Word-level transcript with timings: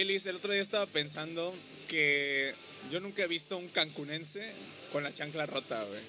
El 0.00 0.36
otro 0.36 0.52
día 0.52 0.62
estaba 0.62 0.86
pensando 0.86 1.52
que 1.88 2.54
yo 2.88 3.00
nunca 3.00 3.24
he 3.24 3.26
visto 3.26 3.58
un 3.58 3.66
cancunense 3.66 4.52
con 4.92 5.02
la 5.02 5.12
chancla 5.12 5.44
rota, 5.44 5.82
güey. 5.82 6.00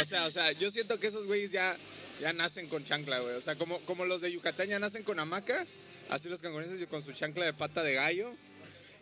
O 0.00 0.04
sea, 0.04 0.26
o 0.26 0.30
sea, 0.32 0.50
yo 0.50 0.70
siento 0.72 0.98
que 0.98 1.06
esos 1.06 1.24
güeyes 1.24 1.52
ya, 1.52 1.76
ya 2.20 2.32
nacen 2.32 2.66
con 2.66 2.84
chancla, 2.84 3.20
güey. 3.20 3.36
O 3.36 3.40
sea, 3.40 3.54
como, 3.54 3.78
como 3.82 4.06
los 4.06 4.20
de 4.20 4.32
Yucatán 4.32 4.68
ya 4.68 4.80
nacen 4.80 5.04
con 5.04 5.20
hamaca, 5.20 5.64
así 6.08 6.28
los 6.28 6.42
cancunenses 6.42 6.84
con 6.88 7.04
su 7.04 7.12
chancla 7.12 7.44
de 7.44 7.52
pata 7.52 7.84
de 7.84 7.94
gallo. 7.94 8.32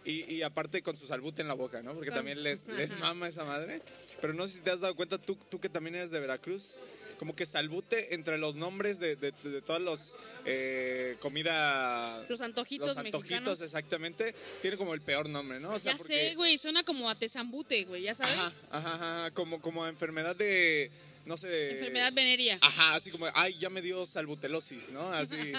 Y, 0.04 0.34
y 0.34 0.42
aparte 0.42 0.82
con 0.82 0.98
su 0.98 1.06
salbute 1.06 1.40
en 1.40 1.48
la 1.48 1.54
boca, 1.54 1.80
¿no? 1.82 1.94
Porque 1.94 2.10
también 2.10 2.42
les, 2.42 2.60
les 2.66 2.98
mama 2.98 3.26
esa 3.26 3.44
madre. 3.44 3.80
Pero 4.20 4.34
no 4.34 4.46
sé 4.46 4.56
si 4.56 4.60
te 4.60 4.70
has 4.70 4.80
dado 4.80 4.94
cuenta, 4.96 5.16
tú, 5.16 5.34
tú 5.50 5.60
que 5.60 5.70
también 5.70 5.94
eres 5.94 6.10
de 6.10 6.20
Veracruz, 6.20 6.76
como 7.18 7.34
que 7.34 7.46
salbute 7.46 8.14
entre 8.14 8.38
los 8.38 8.54
nombres 8.54 8.98
de, 8.98 9.16
de, 9.16 9.32
de 9.42 9.62
todas 9.62 9.82
las 9.82 10.12
eh, 10.44 11.16
comida... 11.20 12.24
Los 12.28 12.40
antojitos 12.40 12.88
Los 12.88 12.96
antojitos, 12.98 13.22
mexicanos. 13.30 13.60
exactamente, 13.60 14.34
tiene 14.62 14.76
como 14.76 14.94
el 14.94 15.00
peor 15.00 15.28
nombre, 15.28 15.60
¿no? 15.60 15.74
O 15.74 15.78
sea, 15.78 15.92
ya 15.92 15.98
porque- 15.98 16.28
sé, 16.30 16.34
güey, 16.36 16.58
suena 16.58 16.84
como 16.84 17.10
a 17.10 17.14
tesambute, 17.14 17.84
güey, 17.84 18.02
ya 18.02 18.14
sabes. 18.14 18.34
Ajá, 18.36 18.52
ajá, 18.70 18.94
ajá, 18.94 19.30
como, 19.32 19.60
como 19.60 19.86
enfermedad 19.86 20.36
de, 20.36 20.90
no 21.26 21.36
sé. 21.36 21.72
Enfermedad 21.72 22.12
venérea. 22.12 22.58
Ajá, 22.62 22.94
así 22.94 23.10
como, 23.10 23.26
ay, 23.34 23.58
ya 23.58 23.68
me 23.68 23.82
dio 23.82 24.06
salbutelosis, 24.06 24.90
¿no? 24.90 25.12
Así, 25.12 25.36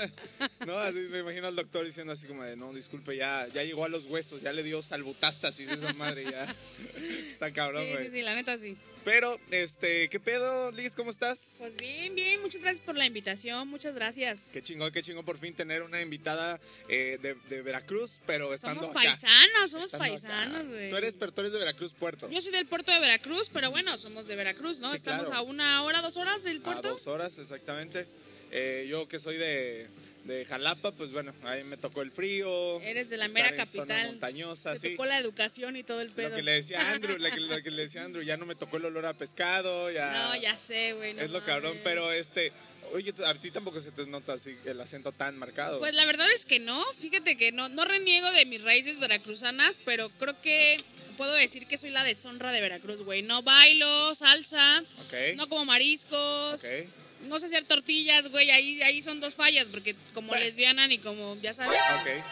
¿no? 0.66 0.78
Así 0.78 0.96
me 0.96 1.20
imagino 1.20 1.46
al 1.48 1.56
doctor 1.56 1.84
diciendo 1.84 2.12
así 2.14 2.26
como 2.26 2.42
de, 2.44 2.56
no, 2.56 2.72
disculpe, 2.72 3.16
ya, 3.16 3.46
ya 3.52 3.62
llegó 3.62 3.84
a 3.84 3.88
los 3.88 4.04
huesos, 4.06 4.40
ya 4.42 4.52
le 4.52 4.62
dio 4.62 4.82
salbutástasis 4.82 5.70
esa 5.70 5.92
madre, 5.92 6.24
ya. 6.30 6.46
Está 7.28 7.52
cabrón, 7.52 7.84
sí, 7.84 7.92
güey. 7.92 8.04
sí, 8.06 8.10
sí, 8.16 8.22
la 8.22 8.34
neta 8.34 8.56
sí. 8.58 8.76
Pero, 9.04 9.38
este, 9.50 10.08
¿qué 10.08 10.18
pedo, 10.18 10.72
Liz? 10.72 10.94
¿Cómo 10.94 11.10
estás? 11.10 11.56
Pues 11.58 11.76
bien, 11.76 12.14
bien, 12.14 12.40
muchas 12.40 12.62
gracias 12.62 12.82
por 12.84 12.96
la 12.96 13.04
invitación, 13.04 13.68
muchas 13.68 13.94
gracias. 13.94 14.48
Qué 14.50 14.62
chingón, 14.62 14.90
qué 14.92 15.02
chingón 15.02 15.26
por 15.26 15.38
fin 15.38 15.54
tener 15.54 15.82
una 15.82 16.00
invitada 16.00 16.58
eh, 16.88 17.18
de, 17.20 17.34
de 17.54 17.60
Veracruz, 17.62 18.20
pero 18.26 18.54
estando 18.54 18.80
Somos 18.82 18.96
acá. 18.96 19.10
paisanos, 19.10 19.70
somos 19.70 19.86
Estando 19.86 20.06
paisanos, 20.06 20.66
güey. 20.68 20.88
Tú 20.90 20.96
eres, 20.96 21.16
pero 21.16 21.32
tú 21.32 21.42
eres 21.42 21.52
de 21.52 21.58
Veracruz, 21.58 21.92
Puerto. 21.92 22.30
Yo 22.30 22.40
soy 22.40 22.52
del 22.52 22.66
puerto 22.66 22.92
de 22.92 22.98
Veracruz, 23.00 23.50
pero 23.52 23.70
bueno, 23.70 23.98
somos 23.98 24.26
de 24.26 24.36
Veracruz, 24.36 24.78
¿no? 24.78 24.90
Sí, 24.90 24.96
Estamos 24.96 25.26
claro. 25.26 25.40
a 25.40 25.42
una 25.42 25.82
hora, 25.82 26.00
dos 26.00 26.16
horas 26.16 26.42
del 26.42 26.58
A 26.58 26.62
puerto. 26.62 26.88
dos 26.88 27.06
horas, 27.06 27.36
exactamente. 27.36 28.06
Eh, 28.52 28.86
yo 28.88 29.06
que 29.06 29.18
soy 29.18 29.36
de, 29.36 29.86
de 30.24 30.44
Jalapa, 30.46 30.92
pues 30.92 31.12
bueno, 31.12 31.34
ahí 31.44 31.64
me 31.64 31.76
tocó 31.76 32.00
el 32.02 32.10
frío. 32.10 32.80
Eres 32.80 33.10
de 33.10 33.18
la 33.18 33.28
mera 33.28 33.54
capital. 33.54 34.06
montañosa, 34.06 34.72
Te 34.72 34.78
sí. 34.78 34.90
tocó 34.92 35.04
la 35.04 35.18
educación 35.18 35.76
y 35.76 35.82
todo 35.82 36.00
el 36.00 36.08
Lo 36.08 36.14
pedo. 36.14 36.34
que 36.36 36.42
le 36.42 36.52
decía 36.52 36.78
Andrew, 36.92 37.18
lo 37.18 37.30
que, 37.30 37.40
lo 37.40 37.62
que 37.62 37.70
le 37.70 37.82
decía 37.82 38.04
Andrew, 38.04 38.22
ya 38.24 38.36
no 38.38 38.46
me 38.46 38.54
tocó 38.54 38.78
el 38.78 38.86
olor 38.86 39.04
a 39.06 39.12
pescado, 39.14 39.90
ya. 39.90 40.12
No, 40.12 40.36
ya 40.36 40.56
sé, 40.56 40.94
güey. 40.94 41.12
no 41.14 41.22
es 41.22 41.30
lo 41.30 41.44
cabrón, 41.44 41.78
pero 41.84 42.10
este, 42.10 42.52
oye, 42.94 43.12
a 43.26 43.34
ti 43.34 43.50
tampoco 43.50 43.80
se 43.82 43.90
te 43.90 44.06
nota 44.06 44.32
así 44.32 44.56
el 44.64 44.80
acento 44.80 45.12
tan 45.12 45.36
marcado. 45.36 45.78
Pues 45.78 45.94
la 45.94 46.06
verdad 46.06 46.30
es 46.32 46.46
que 46.46 46.58
no, 46.58 46.82
fíjate 47.00 47.36
que 47.36 47.52
no, 47.52 47.68
no 47.68 47.84
reniego 47.84 48.30
de 48.32 48.46
mis 48.46 48.62
raíces 48.62 48.98
veracruzanas, 48.98 49.78
pero 49.84 50.08
creo 50.18 50.40
que 50.40 50.78
puedo 51.18 51.34
decir 51.34 51.66
que 51.66 51.76
soy 51.76 51.90
la 51.90 52.02
deshonra 52.02 52.50
de 52.50 52.62
Veracruz, 52.62 52.96
güey. 53.04 53.20
No 53.22 53.42
bailo, 53.42 54.14
salsa, 54.14 54.80
ok, 55.06 55.36
no 55.36 55.48
como 55.50 55.66
mariscos, 55.66 56.64
ok. 56.64 57.03
No 57.22 57.38
sé 57.40 57.46
hacer 57.46 57.64
tortillas, 57.64 58.30
güey. 58.30 58.50
Ahí, 58.50 58.82
ahí 58.82 59.02
son 59.02 59.20
dos 59.20 59.34
fallas, 59.34 59.66
porque 59.70 59.94
como 60.12 60.28
Bueno. 60.28 60.44
lesbiana 60.44 60.86
ni 60.86 60.98
como, 60.98 61.36
ya 61.40 61.54
sabes. 61.54 61.78
Ok, 62.00 62.24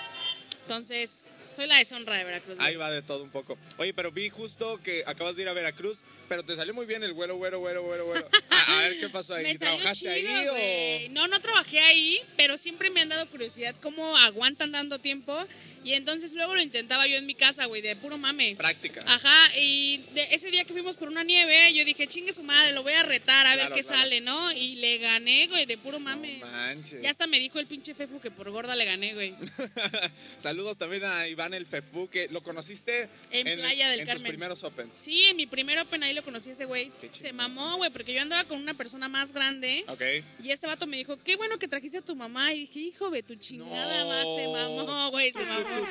Entonces, 0.63 1.25
soy 1.55 1.67
la 1.67 1.77
deshonra 1.77 2.17
de 2.17 2.25
Veracruz. 2.25 2.57
ahí 2.61 2.77
va 2.77 2.91
de 2.91 3.03
todo 3.03 3.23
un 3.23 3.31
poco. 3.31 3.59
Oye, 3.79 3.93
pero 3.95 4.13
vi 4.13 4.29
justo 4.29 4.81
que 4.83 5.03
acabas 5.07 5.37
de 5.37 5.43
ir 5.43 5.49
a 5.49 5.53
Veracruz, 5.53 6.01
pero 6.29 6.45
te 6.45 6.57
salió 6.57 6.75
muy 6.75 6.87
bien 6.87 7.03
el 7.03 7.13
güero, 7.13 7.37
güero, 7.37 7.61
güero, 7.61 7.83
güero, 7.83 8.07
güero. 8.07 8.29
A, 8.51 8.79
a 8.79 8.83
ver 8.83 8.99
qué 8.99 9.09
pasó 9.09 9.35
ahí. 9.35 9.43
Me 9.43 9.59
salió 9.59 9.77
¿Trabajaste 9.77 10.23
chido, 10.23 10.55
ahí 10.55 11.09
o...? 11.09 11.13
No, 11.13 11.27
no 11.27 11.41
trabajé 11.41 11.81
ahí, 11.81 12.21
pero 12.37 12.57
siempre 12.57 12.91
me 12.91 13.01
han 13.01 13.09
dado 13.09 13.27
curiosidad 13.29 13.75
cómo 13.83 14.17
aguantan 14.17 14.71
dando 14.71 14.99
tiempo. 14.99 15.37
Y 15.85 15.95
entonces 15.95 16.33
luego 16.33 16.55
lo 16.55 16.63
intentaba 16.63 17.09
yo 17.09 17.17
en 17.17 17.27
mi 17.27 17.35
casa, 17.35 17.67
güey, 17.67 17.83
de 17.83 17.97
puro 17.97 18.17
mame. 18.19 18.55
Práctica. 18.57 19.03
Ajá, 19.05 19.59
y 19.59 19.99
de 20.15 20.29
ese 20.31 20.49
día 20.53 20.65
que 20.65 20.73
fuimos 20.73 20.95
por 20.95 21.09
una 21.09 21.25
nieve, 21.25 21.75
yo 21.75 21.85
dije, 21.85 22.07
chingue 22.07 22.33
su 22.33 22.45
madre, 22.45 22.73
lo 22.73 22.85
voy 22.85 22.93
a 22.93 23.03
retar 23.03 23.47
a 23.49 23.57
ver 23.57 23.73
qué 23.73 23.83
claro. 23.83 23.99
sale, 23.99 24.21
¿no? 24.21 24.53
Y 24.53 24.77
le 24.77 24.99
gané, 24.99 25.49
güey, 25.49 25.67
de 25.67 25.77
puro 25.79 25.99
mame. 25.99 26.39
No 26.39 26.47
manches. 26.47 27.03
ya 27.03 27.11
hasta 27.11 27.27
me 27.27 27.41
dijo 27.41 27.59
el 27.59 27.67
pinche 27.67 27.95
Fefu 27.95 28.21
que 28.21 28.31
por 28.31 28.49
gorda 28.51 28.77
le 28.77 28.85
gané, 28.85 29.15
güey. 29.15 29.35
Saludos 30.39 30.79
también 30.79 31.05
a 31.05 31.27
Iván 31.27 31.42
el 31.53 31.67
Fefu, 31.67 32.09
que 32.09 32.29
lo 32.29 32.43
conociste 32.43 33.09
En 33.31 33.59
Playa 33.59 33.89
del 33.91 34.01
en 34.01 34.07
tus 34.07 34.15
Carmen. 34.15 34.31
primeros 34.33 34.63
Opens. 34.65 34.95
Sí, 34.95 35.25
en 35.25 35.37
mi 35.37 35.47
primer 35.47 35.79
Open 35.79 36.03
ahí 36.03 36.15
lo 36.15 36.23
conocí 36.23 36.51
a 36.51 36.53
ese 36.53 36.65
güey. 36.65 36.93
Se 37.13 37.33
mamó, 37.33 37.77
güey, 37.77 37.91
porque 37.91 38.15
yo 38.15 38.23
andaba 38.23 38.45
con 38.45 38.61
una 38.61 38.75
persona 38.75 39.09
más 39.09 39.33
grande. 39.33 39.85
Ok. 39.89 40.03
Y 40.43 40.51
este 40.51 40.67
vato 40.67 40.87
me 40.87 40.97
dijo, 40.97 41.19
qué 41.23 41.37
bueno 41.37 41.59
que 41.59 41.69
trajiste 41.69 41.99
a 41.99 42.03
tu 42.03 42.15
mamá. 42.17 42.53
Y 42.55 42.61
dije, 42.67 42.79
hijo 42.81 43.11
de 43.11 43.23
tu 43.23 43.35
chingada 43.35 44.05
No. 44.05 44.09
más, 44.09 44.25
se 44.37 44.47
mamó, 44.49 45.11
güey, 45.11 45.33
se 45.33 45.39
mamó. 45.45 45.87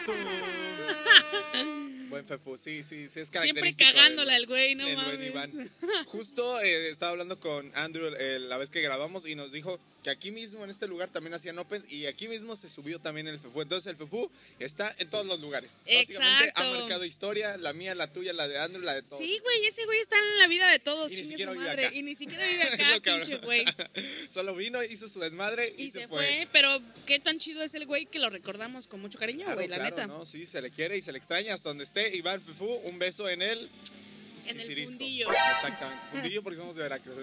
Buen 2.12 2.26
Fefu, 2.26 2.58
sí, 2.58 2.84
sí, 2.84 3.08
sí, 3.10 3.22
es 3.22 3.30
Siempre 3.30 3.74
cagándola 3.74 4.36
el 4.36 4.46
güey, 4.46 4.76
no 4.76 4.88
mames. 4.90 5.28
Iván. 5.30 5.72
Justo 6.08 6.60
eh, 6.60 6.90
estaba 6.90 7.12
hablando 7.14 7.40
con 7.40 7.72
Andrew 7.76 8.14
eh, 8.20 8.40
la 8.40 8.58
vez 8.58 8.70
que 8.70 8.82
grabamos 8.82 9.26
y 9.26 9.36
nos 9.36 9.52
dijo 9.52 9.80
que 10.04 10.10
aquí 10.10 10.32
mismo 10.32 10.64
en 10.64 10.72
este 10.72 10.88
lugar 10.88 11.10
también 11.10 11.34
hacían 11.36 11.60
Opens 11.60 11.86
y 11.92 12.08
aquí 12.08 12.28
mismo 12.28 12.56
se 12.56 12.70
subió 12.70 13.00
también 13.00 13.28
el 13.28 13.40
Fefu. 13.40 13.62
Entonces 13.62 13.90
el 13.92 13.98
Fefu 13.98 14.30
está 14.60 14.94
en 14.98 15.10
todos 15.10 15.26
los 15.26 15.40
lugares. 15.40 15.72
Básicamente 15.86 16.50
Exacto. 16.50 16.62
ha 16.62 16.80
marcado 16.80 17.06
historia, 17.06 17.56
la 17.58 17.72
mía, 17.72 17.94
la 17.96 18.12
tuya, 18.12 18.34
la 18.34 18.48
de 18.48 18.58
Andrew, 18.58 18.82
la 18.84 18.96
de 18.96 19.04
todos. 19.04 19.20
Sí, 19.20 19.40
güey, 19.44 19.66
ese 19.66 19.86
güey 19.86 20.00
está 20.00 20.18
en 20.18 20.40
la 20.40 20.48
vida 20.48 20.70
de 20.72 20.80
todos, 20.80 21.12
Y 21.12 21.16
ni 21.18 21.24
siquiera 21.24 21.52
su 21.52 21.58
vive 21.58 21.70
madre. 21.70 21.86
acá. 21.88 21.96
Y 21.96 22.02
ni 22.04 22.16
siquiera 22.16 22.44
vive 22.50 22.64
acá, 22.64 23.16
pinche 23.16 23.38
güey. 23.38 23.64
Solo 24.34 24.56
vino, 24.56 24.84
hizo 24.84 25.08
su 25.08 25.20
desmadre 25.20 25.74
y, 25.78 25.84
Y 25.84 25.92
se 25.92 26.08
fue, 26.08 26.48
pero 26.52 26.82
qué 27.06 27.20
tan 27.20 27.38
chido 27.40 27.62
es 27.64 27.74
el 27.76 27.86
güey 27.86 28.08
que 28.08 28.18
lo 28.20 28.30
recordamos 28.30 28.88
con 28.88 29.02
mucho 29.02 29.20
cariño, 29.20 29.46
Claro, 29.46 29.56
güey, 29.56 29.68
la 29.68 29.76
claro, 29.76 29.96
neta. 29.96 30.08
¿no? 30.08 30.26
Sí, 30.26 30.46
se 30.48 30.62
le 30.62 30.72
quiere 30.72 30.98
y 30.98 31.02
se 31.04 31.12
le 31.12 31.20
extraña 31.20 31.54
hasta 31.54 31.70
donde 31.70 31.84
esté. 31.84 32.00
Iván 32.09 32.41
Fefu, 32.41 32.66
un 32.66 33.00
beso 33.00 33.29
en 33.29 33.41
el... 33.41 33.69
En 34.47 34.59
el 34.59 34.88
fundillo. 34.88 35.29
Exactamente, 35.31 36.03
fundillo 36.12 36.41
porque 36.44 36.57
somos 36.57 36.75
de 36.75 36.81
Veracruz. 36.81 37.16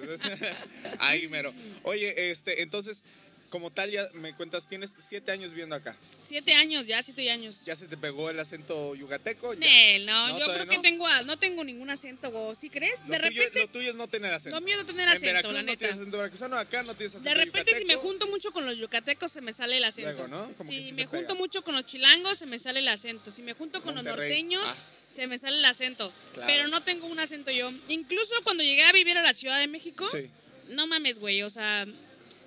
Ahí 1.00 1.26
mero. 1.26 1.52
Oye, 1.82 2.30
este, 2.30 2.62
entonces, 2.62 3.02
como 3.50 3.70
tal, 3.70 3.90
ya 3.90 4.08
me 4.14 4.34
cuentas, 4.34 4.66
tienes 4.68 4.90
siete 4.98 5.32
años 5.32 5.50
viviendo 5.52 5.74
acá. 5.74 5.96
Siete 6.26 6.52
años, 6.54 6.86
ya 6.86 7.02
siete 7.02 7.30
años. 7.30 7.64
¿Ya 7.64 7.74
se 7.76 7.86
te 7.86 7.96
pegó 7.96 8.28
el 8.30 8.38
acento 8.38 8.94
yucateco? 8.94 9.54
Ya. 9.54 9.98
No, 10.00 10.28
No, 10.28 10.38
yo 10.38 10.44
creo 10.52 10.68
que 10.68 10.76
no. 10.76 10.82
tengo, 10.82 11.06
no 11.24 11.36
tengo 11.38 11.64
ningún 11.64 11.88
acento. 11.90 12.54
¿Sí 12.60 12.68
crees? 12.68 12.94
Lo, 13.06 13.14
De 13.14 13.18
tuyo, 13.28 13.40
repente, 13.42 13.60
lo 13.60 13.68
tuyo 13.68 13.90
es 13.90 13.96
no 13.96 14.08
tener 14.08 14.32
acento. 14.34 14.58
no 14.60 14.64
miedo 14.64 14.84
tener 14.84 15.02
en 15.02 15.08
acento, 15.08 15.26
Veracruz 15.26 15.52
la 15.54 15.62
no 15.62 15.66
neta. 15.66 15.78
tienes 15.78 15.96
acento 15.96 16.16
veracruzano, 16.18 16.56
acá 16.58 16.82
no 16.82 16.94
tienes 16.94 17.14
acento 17.14 17.28
De 17.28 17.34
repente, 17.44 17.78
si 17.78 17.84
me 17.84 17.96
junto 17.96 18.26
mucho 18.26 18.52
con 18.52 18.66
los 18.66 18.76
yucatecos, 18.76 19.32
se 19.32 19.40
me 19.40 19.52
sale 19.52 19.78
el 19.78 19.84
acento. 19.84 20.12
Luego, 20.12 20.28
¿no? 20.28 20.52
Como 20.56 20.70
que 20.70 20.76
si 20.76 20.84
sí 20.84 20.92
me 20.92 21.06
junto 21.06 21.34
mucho 21.34 21.62
con 21.62 21.74
los 21.74 21.86
chilangos, 21.86 22.38
se 22.38 22.46
me 22.46 22.58
sale 22.58 22.80
el 22.80 22.88
acento. 22.88 23.32
Si 23.32 23.42
me 23.42 23.54
junto 23.54 23.82
con 23.82 23.94
los 23.94 24.04
norteños, 24.04 24.62
Ah, 24.66 24.76
se 24.78 25.26
me 25.26 25.38
sale 25.38 25.56
el 25.58 25.64
acento. 25.64 26.12
Claro. 26.34 26.46
Pero 26.52 26.68
no 26.68 26.82
tengo 26.82 27.06
un 27.06 27.18
acento 27.18 27.50
yo. 27.50 27.72
Incluso 27.88 28.34
cuando 28.44 28.62
llegué 28.62 28.84
a 28.84 28.92
vivir 28.92 29.16
a 29.18 29.22
la 29.22 29.32
Ciudad 29.34 29.58
de 29.58 29.66
México, 29.66 30.06
Sí. 30.10 30.28
no 30.68 30.86
mames, 30.86 31.18
güey. 31.18 31.42
O 31.42 31.50
sea, 31.50 31.86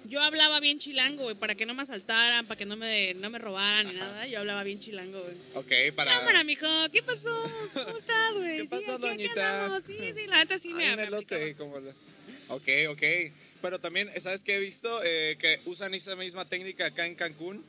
yo 0.05 0.21
hablaba 0.21 0.59
bien 0.59 0.79
chilango, 0.79 1.23
güey, 1.23 1.35
para 1.35 1.55
que 1.55 1.65
no 1.65 1.73
me 1.73 1.83
asaltaran, 1.83 2.45
para 2.45 2.57
que 2.57 2.65
no 2.65 2.75
me, 2.75 3.13
no 3.15 3.29
me 3.29 3.37
robaran 3.39 3.87
ni 3.87 3.93
nada. 3.93 4.25
Yo 4.27 4.39
hablaba 4.39 4.63
bien 4.63 4.79
chilango, 4.79 5.21
güey. 5.21 5.35
Ok, 5.55 5.95
para... 5.95 6.19
Cámara, 6.19 6.43
mijo, 6.43 6.67
¿qué 6.91 7.01
pasó? 7.03 7.29
¿Cómo 7.73 7.97
estás, 7.97 8.35
güey? 8.37 8.57
¿Qué 8.57 8.67
Sí, 8.67 8.67
pasó, 8.85 8.97
doñita? 8.97 9.63
andamos. 9.63 9.83
Sí, 9.83 9.97
sí, 10.15 10.27
la 10.27 10.37
neta 10.37 10.59
sí 10.59 10.69
Ay, 10.69 10.73
me, 10.75 10.89
un 10.91 10.95
me 10.97 11.03
elote, 11.03 11.55
como 11.55 11.79
la- 11.79 11.91
Ok, 12.49 12.67
ok. 12.89 13.03
Pero 13.61 13.79
también, 13.79 14.09
¿sabes 14.21 14.43
qué 14.43 14.55
he 14.55 14.59
visto? 14.59 15.01
Eh, 15.03 15.37
que 15.39 15.61
usan 15.65 15.93
esa 15.93 16.15
misma 16.15 16.45
técnica 16.45 16.87
acá 16.87 17.05
en 17.05 17.15
Cancún 17.15 17.63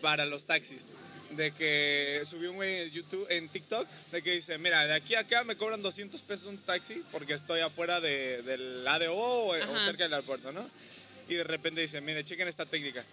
para 0.00 0.26
los 0.26 0.44
taxis. 0.46 0.86
De 1.30 1.52
que 1.52 2.22
subió 2.28 2.50
un 2.50 2.56
güey 2.56 2.82
en 2.82 2.90
YouTube, 2.90 3.26
en 3.30 3.48
TikTok, 3.48 3.86
de 4.12 4.22
que 4.22 4.32
dice, 4.36 4.56
mira, 4.58 4.86
de 4.86 4.94
aquí 4.94 5.14
a 5.14 5.20
acá 5.20 5.44
me 5.44 5.56
cobran 5.56 5.82
200 5.82 6.20
pesos 6.22 6.46
un 6.46 6.56
taxi 6.58 7.02
porque 7.12 7.34
estoy 7.34 7.60
afuera 7.60 8.00
de, 8.00 8.42
del 8.42 8.86
ADO 8.86 9.14
o, 9.14 9.48
o 9.54 9.80
cerca 9.80 10.04
del 10.04 10.14
aeropuerto, 10.14 10.52
¿no? 10.52 10.68
Y 11.28 11.34
de 11.34 11.44
repente 11.44 11.80
dice, 11.80 12.00
mire, 12.00 12.24
chequen 12.24 12.48
esta 12.48 12.64
técnica. 12.66 13.04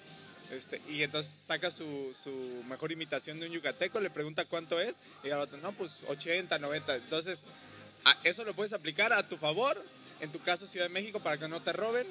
Este, 0.51 0.79
y 0.89 1.01
entonces 1.03 1.31
saca 1.33 1.71
su, 1.71 2.15
su 2.23 2.63
mejor 2.69 2.91
imitación 2.91 3.39
de 3.39 3.47
un 3.47 3.51
yucateco, 3.51 3.99
le 3.99 4.09
pregunta 4.09 4.45
cuánto 4.45 4.79
es, 4.79 4.95
y 5.23 5.27
el 5.27 5.33
otro, 5.33 5.57
no, 5.57 5.71
pues 5.73 5.91
80, 6.07 6.59
90. 6.59 6.95
Entonces, 6.95 7.43
eso 8.23 8.43
lo 8.43 8.53
puedes 8.53 8.71
aplicar 8.73 9.11
a 9.11 9.27
tu 9.27 9.37
favor, 9.37 9.83
en 10.21 10.31
tu 10.31 10.39
caso 10.39 10.67
Ciudad 10.67 10.85
de 10.85 10.93
México, 10.93 11.19
para 11.19 11.37
que 11.37 11.47
no 11.47 11.61
te 11.61 11.73
roben, 11.73 12.05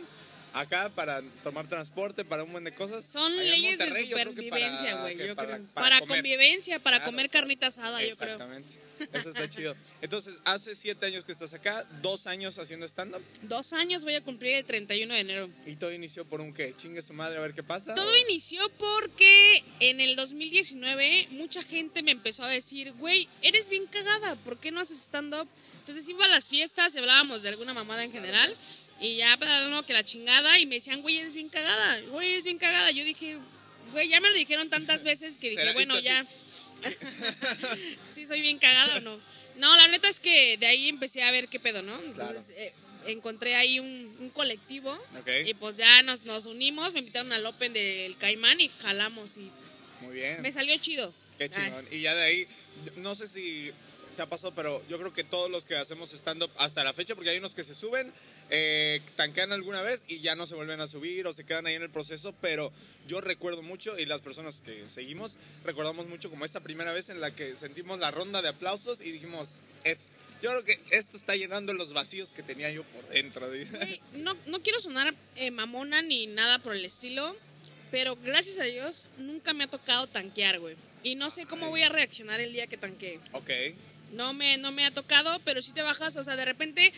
acá 0.53 0.91
para 0.95 1.23
tomar 1.43 1.69
transporte, 1.69 2.25
para 2.25 2.43
un 2.43 2.53
buen 2.53 2.65
de 2.65 2.75
cosas. 2.75 3.05
Son 3.05 3.33
Allá 3.33 3.43
leyes 3.43 3.79
de 3.79 3.87
supervivencia, 4.01 4.91
para- 4.91 5.01
güey. 5.01 5.15
para- 5.15 5.25
creo. 5.25 5.37
para 5.37 5.59
Para, 5.73 6.01
comer. 6.01 6.19
convivencia, 6.19 6.79
para 6.81 6.97
Claro, 6.99 7.13
comer 7.13 7.31
carnita 7.31 7.69
asada, 7.69 8.03
yo 8.03 8.17
creo. 8.17 8.33
Exactamente. 8.35 8.69
Eso 9.13 9.31
está 9.31 9.49
chido. 9.49 9.75
Entonces, 10.01 10.35
hace 10.45 10.75
siete 10.75 11.07
años 11.07 11.25
que 11.25 11.33
estás 11.33 11.53
acá, 11.53 11.87
dos 12.03 12.27
años 12.27 12.59
haciendo 12.59 12.87
stand-up, 12.87 13.23
Dos 13.43 13.73
años 13.73 14.05
voy 14.05 14.15
a 14.15 14.21
cumplir 14.23 14.57
el 14.57 14.65
31 14.65 15.15
de 15.15 15.21
enero. 15.21 15.51
y 15.67 15.77
todo 15.77 15.93
inició 15.93 16.25
por 16.25 16.41
un 16.41 16.53
qué, 16.53 16.75
chingue 16.77 17.03
su 17.03 17.13
madre 17.13 17.39
a 17.39 17.41
ver 17.41 17.55
qué 17.55 17.63
pasa. 17.63 17.95
Todo 17.95 18.17
inició 18.17 18.69
porque 18.79 19.65
en 19.81 20.01
el 20.01 20.17
2019 20.17 21.29
mucha 21.31 21.63
gente 21.63 22.03
me 22.03 22.13
empezó 22.13 22.43
a 22.45 22.49
decir, 22.49 22.93
güey, 22.93 23.29
eres 23.43 23.69
bien 23.69 23.87
cagada, 23.87 24.37
¿por 24.37 24.59
qué 24.59 24.71
no 24.71 24.81
haces 24.81 24.99
stand-up? 24.99 25.49
Entonces 25.81 26.09
iba 26.09 26.25
a 26.25 26.29
las 26.29 26.49
fiestas 26.49 26.95
y 26.95 26.99
hablábamos 26.99 27.43
de 27.43 27.51
alguna 27.51 27.75
mamada 27.75 28.05
en 28.05 28.13
general 28.13 28.55
y 29.01 29.17
ya, 29.17 29.37
pues, 29.37 29.51
no, 29.71 29.85
que 29.85 29.93
la 29.93 30.05
chingada, 30.05 30.59
y 30.59 30.67
me 30.67 30.77
decían, 30.77 31.03
güey, 31.03 31.19
eres 31.19 31.35
bien 31.35 31.49
cagada, 31.49 32.01
güey, 32.11 32.31
eres 32.31 32.45
bien 32.45 32.59
cagada. 32.59 32.91
Yo 32.91 33.05
dije, 33.05 33.39
Güey, 33.93 34.09
ya 34.09 34.21
me 34.21 34.29
lo 34.29 34.35
dijeron 34.35 34.69
tantas 34.71 35.03
veces 35.03 35.37
que 35.39 35.51
dije, 35.51 35.73
bueno, 35.73 35.99
ya. 36.01 36.27
sí, 38.15 38.27
soy 38.27 38.41
bien 38.43 38.59
cagada 38.59 38.97
o 38.97 39.01
no. 39.01 39.19
No, 39.57 39.77
la 39.77 39.89
neta 39.89 40.09
es 40.09 40.19
que 40.21 40.57
de 40.59 40.67
ahí 40.67 40.89
empecé 40.89 41.23
a 41.23 41.31
ver 41.31 41.49
qué 41.49 41.61
pedo, 41.61 41.83
¿no? 41.83 41.95
Entonces, 42.03 42.45
Claro. 42.45 42.45
eh, 42.57 42.73
encontré 43.07 43.55
ahí 43.55 43.79
un, 43.81 44.17
un 44.21 44.31
colectivo 44.31 44.93
Ok, 45.19 45.29
y 45.47 45.55
pues 45.55 45.77
ya 45.77 46.03
nos, 46.03 46.25
nos 46.25 46.47
unimos, 46.47 46.93
me 46.93 47.01
invitaron 47.01 47.33
al 47.33 47.47
Open 47.47 47.73
del 47.73 48.17
Caimán 48.17 48.61
y 48.61 48.69
jalamos 48.81 49.31
y 49.37 49.51
muy 50.05 50.15
bien. 50.15 50.43
me 50.43 50.51
salió 50.53 50.77
chido. 50.79 51.13
Qué 51.39 51.45
Ay, 51.45 51.51
chingón. 51.51 51.87
Y 51.93 52.01
ya 52.01 52.15
de 52.15 52.23
ahí, 52.23 52.49
no 52.97 53.15
sé 53.15 53.29
si 53.29 53.71
te 54.15 54.23
ha 54.23 54.27
pasado, 54.27 54.53
pero 54.55 54.83
yo 54.89 54.99
creo 54.99 55.13
que 55.13 55.25
todos 55.25 55.51
los 55.51 55.65
que 55.65 55.77
hacemos 55.77 56.13
stand-up 56.13 56.51
hasta 56.57 56.83
la 56.85 56.93
fecha, 56.93 57.15
porque 57.15 57.31
hay 57.31 57.39
unos 57.39 57.55
que 57.55 57.65
se 57.65 57.75
suben, 57.75 58.13
eh, 58.51 59.01
tanquean 59.17 59.53
alguna 59.53 59.83
vez 59.83 60.01
y 60.09 60.21
ya 60.21 60.35
no 60.35 60.47
se 60.47 60.55
vuelven 60.55 60.81
a 60.81 60.87
subir 60.87 61.27
o 61.27 61.33
se 61.35 61.45
quedan 61.45 61.67
ahí 61.67 61.75
en 61.75 61.83
el 61.83 61.91
proceso, 61.91 62.35
pero 62.41 62.73
yo 63.09 63.21
recuerdo 63.21 63.63
mucho 63.63 63.99
y 63.99 64.07
las 64.07 64.21
personas 64.21 64.63
que 64.65 64.87
seguimos 64.87 65.33
recordamos 65.65 66.07
mucho 66.07 66.31
como 66.31 66.45
esa 66.45 66.61
primera 66.61 66.93
vez 66.93 67.09
en 67.09 67.21
la 67.21 67.31
que 67.35 67.57
sentimos 67.57 67.99
la 67.99 68.11
ronda 68.11 68.43
de 68.43 68.49
aplausos 68.49 69.01
y 69.01 69.11
dijimos, 69.13 69.49
"Es- 69.85 69.99
yo 70.43 70.51
creo 70.51 70.65
que 70.65 70.79
esto 70.91 71.17
está 71.17 71.35
llenando 71.37 71.73
los 71.73 71.93
vacíos 71.95 72.31
que 72.33 72.43
tenía 72.43 72.71
yo 72.71 72.83
por 72.85 73.07
dentro. 73.09 73.49
Güey, 73.49 74.01
no, 74.15 74.37
no 74.47 74.61
quiero 74.63 74.79
sonar 74.81 75.15
eh, 75.37 75.51
mamona 75.51 76.03
ni 76.03 76.27
nada 76.27 76.59
por 76.59 76.75
el 76.75 76.85
estilo, 76.85 77.35
pero 77.91 78.17
gracias 78.17 78.59
a 78.59 78.65
Dios 78.65 79.07
nunca 79.17 79.55
me 79.55 79.65
ha 79.65 79.69
tocado 79.69 80.07
tanquear, 80.07 80.61
güey. 80.61 80.77
Y 81.03 81.15
no 81.15 81.31
sé 81.31 81.47
cómo 81.47 81.69
voy 81.71 81.83
a 81.83 81.89
reaccionar 81.89 82.41
el 82.41 82.53
día 82.53 82.67
que 82.67 82.77
tanquee. 82.77 83.21
ok, 83.33 83.51
No 84.15 84.33
me, 84.33 84.57
no 84.59 84.73
me 84.73 84.87
ha 84.87 84.91
tocado, 84.91 85.41
pero 85.45 85.61
sí 85.63 85.73
te 85.73 85.83
bajas, 85.83 86.17
o 86.17 86.25
sea, 86.25 86.37
de 86.37 86.45
repente, 86.45 86.93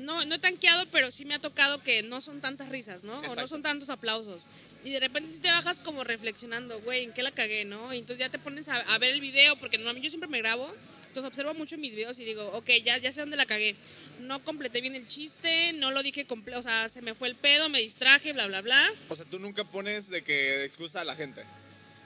no, 0.00 0.24
no 0.24 0.34
he 0.34 0.38
tanqueado, 0.38 0.86
pero 0.90 1.10
sí 1.10 1.24
me 1.24 1.34
ha 1.34 1.38
tocado 1.38 1.82
que 1.82 2.02
no 2.02 2.20
son 2.20 2.40
tantas 2.40 2.68
risas, 2.68 3.04
¿no? 3.04 3.18
O 3.20 3.36
no 3.36 3.46
son 3.46 3.62
tantos 3.62 3.90
aplausos. 3.90 4.42
Y 4.84 4.90
de 4.90 5.00
repente 5.00 5.32
sí 5.32 5.40
te 5.40 5.50
bajas 5.50 5.78
como 5.80 6.04
reflexionando, 6.04 6.80
güey, 6.80 7.04
¿en 7.04 7.12
qué 7.12 7.22
la 7.22 7.30
cagué, 7.30 7.64
no? 7.64 7.92
Y 7.92 7.98
entonces 7.98 8.18
ya 8.20 8.30
te 8.30 8.38
pones 8.38 8.68
a, 8.68 8.76
a 8.76 8.98
ver 8.98 9.12
el 9.12 9.20
video, 9.20 9.56
porque 9.56 9.78
normalmente 9.78 10.06
yo 10.06 10.10
siempre 10.10 10.30
me 10.30 10.38
grabo, 10.38 10.72
entonces 11.08 11.24
observo 11.24 11.54
mucho 11.54 11.76
mis 11.76 11.92
videos 11.92 12.18
y 12.18 12.24
digo, 12.24 12.46
ok, 12.52 12.70
ya, 12.84 12.96
ya 12.98 13.12
sé 13.12 13.20
dónde 13.20 13.36
la 13.36 13.46
cagué. 13.46 13.74
No 14.20 14.38
completé 14.44 14.80
bien 14.80 14.94
el 14.94 15.08
chiste, 15.08 15.72
no 15.74 15.90
lo 15.90 16.02
dije 16.02 16.26
completo, 16.26 16.60
o 16.60 16.62
sea, 16.62 16.88
se 16.88 17.02
me 17.02 17.14
fue 17.14 17.28
el 17.28 17.34
pedo, 17.36 17.68
me 17.68 17.80
distraje, 17.80 18.32
bla, 18.32 18.46
bla, 18.46 18.62
bla. 18.62 18.90
o 19.08 19.16
sea, 19.16 19.24
tú 19.26 19.38
nunca 19.38 19.64
pones 19.64 20.08
de 20.08 20.22
que 20.22 20.64
excusa 20.64 21.00
a 21.00 21.04
la 21.04 21.16
gente. 21.16 21.44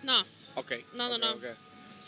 No, 0.03 0.25
Ok. 0.55 0.73
No, 0.95 1.09
no, 1.09 1.15
ok, 1.17 1.21
no. 1.21 1.31
ok. 1.33 1.45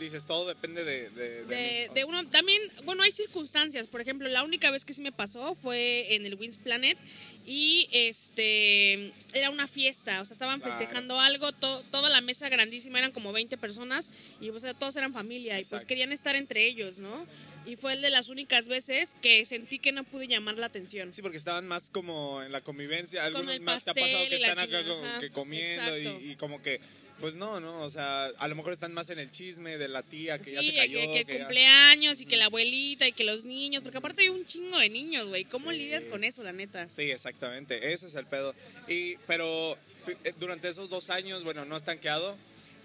Dices, 0.03 0.25
todo 0.27 0.47
depende 0.49 0.85
de... 0.85 1.09
De, 1.11 1.45
de 1.45 1.45
de, 1.45 1.89
mí. 1.89 1.95
de 1.95 2.05
uno 2.05 2.27
también 2.29 2.61
bueno 2.85 3.03
hay 3.03 3.13
circunstancias 3.13 3.87
por 3.89 4.01
ejemplo 4.01 4.29
la 4.29 4.43
única 4.43 4.71
vez 4.71 4.85
que 4.85 4.95
sí 4.95 5.01
me 5.03 5.13
pasó 5.13 5.55
fue 5.55 6.15
en 6.15 6.27
el 6.27 6.35
Wins 6.35 6.57
Planet 6.59 6.99
y 7.47 7.89
este 7.93 9.13
era 9.35 9.51
una 9.51 9.67
fiesta 9.69 10.21
o 10.21 10.25
sea 10.25 10.33
estaban 10.35 10.61
Claro. 10.61 10.77
festejando 10.79 11.19
algo 11.21 11.53
to- 11.53 11.83
toda 11.91 12.09
la 12.11 12.21
mesa 12.21 12.49
grandísima 12.49 12.99
eran 12.99 13.13
como 13.13 13.33
20 13.33 13.57
personas 13.57 14.11
y 14.41 14.51
pues 14.51 14.63
todos 14.79 14.95
eran 14.97 15.13
familia 15.13 15.61
y 15.61 15.65
pues 15.65 15.85
querían 15.85 16.13
estar 16.13 16.37
entre 16.37 16.67
ellos 16.67 16.99
no 16.99 17.27
y 17.65 17.77
fue 17.77 17.93
el 17.93 18.03
de 18.03 18.11
las 18.11 18.29
únicas 18.29 18.67
veces 18.67 19.15
que 19.23 19.45
sentí 19.47 19.79
que 19.79 19.93
no 19.93 20.03
pude 20.05 20.27
llamar 20.27 20.59
la 20.59 20.67
atención 20.67 21.13
Sí, 21.13 21.23
porque 21.23 21.37
estaban 21.37 21.67
más 21.69 21.91
como 21.91 22.43
en 22.43 22.51
la 22.51 22.61
convivencia. 22.61 23.21
Con 23.23 23.37
Algunos 23.37 23.55
el 23.55 23.61
más 23.61 23.85
te 23.85 23.91
ha 23.91 23.95
pasado 23.95 24.29
que 24.29 24.35
están 24.37 24.59
acá 24.59 24.85
como 24.85 25.19
que 25.21 25.31
comiendo 25.31 25.97
y 25.99 26.35
como 26.37 26.61
que, 26.61 26.81
pues 27.23 27.35
no, 27.37 27.59
no, 27.61 27.81
o 27.83 27.91
sea, 27.91 28.27
a 28.27 28.49
lo 28.49 28.55
mejor 28.55 28.75
están 28.75 28.93
más 28.93 29.09
en 29.09 29.19
el 29.19 29.31
chisme 29.31 29.79
de 29.79 29.89
la 29.89 30.03
tía 30.03 30.39
que 30.39 30.53
ya 30.53 30.61
Sí, 30.61 30.69
se 30.73 30.77
cayó. 30.77 30.99
que, 30.99 31.07
que 31.15 31.25
que 31.25 31.33
ya- 31.33 31.39
cumpleaños 31.39 32.21
y 32.21 32.27
que 32.27 32.37
la 32.37 32.45
abuelita 32.47 33.09
y 33.09 33.13
que 33.13 33.25
los 33.25 33.45
niños, 33.45 33.83
porque 33.83 33.97
aparte 33.99 34.21
hay 34.23 34.29
un 34.29 34.45
chingo 34.45 34.79
de 34.79 34.91
niños, 34.91 35.29
güey. 35.29 35.45
¿Cómo 35.45 35.71
Sí. 35.71 35.79
lidias 35.79 36.05
con 36.05 36.23
eso, 36.25 36.43
la 36.43 36.53
neta? 36.53 36.87
Sí, 36.91 37.11
exactamente, 37.11 37.93
ese 37.95 38.09
es 38.09 38.15
el 38.17 38.27
pedo. 38.27 38.55
Y, 38.89 39.17
pero 39.27 39.79
eh, 40.25 40.35
durante 40.39 40.69
esos 40.69 40.91
dos 40.91 41.09
años, 41.09 41.43
bueno, 41.45 41.65
no 41.65 41.77
has 41.77 41.85
tanqueado, 41.85 42.37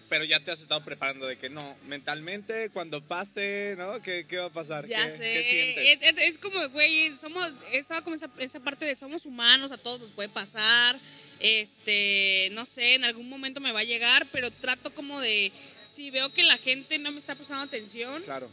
pero 0.10 0.24
ya 0.24 0.40
te 0.40 0.52
has 0.52 0.62
estado 0.62 0.86
preparando 0.86 1.26
de 1.28 1.38
que 1.38 1.50
no, 1.50 1.76
mentalmente, 1.88 2.70
cuando 2.70 3.02
pase, 3.02 3.76
¿no? 3.78 4.02
¿Qué, 4.02 4.26
qué 4.30 4.38
va 4.38 4.46
a 4.46 4.50
pasar? 4.50 4.88
Ya 4.88 5.04
¿Qué, 5.06 5.12
sé. 5.18 5.18
¿Qué 5.34 5.44
sientes? 5.44 6.02
Es, 6.02 6.18
es- 6.18 6.30
es 6.30 6.38
como, 6.38 6.66
güey, 6.70 7.14
somos, 7.16 7.52
estaba 7.74 8.02
como 8.02 8.16
esa, 8.16 8.30
esa 8.40 8.60
parte 8.62 8.86
de 8.86 8.96
somos 8.96 9.26
humanos, 9.26 9.72
a 9.72 9.78
todos 9.78 10.00
nos 10.00 10.12
puede 10.12 10.30
pasar. 10.30 10.96
Este, 11.40 12.50
no 12.54 12.66
sé, 12.66 12.96
en 12.96 13.06
algún 13.06 13.30
momento 13.30 13.60
me 13.60 13.72
va 13.72 13.82
a 13.82 13.86
llegar, 13.86 14.26
pero 14.32 14.52
trato 14.52 14.94
como 14.94 15.20
de, 15.20 15.52
si 15.84 16.10
veo 16.12 16.32
que 16.34 16.44
la 16.44 16.58
gente 16.58 16.98
no 17.00 17.12
me 17.12 17.20
está 17.20 17.36
prestando 17.36 17.64
atención, 17.64 18.22
Claro. 18.24 18.50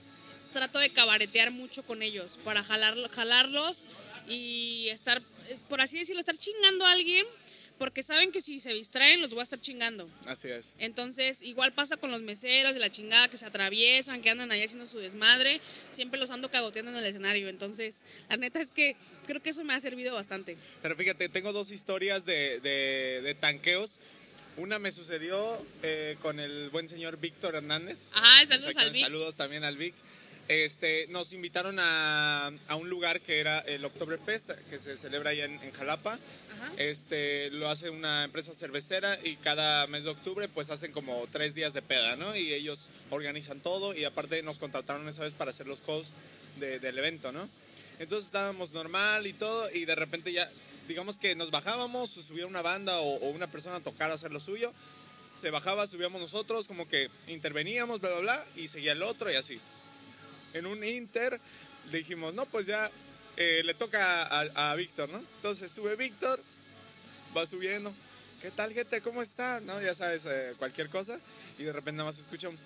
trato 0.53 0.79
de 0.79 0.91
cabaretear 0.91 1.51
mucho 1.51 1.83
con 1.83 2.03
ellos 2.03 2.39
para 2.45 2.63
jalarlo- 2.65 3.09
jalarlos 3.11 3.85
y 4.29 4.89
estar, 4.91 5.19
eh, 5.49 5.57
por 5.69 5.81
así 5.81 5.99
decirlo, 5.99 6.21
estar 6.21 6.37
chingando 6.39 6.87
a 6.87 6.93
alguien, 6.93 7.27
porque 7.79 8.03
saben 8.03 8.31
que 8.33 8.41
si 8.43 8.61
se 8.61 8.73
distraen 8.73 9.21
los 9.21 9.31
voy 9.31 9.41
a 9.41 9.43
estar 9.45 9.61
chingando. 9.61 10.09
Así 10.27 10.49
es. 10.49 10.75
Entonces, 10.79 11.43
igual 11.43 11.73
pasa 11.73 11.97
con 11.97 12.11
los 12.11 12.21
meseros 12.23 12.73
de 12.75 12.79
la 12.81 12.91
chingada 12.91 13.29
que 13.29 13.37
se 13.37 13.45
atraviesan, 13.47 14.23
que 14.23 14.31
andan 14.31 14.51
ahí 14.53 14.63
haciendo 14.63 14.87
su 14.87 14.99
desmadre. 14.99 15.61
Siempre 15.93 16.19
los 16.21 16.31
ando 16.31 16.51
cagoteando 16.51 16.91
en 16.93 16.97
el 16.99 17.05
escenario. 17.07 17.49
Entonces, 17.49 18.03
la 18.29 18.37
neta 18.37 18.61
es 18.61 18.71
que 18.71 18.97
creo 19.27 19.43
que 19.43 19.51
eso 19.51 19.65
me 19.65 19.75
ha 19.75 19.81
servido 19.81 20.15
bastante. 20.15 20.57
Pero 20.83 20.97
fíjate, 20.97 21.29
tengo 21.29 21.53
dos 21.53 21.71
historias 21.73 22.25
de, 22.25 22.61
de- 22.61 23.21
de 23.23 23.35
tanqueos. 23.35 23.99
Una 24.57 24.79
me 24.79 24.93
sucedió 24.93 25.59
eh, 25.83 26.17
con 26.23 26.39
el 26.39 26.71
buen 26.71 26.89
señor 26.89 27.19
Víctor 27.19 27.57
Hernández. 27.57 28.13
Ajá, 28.15 28.47
saludos 28.47 28.77
al 28.77 28.91
Vic. 28.93 29.03
Saludos 29.03 29.35
también 29.35 29.65
al 29.65 29.77
Vic. 29.77 29.95
Este, 30.49 31.07
nos 31.09 31.33
invitaron 31.33 31.79
a, 31.79 32.49
a 32.69 32.75
un 32.77 32.91
lugar 32.91 33.21
que 33.23 33.41
era 33.41 33.61
el 33.61 33.83
Oktoberfest, 33.85 34.51
que 34.69 34.79
se 34.79 34.97
celebra 34.99 35.31
allá 35.31 35.47
en, 35.47 35.63
en 35.63 35.73
Jalapa. 35.73 36.13
Ajá. 36.13 36.73
Este, 36.77 37.51
lo 37.51 37.71
hace 37.71 37.89
una 37.89 38.25
empresa 38.25 38.53
cervecera 38.55 39.19
y 39.25 39.37
cada 39.37 39.87
mes 39.87 40.05
de 40.05 40.11
octubre 40.11 40.47
pues 40.49 40.69
hacen 40.71 40.93
como 40.93 41.27
tres 41.33 41.55
días 41.55 41.73
de 41.73 41.81
peda, 41.83 42.17
¿no? 42.17 42.37
Y 42.37 42.53
ellos 42.53 42.89
organizan 43.11 43.61
todo 43.61 43.95
y 43.95 44.05
aparte 44.05 44.43
nos 44.43 44.59
contrataron 44.59 45.09
esa 45.09 45.23
vez 45.23 45.33
para 45.33 45.51
hacer 45.51 45.67
los 45.67 45.79
hosts 45.87 46.13
de- 46.61 46.79
del 46.79 46.99
evento, 46.99 47.33
¿no? 47.33 47.49
Entonces 47.99 48.27
estábamos 48.27 48.73
normal 48.73 49.27
y 49.27 49.33
todo 49.33 49.71
y 49.71 49.85
de 49.87 49.95
repente 49.95 50.31
ya, 50.33 50.51
digamos 50.89 51.19
que 51.19 51.35
nos 51.35 51.51
bajábamos, 51.51 52.11
subía 52.11 52.47
una 52.47 52.61
banda 52.61 52.99
o, 52.99 53.15
o 53.17 53.31
una 53.31 53.47
persona 53.47 53.77
a 53.77 53.81
tocar 53.81 54.11
a 54.11 54.15
hacer 54.15 54.31
lo 54.31 54.41
suyo, 54.41 54.73
se 55.41 55.51
bajaba, 55.51 55.87
subíamos 55.87 56.21
nosotros, 56.21 56.67
como 56.69 56.87
que 56.89 57.09
interveníamos, 57.29 58.01
bla, 58.01 58.11
bla, 58.11 58.21
bla, 58.21 58.47
y 58.57 58.69
seguía 58.69 58.93
el 58.93 59.03
otro 59.03 59.31
y 59.33 59.37
así. 59.37 59.59
En 60.55 60.67
un 60.67 60.83
inter 60.83 61.39
dijimos, 61.93 62.35
no, 62.35 62.47
pues 62.47 62.67
ya 62.67 62.91
eh, 63.37 63.63
le 63.65 63.75
toca 63.75 64.23
a, 64.23 64.71
a 64.71 64.75
Víctor, 64.75 65.11
¿no? 65.11 65.19
Entonces 65.19 65.71
sube 65.71 65.97
Víctor, 65.97 66.41
va 67.37 67.47
subiendo, 67.47 67.93
¿qué 68.41 68.51
tal 68.51 68.73
gente? 68.73 69.01
¿Cómo 69.01 69.21
está? 69.21 69.61
¿No? 69.61 69.83
Ya 69.83 69.95
sabes, 69.95 70.23
eh, 70.27 70.55
cualquier 70.57 70.89
cosa, 70.89 71.19
y 71.59 71.65
de 71.65 71.73
repente 71.73 71.99
nada 71.99 72.11
más 72.11 72.19
escucha 72.19 72.49
un, 72.49 72.59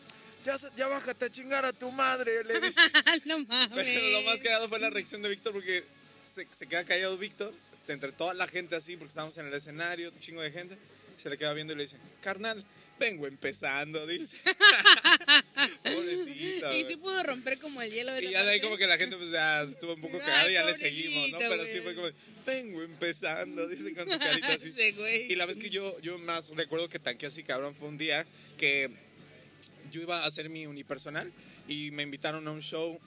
ya, 0.45 0.57
ya 0.77 0.87
bájate 0.87 1.25
a 1.27 1.31
chingar 1.31 1.65
a 1.65 1.73
tu 1.73 1.91
madre, 1.91 2.45
le 2.45 2.61
dice. 2.61 2.81
no 3.27 3.41
mames. 3.41 3.71
Pero 3.75 4.09
lo 4.11 4.23
más 4.23 4.41
cagado 4.41 4.69
fue 4.69 4.79
la 4.79 4.91
reacción 4.91 5.21
de 5.21 5.29
Víctor 5.29 5.53
porque 5.53 5.85
se, 6.33 6.47
se 6.53 6.67
queda 6.67 6.85
callado 6.85 7.19
Víctor 7.19 7.53
entre 7.89 8.13
toda 8.13 8.35
la 8.35 8.47
gente 8.47 8.77
así, 8.77 8.97
porque 8.97 9.11
estábamos 9.11 9.37
en 9.39 9.47
el 9.47 9.55
escenario, 9.55 10.11
un 10.11 10.21
chingo 10.21 10.43
de 10.43 10.51
gente. 10.51 10.79
Se 11.23 11.29
le 11.29 11.39
queda 11.39 11.53
viendo 11.53 11.73
y 11.73 11.77
le 11.77 11.83
dice, 11.85 11.97
carnal, 12.23 12.65
vengo 12.99 13.27
empezando, 13.27 14.07
dice. 14.07 14.37
Pobrecito. 15.83 16.73
Y 16.73 16.85
sí 16.85 16.97
pudo 16.97 17.23
romper 17.23 17.59
como 17.59 17.81
el 17.83 17.93
hielo 17.93 18.13
de 18.13 18.25
Y 18.25 18.31
ya 18.31 18.43
de 18.45 18.51
ahí 18.53 18.61
como 18.61 18.77
que 18.77 18.87
la 18.87 18.99
gente 18.99 19.17
pues 19.17 19.31
ya 19.31 19.63
estuvo 19.63 19.95
un 19.95 20.01
poco 20.01 20.19
cagada 20.19 20.51
y 20.51 20.55
ya 20.55 20.65
le 20.65 20.75
seguimos, 20.75 21.31
¿no? 21.31 21.39
Pero 21.39 21.67
sí 21.67 21.81
fue 21.81 21.95
como, 21.95 22.09
vengo 22.47 22.83
empezando, 22.83 23.67
dice 23.67 23.95
con 23.95 24.11
su 24.11 24.19
carita 24.19 24.53
así. 24.55 24.93
Güey. 24.93 25.33
Y 25.33 25.37
la 25.37 25.47
vez 25.47 25.57
que 25.57 25.71
yo, 25.71 25.99
yo 26.01 26.19
más 26.19 26.49
recuerdo 26.51 26.89
que 26.89 26.99
tanqué 26.99 27.27
así, 27.27 27.43
cabrón, 27.43 27.75
fue 27.75 27.89
un 27.89 27.99
día 27.99 28.27
que 28.57 28.91
yo 29.91 30.03
iba 30.03 30.23
a 30.23 30.27
hacer 30.27 30.49
mi 30.51 30.67
unipersonal 30.67 31.33
y 31.67 31.91
me 31.91 32.03
invitaron 32.03 32.47
a 32.49 32.51
un 32.51 32.61
show, 32.61 32.99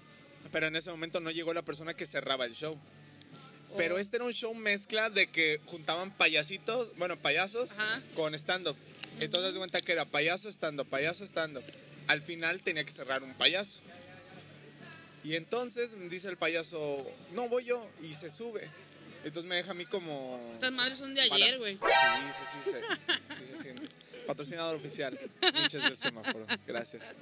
pero 0.52 0.68
en 0.68 0.76
ese 0.76 0.90
momento 0.90 1.20
no 1.20 1.32
llegó 1.32 1.54
la 1.54 1.62
persona 1.62 1.94
que 1.94 2.06
cerraba 2.06 2.46
el 2.46 2.54
show. 2.56 2.80
Pero 3.78 3.96
Oh. 3.96 4.00
este 4.00 4.18
era 4.18 4.26
un 4.26 4.34
show 4.34 4.54
mezcla 4.54 5.10
de 5.10 5.28
que 5.28 5.62
juntaban 5.66 6.12
payasitos, 6.12 6.90
bueno, 6.98 7.16
payasos 7.18 7.72
Ajá. 7.72 8.02
con 8.16 8.36
stand-up. 8.36 8.76
Entonces, 9.20 9.54
de 9.54 9.60
cuenta 9.60 9.82
que 9.82 9.92
era 9.92 10.06
payaso 10.06 10.50
stand-up, 10.50 10.88
payaso 10.88 11.26
stand-up. 11.26 11.64
Al 12.08 12.22
final 12.22 12.62
tenía 12.62 12.84
que 12.84 12.92
cerrar 12.92 13.22
un 13.24 13.34
payaso. 13.34 13.80
Y 15.24 15.36
entonces 15.36 15.92
dice 16.10 16.30
el 16.30 16.38
payaso, 16.38 17.06
no 17.34 17.48
voy 17.48 17.66
yo, 17.66 17.88
y 18.02 18.14
se 18.14 18.30
sube. 18.30 18.68
Entonces 19.24 19.48
me 19.48 19.56
deja 19.56 19.72
a 19.72 19.76
mí 19.76 19.86
como... 19.86 20.52
Estas 20.56 20.72
madres 20.72 20.98
son 20.98 21.14
de 21.14 21.22
ayer, 21.22 21.60
güey. 21.60 21.76
Sí, 21.76 21.82
sí, 21.84 22.44
sí, 22.64 22.72
sí, 22.72 22.78
sí, 23.38 23.56
se 23.58 23.64
siente. 23.64 23.88
Patrocinador 24.26 24.76
oficial. 24.76 25.20
Muchas 25.54 25.84
del 25.84 25.98
semáforo. 25.98 26.48
Gracias. 26.66 27.18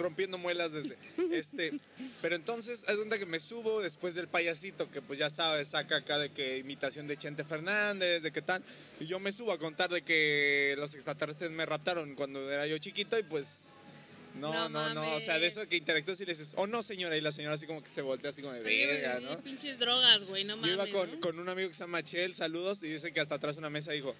Rompiendo 0.00 0.38
muelas 0.38 0.72
desde. 0.72 0.96
Este. 1.32 1.72
Pero 2.22 2.34
entonces, 2.34 2.82
es 2.88 2.96
donde 2.96 3.18
que 3.18 3.26
me 3.26 3.38
subo 3.38 3.80
después 3.80 4.14
del 4.14 4.26
payasito, 4.28 4.90
que 4.90 5.00
pues 5.02 5.18
ya 5.18 5.30
sabes, 5.30 5.68
saca 5.68 5.96
acá 5.96 6.18
de 6.18 6.30
que 6.30 6.58
imitación 6.58 7.06
de 7.06 7.16
Chente 7.16 7.44
Fernández, 7.44 8.22
de 8.22 8.32
qué 8.32 8.42
tal. 8.42 8.62
Y 8.98 9.06
yo 9.06 9.20
me 9.20 9.30
subo 9.32 9.52
a 9.52 9.58
contar 9.58 9.90
de 9.90 10.02
que 10.02 10.74
los 10.78 10.94
extraterrestres 10.94 11.50
me 11.50 11.66
raptaron 11.66 12.14
cuando 12.14 12.50
era 12.50 12.66
yo 12.66 12.78
chiquito 12.78 13.18
y 13.18 13.22
pues. 13.22 13.68
No, 14.38 14.52
No 14.52 14.68
no, 14.68 14.94
no. 14.94 15.16
O 15.16 15.20
sea, 15.20 15.40
de 15.40 15.46
eso 15.48 15.68
que 15.68 15.76
interactúas 15.76 16.20
y 16.20 16.24
le 16.24 16.32
dices, 16.32 16.52
oh 16.56 16.66
no, 16.68 16.82
señora. 16.82 17.16
Y 17.16 17.20
la 17.20 17.32
señora 17.32 17.56
así 17.56 17.66
como 17.66 17.82
que 17.82 17.88
se 17.88 18.00
voltea 18.00 18.30
así 18.30 18.40
como 18.42 18.54
de 18.54 18.60
verga, 18.60 19.18
sí, 19.18 19.24
¿no? 19.24 19.38
pinches 19.40 19.76
drogas, 19.78 20.24
güey, 20.24 20.44
no 20.44 20.54
Yo 20.54 20.60
mames. 20.62 20.74
iba 20.74 20.86
con, 20.86 21.10
¿no? 21.12 21.20
con 21.20 21.38
un 21.40 21.48
amigo 21.48 21.68
que 21.68 21.74
se 21.74 21.80
llama 21.82 22.02
Chel, 22.04 22.32
saludos, 22.34 22.78
y 22.82 22.88
dice 22.88 23.12
que 23.12 23.18
hasta 23.20 23.34
atrás 23.34 23.56
de 23.56 23.58
una 23.58 23.70
mesa 23.70 23.90
dijo, 23.90 24.14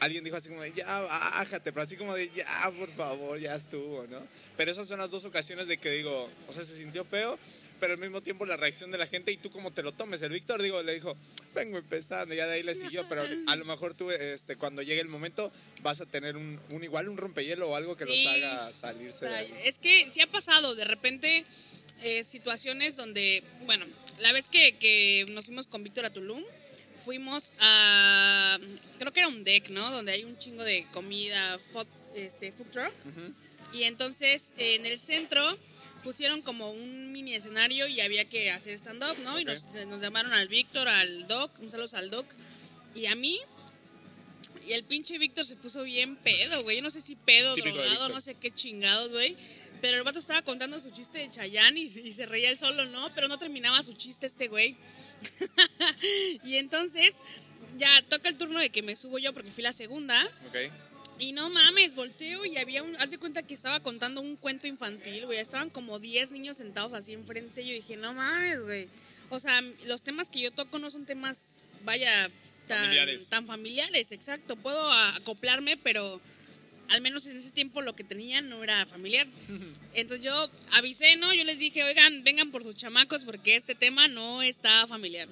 alguien 0.00 0.24
dijo 0.24 0.36
así 0.36 0.48
como 0.48 0.62
de, 0.62 0.72
ya, 0.72 0.84
bájate, 1.00 1.72
pero 1.72 1.82
así 1.82 1.96
como 1.96 2.14
de, 2.14 2.30
ya, 2.34 2.46
por 2.78 2.90
favor, 2.92 3.38
ya 3.38 3.54
estuvo, 3.54 4.06
¿no? 4.08 4.26
Pero 4.56 4.70
esas 4.70 4.88
son 4.88 4.98
las 4.98 5.10
dos 5.10 5.24
ocasiones 5.24 5.66
de 5.68 5.78
que 5.78 5.90
digo, 5.90 6.28
o 6.48 6.52
sea, 6.52 6.64
se 6.64 6.76
sintió 6.76 7.04
feo, 7.04 7.38
pero 7.78 7.94
al 7.94 7.98
mismo 7.98 8.20
tiempo 8.20 8.44
la 8.44 8.56
reacción 8.58 8.90
de 8.90 8.98
la 8.98 9.06
gente 9.06 9.32
y 9.32 9.38
tú 9.38 9.50
como 9.50 9.70
te 9.72 9.82
lo 9.82 9.92
tomes. 9.92 10.20
El 10.20 10.32
Víctor, 10.32 10.60
digo, 10.60 10.82
le 10.82 10.94
dijo, 10.94 11.16
vengo 11.54 11.78
empezando, 11.78 12.34
ya 12.34 12.46
de 12.46 12.54
ahí 12.54 12.62
le 12.62 12.74
siguió, 12.74 13.08
pero 13.08 13.24
a 13.46 13.56
lo 13.56 13.64
mejor 13.64 13.94
tú, 13.94 14.10
este, 14.10 14.56
cuando 14.56 14.82
llegue 14.82 15.00
el 15.00 15.08
momento, 15.08 15.50
vas 15.82 16.00
a 16.02 16.06
tener 16.06 16.36
un, 16.36 16.60
un 16.72 16.84
igual, 16.84 17.08
un 17.08 17.16
rompehielo 17.16 17.70
o 17.70 17.76
algo 17.76 17.96
que 17.96 18.04
Sí. 18.04 18.24
los 18.24 18.34
haga 18.34 18.72
salirse 18.74 19.24
de 19.26 19.34
ahí. 19.34 19.54
Es 19.64 19.78
que 19.78 20.10
sí 20.10 20.20
ha 20.20 20.26
pasado 20.26 20.74
de 20.74 20.84
repente 20.84 21.44
eh, 22.02 22.22
situaciones 22.24 22.96
donde, 22.96 23.42
bueno, 23.64 23.86
la 24.18 24.32
vez 24.32 24.48
que, 24.48 24.76
que 24.76 25.24
nos 25.30 25.46
fuimos 25.46 25.66
con 25.66 25.82
Víctor 25.82 26.04
a 26.04 26.10
Tulum, 26.12 26.42
fuimos 27.00 27.52
a, 27.58 28.58
creo 28.98 29.12
que 29.12 29.20
era 29.20 29.28
un 29.28 29.44
deck, 29.44 29.68
¿no? 29.70 29.90
Donde 29.90 30.12
hay 30.12 30.24
un 30.24 30.38
chingo 30.38 30.62
de 30.62 30.86
comida, 30.92 31.58
food, 31.72 31.86
este, 32.14 32.52
food 32.52 32.66
truck. 32.70 32.92
Y 33.72 33.84
entonces 33.84 34.52
eh, 34.58 34.74
en 34.76 34.86
el 34.86 34.98
centro 34.98 35.58
pusieron 36.02 36.42
como 36.42 36.70
un 36.70 37.12
mini 37.12 37.34
escenario 37.34 37.86
y 37.86 38.00
había 38.00 38.24
que 38.24 38.50
hacer 38.50 38.74
stand-up, 38.74 39.18
¿no? 39.22 39.38
Y 39.38 39.42
Ok. 39.42 39.48
nos, 39.48 39.86
nos 39.86 40.00
llamaron 40.00 40.32
al 40.32 40.48
Víctor, 40.48 40.88
al 40.88 41.26
Doc, 41.28 41.50
un 41.60 41.70
saludo 41.70 41.96
al 41.96 42.10
Doc, 42.10 42.26
y 42.94 43.06
a 43.06 43.14
mí. 43.14 43.38
Y 44.66 44.72
el 44.72 44.84
pinche 44.84 45.18
Víctor 45.18 45.46
se 45.46 45.56
puso 45.56 45.82
bien 45.84 46.16
pedo, 46.16 46.62
güey. 46.62 46.76
Yo 46.76 46.82
no 46.82 46.90
sé 46.90 47.00
si 47.00 47.16
pedo, 47.16 47.54
Típico 47.54 47.76
drogado, 47.76 48.08
no 48.10 48.20
sé 48.20 48.34
qué 48.34 48.50
chingados, 48.52 49.10
güey. 49.10 49.36
Pero 49.80 49.96
el 49.96 50.02
vato 50.02 50.18
estaba 50.18 50.42
contando 50.42 50.80
su 50.80 50.90
chiste 50.90 51.18
de 51.18 51.30
Chayanne 51.30 51.80
y, 51.80 51.98
y 52.04 52.12
se 52.12 52.26
reía 52.26 52.50
él 52.50 52.58
solo, 52.58 52.84
¿no? 52.86 53.08
Pero 53.14 53.28
no 53.28 53.38
terminaba 53.38 53.82
su 53.82 53.94
chiste 53.94 54.26
este 54.26 54.48
güey. 54.48 54.76
y 56.44 56.56
entonces 56.56 57.14
ya 57.78 57.88
toca 58.08 58.28
el 58.28 58.36
turno 58.36 58.58
de 58.60 58.70
que 58.70 58.82
me 58.82 58.96
subo 58.96 59.18
yo 59.18 59.32
porque 59.32 59.52
fui 59.52 59.62
la 59.62 59.72
segunda. 59.72 60.22
Ok. 60.48 60.56
Y 61.18 61.32
no 61.32 61.50
mames, 61.50 61.94
volteo 61.94 62.46
y 62.46 62.56
había 62.56 62.82
un. 62.82 62.96
Haz 62.96 63.10
de 63.10 63.18
cuenta 63.18 63.42
que 63.42 63.52
estaba 63.54 63.80
contando 63.80 64.22
un 64.22 64.36
cuento 64.36 64.66
infantil, 64.66 65.26
güey. 65.26 65.38
Estaban 65.38 65.68
como 65.68 65.98
10 65.98 66.32
niños 66.32 66.56
sentados 66.56 66.94
así 66.94 67.12
enfrente. 67.12 67.64
Yo 67.64 67.74
dije, 67.74 67.96
no 67.96 68.14
mames, 68.14 68.60
güey. 68.62 68.88
O 69.28 69.38
sea, 69.38 69.60
los 69.84 70.02
temas 70.02 70.30
que 70.30 70.40
yo 70.40 70.50
toco 70.50 70.78
no 70.78 70.90
son 70.90 71.04
temas, 71.04 71.62
vaya, 71.84 72.30
tan 72.66 72.78
Familiares. 72.84 73.26
tan 73.28 73.46
familiares, 73.46 74.12
exacto. 74.12 74.56
Puedo 74.56 74.90
acoplarme, 74.92 75.76
pero 75.76 76.20
al 76.90 77.00
menos 77.00 77.26
en 77.26 77.36
ese 77.36 77.50
tiempo 77.50 77.82
lo 77.82 77.94
que 77.94 78.04
tenía 78.04 78.42
no 78.42 78.62
era 78.62 78.84
familiar. 78.84 79.26
Entonces 79.94 80.26
yo 80.26 80.50
avisé, 80.72 81.16
¿no? 81.16 81.32
Yo 81.32 81.44
les 81.44 81.58
dije, 81.58 81.84
oigan, 81.84 82.24
vengan 82.24 82.50
por 82.50 82.64
sus 82.64 82.76
chamacos 82.76 83.24
porque 83.24 83.56
este 83.56 83.74
tema 83.74 84.08
no 84.08 84.42
está 84.42 84.86
familiar. 84.88 85.28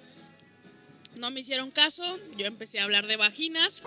No 1.16 1.32
me 1.32 1.40
hicieron 1.40 1.72
caso, 1.72 2.18
yo 2.36 2.46
empecé 2.46 2.78
a 2.78 2.84
hablar 2.84 3.08
de 3.08 3.16
vaginas. 3.16 3.82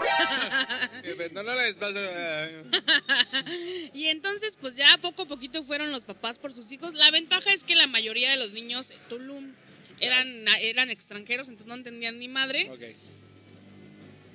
No 1.32 1.44
le 1.44 1.63
despacio. 1.63 2.01
Y 3.94 4.08
entonces, 4.08 4.58
pues 4.60 4.75
ya 4.75 4.98
poco 4.98 5.24
a 5.24 5.25
poquito 5.28 5.63
fueron 5.63 5.92
los 5.92 6.01
papás 6.01 6.38
por 6.40 6.54
sus 6.54 6.70
hijos. 6.74 6.94
La 6.94 7.10
ventaja 7.10 7.54
es 7.54 7.63
que 7.63 7.75
la 7.75 7.88
mayoría 7.88 8.32
de 8.32 8.38
los 8.38 8.51
niños 8.51 8.92
en 8.92 9.00
Tulum 9.08 9.54
eran, 10.01 10.46
eran 10.60 10.90
extranjeros, 10.90 11.48
entonces 11.48 11.68
no 11.68 11.75
entendían 11.75 12.20
ni 12.20 12.28
madre. 12.28 12.70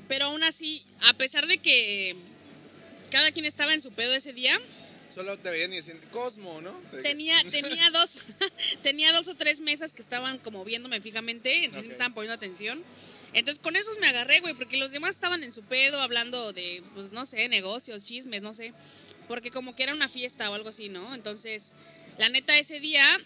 Pero 0.08 0.26
aún 0.26 0.42
así, 0.42 0.82
a 1.02 1.12
pesar 1.14 1.46
de 1.46 1.58
que 1.58 2.16
cada 3.10 3.30
quien 3.32 3.44
estaba 3.44 3.74
en 3.74 3.82
su 3.82 3.92
pedo 3.92 4.14
ese 4.14 4.32
día, 4.32 4.60
Solo 5.14 5.38
te 5.38 5.48
veían 5.48 5.72
y 5.72 5.76
decían, 5.76 5.98
Cosmo, 6.10 6.60
¿no? 6.60 6.78
tenía, 7.02 7.36
tenía, 7.50 7.90
dos, 7.90 8.18
tenía 8.82 9.12
dos 9.12 9.28
o 9.28 9.34
tres 9.34 9.60
mesas 9.60 9.92
que 9.94 10.02
estaban 10.02 10.38
como 10.38 10.62
viéndome 10.64 11.00
fijamente, 11.00 11.64
entonces 11.64 11.84
Ok. 11.84 11.86
me 11.86 11.92
estaban 11.92 12.12
poniendo 12.12 12.34
atención. 12.34 12.82
Entonces 13.32 13.62
con 13.62 13.76
esos 13.76 13.98
me 13.98 14.08
agarré, 14.08 14.40
güey, 14.40 14.54
porque 14.54 14.76
los 14.76 14.90
demás 14.90 15.14
estaban 15.14 15.42
en 15.42 15.52
su 15.54 15.62
pedo 15.62 16.00
hablando 16.00 16.52
de, 16.52 16.82
pues 16.94 17.12
no 17.12 17.24
sé, 17.24 17.48
negocios, 17.48 18.04
chismes, 18.04 18.42
no 18.42 18.52
sé. 18.52 18.72
Porque 19.28 19.50
como 19.50 19.74
que 19.74 19.84
era 19.84 19.94
una 19.94 20.08
fiesta 20.08 20.50
o 20.50 20.54
algo 20.54 20.68
así, 20.68 20.88
¿no? 20.88 21.14
Entonces, 21.14 21.72
la 22.18 22.28
neta, 22.28 22.58
ese 22.58 22.80
día 22.80 23.18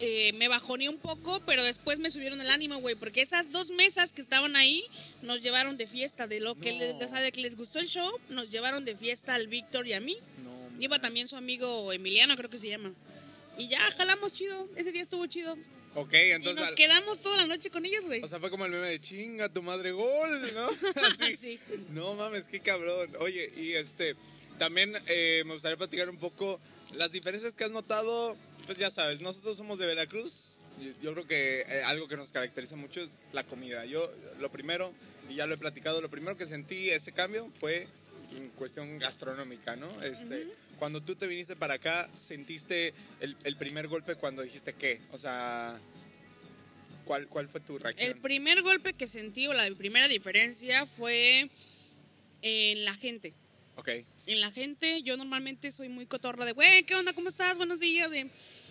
eh, 0.00 0.32
me 0.34 0.48
bajoné 0.48 0.88
un 0.88 0.98
poco, 0.98 1.40
pero 1.46 1.64
después 1.64 1.98
me 1.98 2.10
subieron 2.10 2.40
el 2.40 2.50
ánimo, 2.50 2.78
güey, 2.78 2.94
porque 2.94 3.22
esas 3.22 3.50
dos 3.52 3.70
mesas 3.70 4.12
que 4.12 4.20
estaban 4.20 4.56
ahí 4.56 4.84
nos 5.22 5.40
llevaron 5.42 5.76
de 5.76 5.86
fiesta, 5.86 6.26
de 6.26 6.40
lo 6.40 6.54
que, 6.54 6.72
No. 6.72 6.78
les, 6.80 6.94
o 6.94 7.08
sea, 7.08 7.20
de 7.20 7.32
que 7.32 7.40
les 7.40 7.56
gustó 7.56 7.78
el 7.78 7.88
show, 7.88 8.10
nos 8.28 8.50
llevaron 8.50 8.84
de 8.84 8.96
fiesta 8.96 9.34
al 9.34 9.46
Víctor 9.48 9.86
y 9.86 9.94
a 9.94 10.00
mí. 10.00 10.16
No. 10.44 10.82
Iba 10.82 10.98
también 11.00 11.28
su 11.28 11.36
amigo 11.36 11.92
Emiliano, 11.92 12.36
creo 12.36 12.50
que 12.50 12.58
se 12.58 12.68
llama. 12.68 12.92
Y 13.58 13.68
ya, 13.68 13.80
jalamos 13.96 14.32
chido. 14.34 14.68
Ese 14.76 14.92
día 14.92 15.02
estuvo 15.02 15.26
chido. 15.26 15.56
Ok, 15.94 16.12
y 16.12 16.16
entonces. 16.32 16.60
nos 16.60 16.68
al- 16.70 16.74
quedamos 16.74 17.22
toda 17.22 17.38
la 17.38 17.46
noche 17.46 17.70
con 17.70 17.86
ellos, 17.86 18.04
güey. 18.04 18.22
O 18.22 18.28
sea, 18.28 18.38
fue 18.38 18.50
como 18.50 18.66
el 18.66 18.72
meme 18.72 18.88
de 18.88 19.00
chinga 19.00 19.48
tu 19.48 19.62
madre 19.62 19.92
gol, 19.92 20.52
¿no? 20.54 20.68
Así. 21.10 21.36
sí. 21.38 21.58
No 21.94 22.12
mames, 22.12 22.48
qué 22.48 22.60
cabrón. 22.60 23.10
Oye, 23.18 23.50
y 23.56 23.72
este, 23.72 24.14
también 24.58 24.92
eh, 25.06 25.42
me 25.46 25.54
gustaría 25.54 25.78
platicar 25.78 26.10
un 26.10 26.18
poco 26.18 26.60
las 26.98 27.10
diferencias 27.10 27.54
que 27.54 27.64
has 27.64 27.70
notado. 27.70 28.36
Pues 28.66 28.78
ya 28.78 28.90
sabes, 28.90 29.20
nosotros 29.20 29.56
somos 29.56 29.78
de 29.78 29.86
Veracruz. 29.86 30.56
Yo 31.00 31.12
creo 31.12 31.26
que 31.26 31.60
eh, 31.60 31.82
algo 31.84 32.08
que 32.08 32.16
nos 32.16 32.32
caracteriza 32.32 32.76
mucho 32.76 33.00
es 33.00 33.10
la 33.32 33.44
comida. 33.44 33.86
Yo, 33.86 34.12
lo 34.40 34.50
primero, 34.50 34.92
y 35.30 35.36
ya 35.36 35.46
lo 35.46 35.54
he 35.54 35.58
platicado, 35.58 36.00
lo 36.00 36.10
primero 36.10 36.36
que 36.36 36.46
sentí 36.46 36.90
ese 36.90 37.12
cambio 37.12 37.50
fue 37.60 37.86
en 38.36 38.48
cuestión 38.50 38.98
gastronómica, 38.98 39.76
¿no? 39.76 40.02
Este, 40.02 40.44
Ujú. 40.44 40.52
Cuando 40.78 41.00
tú 41.00 41.14
te 41.14 41.26
viniste 41.26 41.56
para 41.56 41.74
acá, 41.74 42.10
¿sentiste 42.14 42.92
el, 43.20 43.36
el 43.44 43.56
primer 43.56 43.88
golpe 43.88 44.16
cuando 44.16 44.42
dijiste 44.42 44.74
qué? 44.74 45.00
O 45.12 45.18
sea, 45.18 45.78
¿cuál, 47.06 47.28
cuál 47.28 47.48
fue 47.48 47.60
tu 47.60 47.78
reacción? 47.78 48.10
El 48.10 48.20
primer 48.20 48.62
golpe 48.62 48.92
que 48.92 49.06
sentí 49.06 49.46
o 49.46 49.54
la 49.54 49.70
primera 49.70 50.08
diferencia 50.08 50.84
fue 50.84 51.48
en 52.42 52.84
la 52.84 52.94
gente. 52.94 53.32
Ok, 53.76 53.88
En 54.26 54.40
la 54.40 54.50
gente, 54.50 55.02
yo 55.02 55.16
normalmente 55.16 55.70
soy 55.70 55.88
muy 55.88 56.06
cotorra 56.06 56.44
de, 56.44 56.52
güey, 56.52 56.84
¿qué 56.84 56.94
onda? 56.94 57.12
¿Cómo 57.12 57.28
estás? 57.28 57.56
Buenos 57.56 57.78
días. 57.78 58.08
güey". 58.08 58.30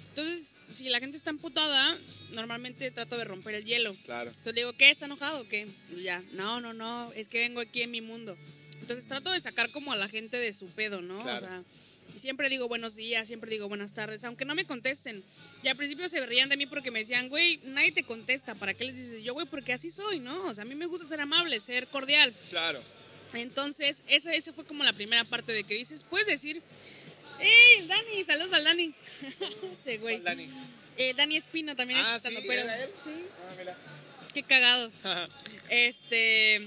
Entonces, 0.10 0.56
si 0.70 0.90
la 0.90 1.00
gente 1.00 1.18
está 1.18 1.30
emputada, 1.30 1.98
normalmente 2.32 2.90
trato 2.92 3.18
de 3.18 3.26
romper 3.26 3.56
el 3.56 3.66
hielo. 3.66 3.94
claro. 4.06 4.30
Entonces 4.30 4.54
le 4.56 4.62
digo, 4.62 4.74
¿qué? 4.74 4.90
¿Está 4.90 5.06
enojado 5.06 5.42
o 5.42 5.48
qué? 5.48 5.68
Y 5.96 6.04
ya, 6.04 6.24
no, 6.32 6.60
no, 6.62 6.74
no, 6.74 7.12
es 7.14 7.28
que 7.28 7.40
vengo 7.40 7.60
aquí 7.62 7.82
en 7.82 7.92
mi 7.92 8.02
mundo. 8.02 8.38
Entonces 8.80 9.08
trato 9.08 9.32
de 9.32 9.40
sacar 9.42 9.70
como 9.72 9.92
a 9.92 9.96
la 9.96 10.08
gente 10.08 10.38
de 10.38 10.54
su 10.54 10.68
pedo, 10.74 11.02
¿no? 11.02 11.20
Claro. 11.20 11.46
O 11.46 11.50
sea, 11.50 11.64
y 12.16 12.20
siempre 12.20 12.50
digo 12.50 12.68
buenos 12.68 12.96
días, 12.96 13.28
siempre 13.28 13.52
digo 13.52 13.68
buenas 13.68 13.94
tardes, 13.94 14.24
aunque 14.24 14.46
no 14.46 14.56
me 14.56 14.66
contesten. 14.66 15.24
Y 15.64 15.68
al 15.68 15.76
principio 15.76 16.08
se 16.08 16.26
reían 16.26 16.50
de 16.50 16.58
mí 16.58 16.66
porque 16.66 16.92
me 16.92 17.00
decían, 17.00 17.30
güey, 17.30 17.60
nadie 17.64 17.92
te 17.92 18.04
contesta, 18.04 18.56
¿para 18.56 18.74
qué 18.74 18.86
les 18.86 18.96
dices? 18.96 19.24
Yo, 19.24 19.34
güey, 19.34 19.48
porque 19.48 19.74
así 19.74 19.90
soy, 19.90 20.20
¿no? 20.20 20.46
O 20.48 20.54
sea, 20.54 20.64
a 20.64 20.66
mí 20.66 20.76
me 20.76 20.86
gusta 20.86 21.08
ser 21.08 21.20
amable, 21.20 21.60
ser 21.60 21.88
cordial. 21.88 22.34
Claro. 22.50 22.82
Entonces, 23.42 24.04
esa, 24.08 24.34
esa 24.34 24.54
fue 24.54 24.66
como 24.66 24.84
la 24.84 24.94
primera 24.94 25.24
parte 25.26 25.52
de 25.52 25.64
que 25.64 25.74
dices, 25.76 26.04
puedes 26.10 26.28
decir, 26.28 26.62
¡Ey, 27.40 27.88
Dani! 27.88 28.24
Saludos 28.24 28.54
al 28.54 28.64
Dani. 28.64 28.94
Ese 29.82 29.98
güey. 29.98 30.20
Dani. 30.22 30.48
Eh, 30.98 31.14
Dani 31.16 31.36
Espino 31.38 31.76
también 31.76 32.00
Ah, 32.00 32.04
es 32.04 32.08
sí, 32.10 32.16
estando, 32.30 32.42
pero 32.48 32.62
¿era 32.62 32.84
él? 32.84 32.90
Sí, 33.04 33.26
Ah, 33.46 33.54
mira. 33.58 33.78
qué 34.34 34.44
cagado. 34.44 34.90
Este. 35.70 36.62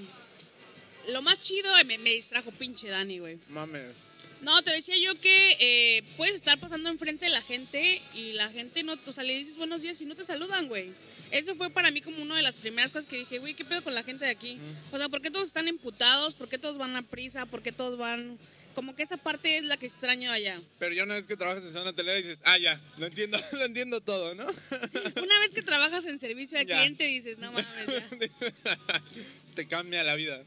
Lo 1.09 1.23
más 1.23 1.41
chido 1.41 1.73
me, 1.85 1.97
me 1.99 2.11
distrajo 2.11 2.51
pinche 2.53 2.89
Dani, 2.89 3.19
güey. 3.19 3.39
Mames. 3.49 3.95
No, 4.43 4.63
te 4.63 4.71
decía 4.71 4.97
yo 4.99 5.19
que 5.21 5.57
eh, 5.59 6.03
puedes 6.17 6.35
estar 6.37 6.59
pasando 6.61 6.89
enfrente 6.91 7.25
de 7.25 7.31
la 7.31 7.43
gente 7.43 8.03
y 8.15 8.35
la 8.35 8.51
gente 8.51 8.83
no, 8.83 8.97
o 9.07 9.13
sea, 9.13 9.25
le 9.25 9.33
dices 9.37 9.57
buenos 9.57 9.81
días 9.83 10.01
y 10.01 10.05
no 10.05 10.15
te 10.15 10.25
saludan, 10.25 10.69
güey. 10.69 10.93
Eso 11.31 11.55
fue 11.57 11.71
para 11.71 11.91
mí 11.91 12.01
como 12.01 12.23
una 12.23 12.37
de 12.37 12.43
las 12.43 12.57
primeras 12.57 12.91
cosas 12.91 13.07
que 13.09 13.17
dije, 13.19 13.39
güey, 13.39 13.55
¿qué 13.55 13.65
pedo 13.65 13.83
con 13.83 13.95
la 13.95 14.03
gente 14.03 14.25
de 14.25 14.31
aquí? 14.31 14.57
Mm. 14.57 14.95
O 14.95 14.99
sea, 14.99 15.09
¿por 15.09 15.21
qué 15.23 15.31
todos 15.31 15.47
están 15.47 15.69
emputados? 15.69 16.35
¿Por 16.35 16.49
qué 16.49 16.59
todos 16.59 16.79
van 16.79 16.97
a 16.97 17.03
prisa? 17.03 17.47
¿Por 17.47 17.63
qué 17.63 17.73
todos 17.73 17.99
van...? 17.99 18.39
Como 18.75 18.95
que 18.95 19.03
esa 19.03 19.17
parte 19.17 19.57
es 19.59 19.65
la 19.65 19.77
que 19.77 19.87
extraño 19.87 20.31
allá. 20.31 20.57
Pero 20.79 20.95
ya 20.95 21.03
una 21.03 21.15
vez 21.17 21.27
que 21.27 21.37
trabajas 21.37 21.65
en 21.65 21.73
zona 21.73 21.91
hotelera 21.91 22.17
dices, 22.17 22.39
ah, 22.45 22.59
ya, 22.59 22.81
lo 22.99 23.07
entiendo, 23.07 23.37
lo 23.53 23.65
entiendo 23.65 24.01
todo, 24.01 24.37
¿no? 24.37 24.45
Una 25.21 25.39
vez 25.41 25.51
que 25.53 25.63
trabajas 25.63 26.05
en 26.05 26.21
servicio 26.21 26.59
al 26.59 26.67
Ya. 26.67 26.77
cliente 26.77 27.03
dices, 27.05 27.39
no 27.39 27.51
mames, 27.51 27.67
ya. 27.89 28.09
Te 29.57 29.67
cambia 29.67 30.05
la 30.05 30.15
vida. 30.15 30.45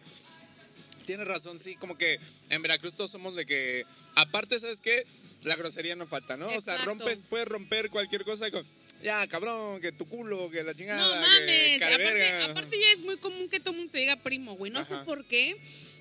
Tienes 1.05 1.27
razón, 1.27 1.59
sí, 1.59 1.75
como 1.75 1.97
que 1.97 2.19
en 2.49 2.61
Veracruz 2.61 2.93
todos 2.93 3.11
somos 3.11 3.35
de 3.35 3.45
que, 3.45 3.85
aparte, 4.15 4.59
¿sabes 4.61 4.79
qué? 4.79 5.05
La 5.43 5.57
grosería 5.57 5.97
no 5.97 6.07
falta, 6.07 6.37
¿no? 6.37 6.47
O 6.55 6.61
sea, 6.61 6.85
rompes, 6.85 7.23
puedes 7.29 7.47
romper 7.47 7.89
cualquier 7.89 8.23
cosa 8.23 8.49
con, 8.49 8.63
ya, 9.03 9.27
cabrón, 9.27 9.79
que 9.81 9.91
tu 9.91 10.07
culo, 10.07 10.49
que 10.49 10.63
la 10.63 10.73
chingada, 10.73 11.01
No 11.19 11.21
que 11.23 11.27
mames, 11.39 11.79
cara 11.79 11.95
aparte, 11.95 12.13
verga". 12.13 12.45
aparte 12.45 12.79
ya 12.79 12.91
es 12.91 12.99
muy 13.01 13.17
común 13.17 13.49
que 13.49 13.59
todo 13.59 13.71
el 13.71 13.77
mundo 13.77 13.91
te 13.91 13.99
diga 13.99 14.15
primo, 14.17 14.55
güey. 14.55 14.71
No 14.71 14.79
Ajá. 14.79 14.99
sé 14.99 15.05
por 15.05 15.25
qué. 15.25 15.55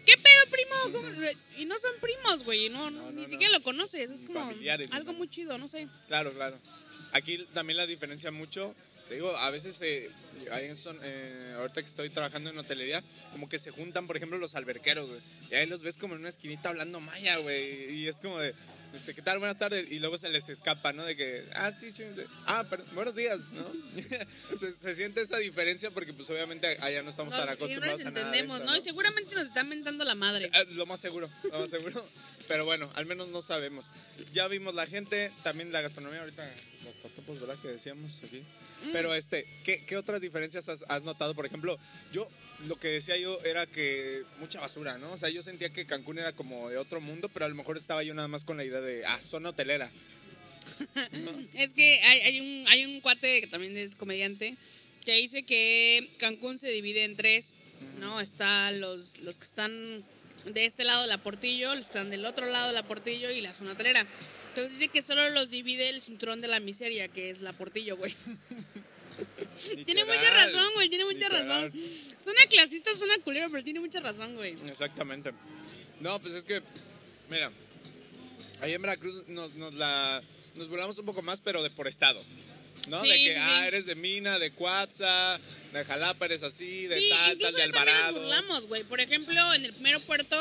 ¿Qué 0.06 0.14
pedo, 0.16 0.50
primo? 0.50 0.98
¿Cómo? 0.98 1.08
Y 1.58 1.64
no 1.66 1.78
son 1.78 1.92
primos, 2.00 2.44
güey. 2.44 2.68
No, 2.70 2.90
No, 2.90 3.10
ni 3.12 3.26
siquiera 3.26 3.52
lo 3.52 3.62
conoces. 3.62 4.10
Es 4.10 4.22
como 4.22 4.40
algo 4.92 5.12
muy 5.12 5.28
chido, 5.28 5.58
no 5.58 5.68
sé. 5.68 5.86
Claro, 6.08 6.32
claro. 6.32 6.56
Aquí 7.12 7.46
también 7.52 7.76
la 7.76 7.86
diferencia 7.86 8.30
mucho, 8.30 8.74
te 9.08 9.14
digo, 9.16 9.36
a 9.36 9.50
veces 9.50 9.78
eh, 9.82 10.08
ahí 10.52 10.66
en 10.66 10.76
son- 10.76 10.98
eh, 11.02 11.54
ahorita 11.58 11.82
que 11.82 11.88
estoy 11.88 12.08
trabajando 12.10 12.50
en 12.50 12.58
hotelería, 12.58 13.02
como 13.32 13.48
que 13.48 13.58
se 13.58 13.70
juntan, 13.72 14.06
por 14.06 14.16
ejemplo, 14.16 14.38
los 14.38 14.54
alberqueros, 14.54 15.08
güey. 15.08 15.20
Y 15.50 15.54
ahí 15.56 15.66
los 15.66 15.82
ves 15.82 15.96
como 15.96 16.14
en 16.14 16.20
una 16.20 16.28
esquinita 16.30 16.68
hablando 16.70 16.98
maya, 17.00 17.36
güey. 17.38 17.92
Y 17.94 18.08
es 18.08 18.20
como 18.20 18.38
de, 18.38 18.54
este, 18.94 19.14
¿qué 19.14 19.22
tal? 19.22 19.38
Buenas 19.38 19.58
tardes. 19.58 19.86
Y 19.90 19.98
luego 19.98 20.18
se 20.18 20.28
les 20.28 20.48
escapa, 20.48 20.92
¿no? 20.92 21.04
De 21.04 21.16
que, 21.16 21.44
ah, 21.54 21.72
sí, 21.78 21.92
sí, 21.92 22.02
de- 22.02 22.26
ah, 22.46 22.64
pero, 22.68 22.84
buenos 22.94 23.14
días, 23.14 23.40
¿no? 23.52 23.66
se, 24.58 24.72
se 24.72 24.94
siente 24.94 25.20
esa 25.22 25.38
diferencia 25.38 25.90
porque, 25.90 26.12
pues, 26.12 26.28
obviamente, 26.30 26.66
allá 26.80 27.02
no 27.02 27.10
estamos 27.10 27.32
No, 27.32 27.38
tan 27.38 27.46
y 27.46 27.50
no 27.50 27.54
acostumbrados 27.54 27.98
les 27.98 28.06
a 28.06 28.10
nada 28.10 28.20
de 28.20 28.26
entendemos, 28.38 28.56
eso, 28.62 28.70
¿no? 28.70 28.76
Y 28.76 28.80
seguramente 28.80 29.34
nos 29.34 29.44
están 29.44 29.68
mentando 29.68 30.04
la 30.04 30.14
madre. 30.14 30.50
Ah, 30.52 30.64
Lo 30.70 30.86
más 30.86 31.00
seguro, 31.00 31.30
lo 31.50 31.60
más 31.60 31.70
seguro. 31.70 32.06
Pero 32.48 32.64
bueno, 32.64 32.90
al 32.94 33.06
menos 33.06 33.28
no 33.28 33.42
sabemos. 33.42 33.84
Ya 34.32 34.48
vimos 34.48 34.74
la 34.74 34.86
gente, 34.86 35.30
también 35.44 35.70
la 35.72 35.82
gastronomía, 35.82 36.20
ahorita 36.20 36.50
los 36.84 36.94
totopos, 37.02 37.38
¿verdad? 37.40 37.56
Que 37.62 37.68
decíamos 37.68 38.18
aquí. 38.24 38.42
Mm. 38.86 38.92
Pero 38.92 39.14
este, 39.14 39.46
¿qué, 39.64 39.84
qué 39.86 39.96
otras 39.96 40.20
diferencias 40.20 40.68
has, 40.68 40.84
has 40.88 41.02
notado? 41.02 41.34
Por 41.34 41.46
ejemplo, 41.46 41.78
yo 42.12 42.28
lo 42.66 42.76
que 42.78 42.88
decía 42.88 43.16
yo 43.16 43.38
era 43.44 43.66
que 43.66 44.22
mucha 44.38 44.60
basura, 44.60 44.98
¿no? 44.98 45.12
O 45.12 45.16
sea, 45.16 45.28
yo 45.30 45.42
sentía 45.42 45.70
que 45.70 45.86
Cancún 45.86 46.18
era 46.18 46.32
como 46.32 46.68
de 46.68 46.78
otro 46.78 47.00
mundo, 47.00 47.28
pero 47.28 47.46
a 47.46 47.48
lo 47.48 47.54
mejor 47.54 47.76
estaba 47.76 48.02
yo 48.02 48.14
nada 48.14 48.28
más 48.28 48.44
con 48.44 48.56
la 48.56 48.64
idea 48.64 48.80
de, 48.80 49.04
ah, 49.06 49.20
zona 49.22 49.50
hotelera. 49.50 49.90
Es 51.54 51.72
que 51.72 52.00
hay, 52.00 52.20
hay 52.20 52.40
un, 52.40 52.68
hay 52.68 52.84
un 52.84 53.00
cuate 53.00 53.40
que 53.40 53.46
también 53.46 53.76
es 53.76 53.94
comediante 53.94 54.56
que 55.04 55.14
dice 55.14 55.42
que 55.44 56.10
Cancún 56.18 56.58
se 56.58 56.68
divide 56.68 57.04
en 57.04 57.16
tres, 57.16 57.54
¿no? 57.98 58.20
Está 58.20 58.70
los, 58.70 59.16
los 59.18 59.38
que 59.38 59.44
están 59.44 60.04
de 60.44 60.64
este 60.64 60.84
lado 60.84 61.02
de 61.02 61.08
la 61.08 61.18
Portillo, 61.18 61.74
los 61.74 61.86
que 61.86 61.92
están 61.92 62.10
del 62.10 62.24
otro 62.24 62.46
lado 62.46 62.68
de 62.68 62.74
la 62.74 62.82
Portillo 62.82 63.30
y 63.30 63.40
la 63.40 63.54
zona 63.54 63.72
hotelera. 63.72 64.06
Entonces 64.60 64.78
dice 64.78 64.90
que 64.92 65.02
solo 65.02 65.28
los 65.30 65.48
divide 65.50 65.88
el 65.88 66.02
cinturón 66.02 66.40
de 66.40 66.48
la 66.48 66.60
miseria, 66.60 67.08
que 67.08 67.30
es 67.30 67.40
la 67.40 67.52
Portillo, 67.52 67.96
güey. 67.96 68.14
Tiene 69.84 70.04
mucha 70.04 70.30
razón, 70.30 70.72
güey, 70.74 70.88
tiene 70.88 71.04
mucha 71.04 71.28
literal. 71.28 71.48
razón. 71.48 71.72
Suena 72.22 72.40
clasista, 72.48 72.94
suena 72.96 73.18
culero, 73.22 73.50
pero 73.50 73.62
tiene 73.64 73.80
mucha 73.80 74.00
razón, 74.00 74.34
güey. 74.36 74.56
Exactamente. 74.68 75.32
No, 76.00 76.18
pues 76.20 76.34
es 76.34 76.44
que, 76.44 76.62
mira, 77.28 77.50
ahí 78.60 78.72
en 78.72 78.82
Veracruz 78.82 79.26
nos, 79.28 79.54
nos 79.54 79.74
la, 79.74 80.22
nos 80.54 80.68
burlamos 80.68 80.96
un 80.98 81.04
poco 81.06 81.22
más, 81.22 81.40
pero 81.40 81.62
de 81.62 81.70
por 81.70 81.88
estado. 81.88 82.22
¿No? 82.88 83.00
Sí, 83.02 83.08
de 83.08 83.14
que, 83.16 83.32
sí, 83.34 83.38
ah, 83.40 83.66
eres 83.66 83.84
de 83.84 83.94
Mina, 83.94 84.38
de 84.38 84.52
Cuatza, 84.52 85.38
de 85.72 85.84
Jalapa 85.84 86.24
eres 86.24 86.42
así, 86.42 86.86
de 86.86 86.98
Sí, 86.98 87.08
tal, 87.10 87.38
tal, 87.38 87.38
de 87.38 87.44
también 87.44 87.70
nos 87.70 87.76
Alvarado. 87.78 88.20
burlamos, 88.20 88.66
güey. 88.68 88.84
Por 88.84 89.00
ejemplo, 89.00 89.52
en 89.54 89.64
el 89.66 89.72
primero 89.74 90.00
puerto 90.00 90.36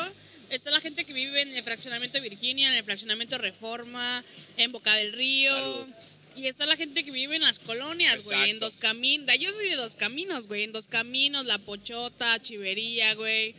está 0.50 0.70
la 0.70 0.80
gente 0.80 1.04
que 1.04 1.12
vive 1.12 1.42
en 1.42 1.56
el 1.56 1.62
fraccionamiento 1.62 2.20
Virginia, 2.20 2.68
en 2.68 2.74
el 2.74 2.84
fraccionamiento 2.84 3.38
Reforma, 3.38 4.24
en 4.56 4.72
Boca 4.72 4.94
del 4.94 5.12
Río. 5.12 5.54
Saludos. 5.54 5.88
Y 6.36 6.46
está 6.46 6.64
la 6.64 6.76
gente 6.76 7.04
que 7.04 7.10
vive 7.10 7.36
en 7.36 7.42
las 7.42 7.58
colonias, 7.58 8.22
güey, 8.24 8.50
en. 8.50 8.60
Dos 8.60 8.76
Caminos. 8.76 9.36
Yo 9.38 9.52
soy 9.52 9.68
de 9.68 9.76
Dos 9.76 9.96
Caminos, 9.96 10.46
güey, 10.46 10.62
en 10.62 10.72
Dos 10.72 10.86
Caminos, 10.86 11.44
La 11.44 11.58
Pochota, 11.58 12.40
Chivería, 12.40 13.14
güey. 13.14 13.54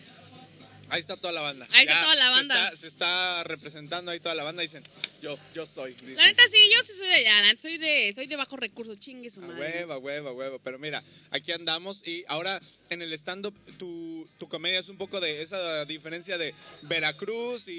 Ahí 0.92 1.00
está 1.00 1.16
toda 1.18 1.32
la 1.34 1.42
banda. 1.42 1.66
Ahí 1.72 1.86
está 1.86 2.02
toda 2.02 2.16
la 2.16 2.26
se 2.26 2.30
banda. 2.32 2.64
está- 2.66 2.76
Se 2.78 2.88
está, 2.88 3.44
representando 3.46 4.12
ahí 4.12 4.20
toda 4.20 4.36
la 4.36 4.44
banda. 4.44 4.62
Dicen, 4.62 4.84
yo, 5.22 5.38
yo 5.56 5.66
soy. 5.66 5.94
dicen. 5.94 6.16
La 6.18 6.26
neta 6.28 6.44
sí, 6.52 6.58
yo 6.74 6.84
sí 6.86 6.94
soy 6.94 7.08
de 7.08 7.14
allá, 7.16 7.42
la 7.42 7.48
neta 7.48 7.62
soy 7.62 7.78
de, 7.78 8.12
soy 8.14 8.28
de 8.28 8.36
bajo 8.36 8.58
recurso, 8.58 8.94
chingue 8.96 9.30
su 9.30 9.40
madre. 9.42 9.60
huevo, 9.60 9.94
a 9.94 9.98
huevo, 9.98 10.30
a 10.30 10.34
huevo. 10.34 10.60
Pero 10.60 10.78
mira, 10.80 11.02
aquí 11.32 11.52
andamos 11.54 12.06
y 12.06 12.24
ahora 12.28 12.60
en 12.90 13.02
el 13.02 13.14
stand-up 13.14 13.56
tu, 13.80 14.28
tu 14.38 14.48
comedia 14.50 14.80
es 14.80 14.90
un 14.90 14.98
poco 14.98 15.20
de 15.22 15.42
esa 15.42 15.86
diferencia 15.86 16.38
de 16.38 16.54
Veracruz 16.84 17.68
y, 17.70 17.72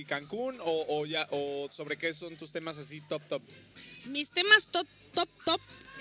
y 0.00 0.04
Cancún 0.04 0.58
o, 0.60 0.84
o 0.88 1.06
ya 1.06 1.26
o 1.30 1.68
sobre 1.72 1.96
qué 1.96 2.12
son 2.12 2.36
tus 2.36 2.52
temas 2.52 2.76
así 2.76 3.00
top 3.08 3.22
top. 3.28 3.42
mis 4.04 4.30
temas 4.30 4.66
top, 4.66 4.86
top, 5.14 5.28
top. 5.44 5.60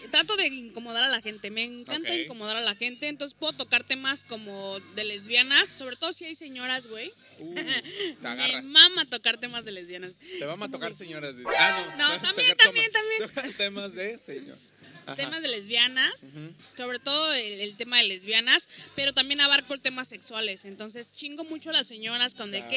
Trato 0.10 0.36
de 0.36 0.48
incomodar 0.48 1.04
a 1.04 1.10
la 1.10 1.22
gente, 1.22 1.52
me 1.52 1.64
encanta 1.64 2.14
incomodar 2.16 2.58
a 2.58 2.62
la 2.62 2.76
gente, 2.76 3.08
entonces 3.08 3.38
puedo 3.40 3.54
tocar 3.54 3.84
temas 3.86 4.24
como 4.24 4.80
de 4.96 5.04
lesbianas, 5.04 5.70
sobre 5.70 5.96
todo 5.96 6.12
si 6.14 6.26
hay 6.26 6.36
señoras, 6.36 6.88
güey. 6.90 7.10
Uh, 7.40 7.54
Me 8.22 8.62
mama 8.64 9.06
tocar 9.06 9.38
temas 9.40 9.64
de 9.64 9.72
lesbianas. 9.72 10.14
Te 10.40 10.46
vamos 10.46 10.68
a 10.68 10.72
tocar 10.72 10.94
señoras. 10.94 11.36
de- 11.36 11.44
Ah, 11.58 11.96
no. 11.98 12.10
No, 12.16 12.22
también, 12.22 12.58
también, 12.58 12.92
temas- 12.92 13.32
también. 13.34 13.54
temas 13.58 13.94
de 13.94 14.18
señor. 14.20 14.58
Ajá. 15.04 15.16
Temas 15.16 15.42
de 15.42 15.48
lesbianas, 15.48 16.14
sobre 16.78 17.00
todo 17.00 17.34
el, 17.34 17.60
el 17.62 17.76
tema 17.76 17.98
de 17.98 18.04
lesbianas, 18.04 18.68
pero 18.96 19.14
también 19.14 19.42
abarco 19.42 19.74
el 19.74 19.82
tema 19.82 20.06
sexuales, 20.06 20.64
entonces 20.64 21.12
chingo 21.12 21.44
mucho 21.44 21.72
a 21.72 21.74
las 21.74 21.88
señoras 21.88 22.36
con 22.36 22.52
de 22.52 22.60
Claro. 22.60 22.72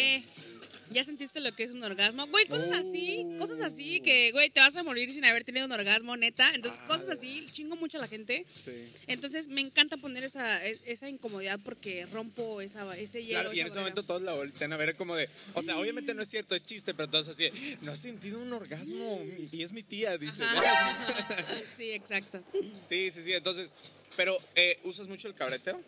Ya 0.90 1.04
sentiste 1.04 1.40
lo 1.40 1.52
que 1.54 1.64
es 1.64 1.70
un 1.72 1.82
orgasmo, 1.82 2.26
güey, 2.26 2.46
cosas 2.46 2.70
así, 2.72 3.22
Uh. 3.24 3.38
cosas 3.38 3.60
así 3.60 4.00
que, 4.00 4.32
güey, 4.32 4.50
te 4.50 4.60
vas 4.60 4.74
a 4.76 4.82
morir 4.82 5.12
sin 5.12 5.24
haber 5.24 5.44
tenido 5.44 5.66
un 5.66 5.72
orgasmo, 5.72 6.16
neta, 6.16 6.52
entonces 6.54 6.80
Ah. 6.82 6.86
cosas 6.86 7.08
así, 7.10 7.46
chingo 7.52 7.76
mucho 7.76 7.98
a 7.98 8.00
la 8.00 8.08
gente. 8.08 8.46
Sí. 8.64 8.72
Entonces 9.06 9.48
me 9.48 9.60
encanta 9.60 9.96
poner 9.96 10.24
esa, 10.24 10.64
esa 10.64 11.08
incomodidad 11.08 11.58
porque 11.64 12.06
rompo 12.06 12.60
esa, 12.60 12.96
ese 12.96 13.22
hielo. 13.22 13.40
Claro, 13.40 13.54
y 13.54 13.60
en 13.60 13.66
ese 13.68 13.78
momento 13.78 14.02
todos 14.04 14.22
la 14.22 14.32
voltean 14.34 14.72
a 14.72 14.76
ver 14.76 14.96
como 14.96 15.16
de, 15.16 15.28
o 15.54 15.62
sea, 15.62 15.78
obviamente 15.78 16.14
no 16.14 16.22
es 16.22 16.28
cierto, 16.28 16.54
es 16.54 16.64
chiste, 16.64 16.94
pero 16.94 17.08
todos 17.08 17.28
así, 17.28 17.44
de, 17.44 17.78
no 17.82 17.92
has 17.92 18.00
sentido 18.00 18.40
un 18.40 18.52
orgasmo 18.52 19.22
y 19.52 19.62
es 19.62 19.72
mi 19.72 19.82
tía, 19.82 20.16
dice. 20.18 20.42
Ajá. 20.42 21.34
sí, 21.76 21.90
exacto. 21.92 22.42
Sí, 22.88 23.10
sí, 23.10 23.22
sí, 23.22 23.32
entonces, 23.32 23.70
pero 24.16 24.38
eh, 24.54 24.78
¿usas 24.84 25.08
mucho 25.08 25.28
el 25.28 25.34
cabreteo? 25.34 25.80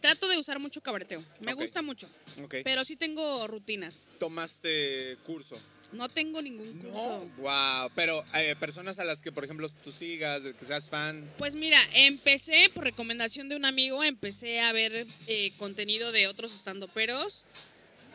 Trato 0.00 0.28
de 0.28 0.38
usar 0.38 0.58
mucho 0.58 0.80
cabreteo. 0.80 1.24
Me 1.40 1.52
Ok. 1.54 1.60
gusta 1.60 1.82
mucho, 1.82 2.08
Ok. 2.42 2.56
pero 2.64 2.84
sí 2.84 2.96
tengo 2.96 3.46
rutinas. 3.46 4.08
¿Tomaste 4.18 5.16
curso? 5.24 5.58
No 5.92 6.08
tengo 6.08 6.42
ningún 6.42 6.72
curso. 6.80 7.28
Wow, 7.38 7.90
pero 7.94 8.24
eh, 8.34 8.56
personas 8.58 8.98
a 8.98 9.04
las 9.04 9.20
que, 9.20 9.30
por 9.32 9.44
ejemplo, 9.44 9.68
tú 9.82 9.92
sigas, 9.92 10.42
de 10.42 10.52
que 10.52 10.64
seas 10.64 10.88
fan. 10.88 11.30
Pues 11.38 11.54
mira, 11.54 11.78
empecé 11.94 12.68
por 12.74 12.84
recomendación 12.84 13.48
de 13.48 13.56
un 13.56 13.64
amigo, 13.64 14.02
empecé 14.02 14.60
a 14.60 14.72
ver 14.72 15.06
eh, 15.26 15.52
contenido 15.58 16.10
de 16.12 16.26
otros 16.26 16.54
estandoperos, 16.54 17.44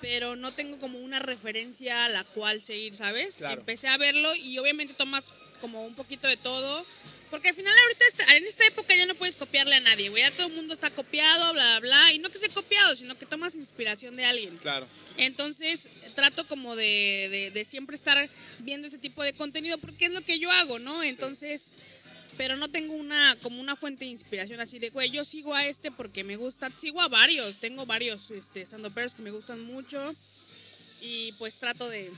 pero 0.01 0.35
no 0.35 0.51
tengo 0.51 0.79
como 0.79 0.99
una 0.99 1.19
referencia 1.19 2.05
a 2.05 2.09
la 2.09 2.23
cual 2.25 2.61
seguir, 2.61 2.95
¿sabes? 2.95 3.37
Claro. 3.37 3.61
Empecé 3.61 3.87
a 3.87 3.97
verlo 3.97 4.35
y 4.35 4.57
obviamente 4.59 4.93
tomas 4.93 5.25
como 5.61 5.85
un 5.85 5.95
poquito 5.95 6.27
de 6.27 6.37
todo, 6.37 6.85
porque 7.31 7.49
al 7.49 7.55
final 7.55 7.73
ahorita 7.75 8.05
esta- 8.07 8.35
en 8.37 8.45
esta 8.45 8.65
época 8.67 8.95
ya 8.95 9.05
no 9.07 9.15
puedes 9.15 9.35
copiarle 9.35 9.75
a 9.75 9.79
nadie, 9.79 10.09
güey, 10.09 10.21
ya 10.23 10.31
todo 10.31 10.47
el 10.47 10.53
mundo 10.53 10.73
está 10.75 10.91
copiado, 10.91 11.53
bla, 11.53 11.79
bla, 11.79 11.89
bla, 11.97 12.13
y 12.13 12.19
no 12.19 12.29
que 12.29 12.37
sea 12.37 12.49
copiado, 12.49 12.95
sino 12.95 13.17
que 13.17 13.25
tomas 13.25 13.55
inspiración 13.55 14.15
de 14.17 14.25
alguien. 14.25 14.57
Claro. 14.57 14.85
Entonces 15.17 15.87
trato 16.15 16.47
como 16.47 16.75
de, 16.75 17.27
de- 17.31 17.51
de 17.51 17.65
siempre 17.65 17.95
estar 17.95 18.29
viendo 18.59 18.87
ese 18.87 18.97
tipo 18.99 19.23
de 19.23 19.33
contenido 19.33 19.77
porque 19.79 20.05
es 20.05 20.11
lo 20.13 20.21
que 20.21 20.37
yo 20.37 20.51
hago, 20.51 20.77
¿no? 20.77 21.01
Entonces, 21.01 21.73
pero 22.37 22.55
no 22.57 22.69
tengo 22.69 22.93
una 22.93 23.35
como 23.41 23.59
una 23.61 23.75
fuente 23.75 24.05
de 24.05 24.11
inspiración 24.11 24.59
así 24.59 24.77
de, 24.79 24.89
güey, 24.89 25.09
yo 25.11 25.25
sigo 25.25 25.53
a 25.55 25.65
este 25.65 25.91
porque 25.91 26.23
me 26.23 26.35
gusta, 26.35 26.69
sigo 26.79 27.01
a 27.01 27.07
varios, 27.07 27.59
tengo 27.59 27.85
varios 27.85 28.29
este, 28.31 28.61
stand-uperos 28.65 29.15
que 29.15 29.21
me 29.21 29.31
gustan 29.31 29.61
mucho 29.61 30.13
y 31.01 31.31
pues 31.39 31.55
trato 31.55 31.89
de... 31.89 32.11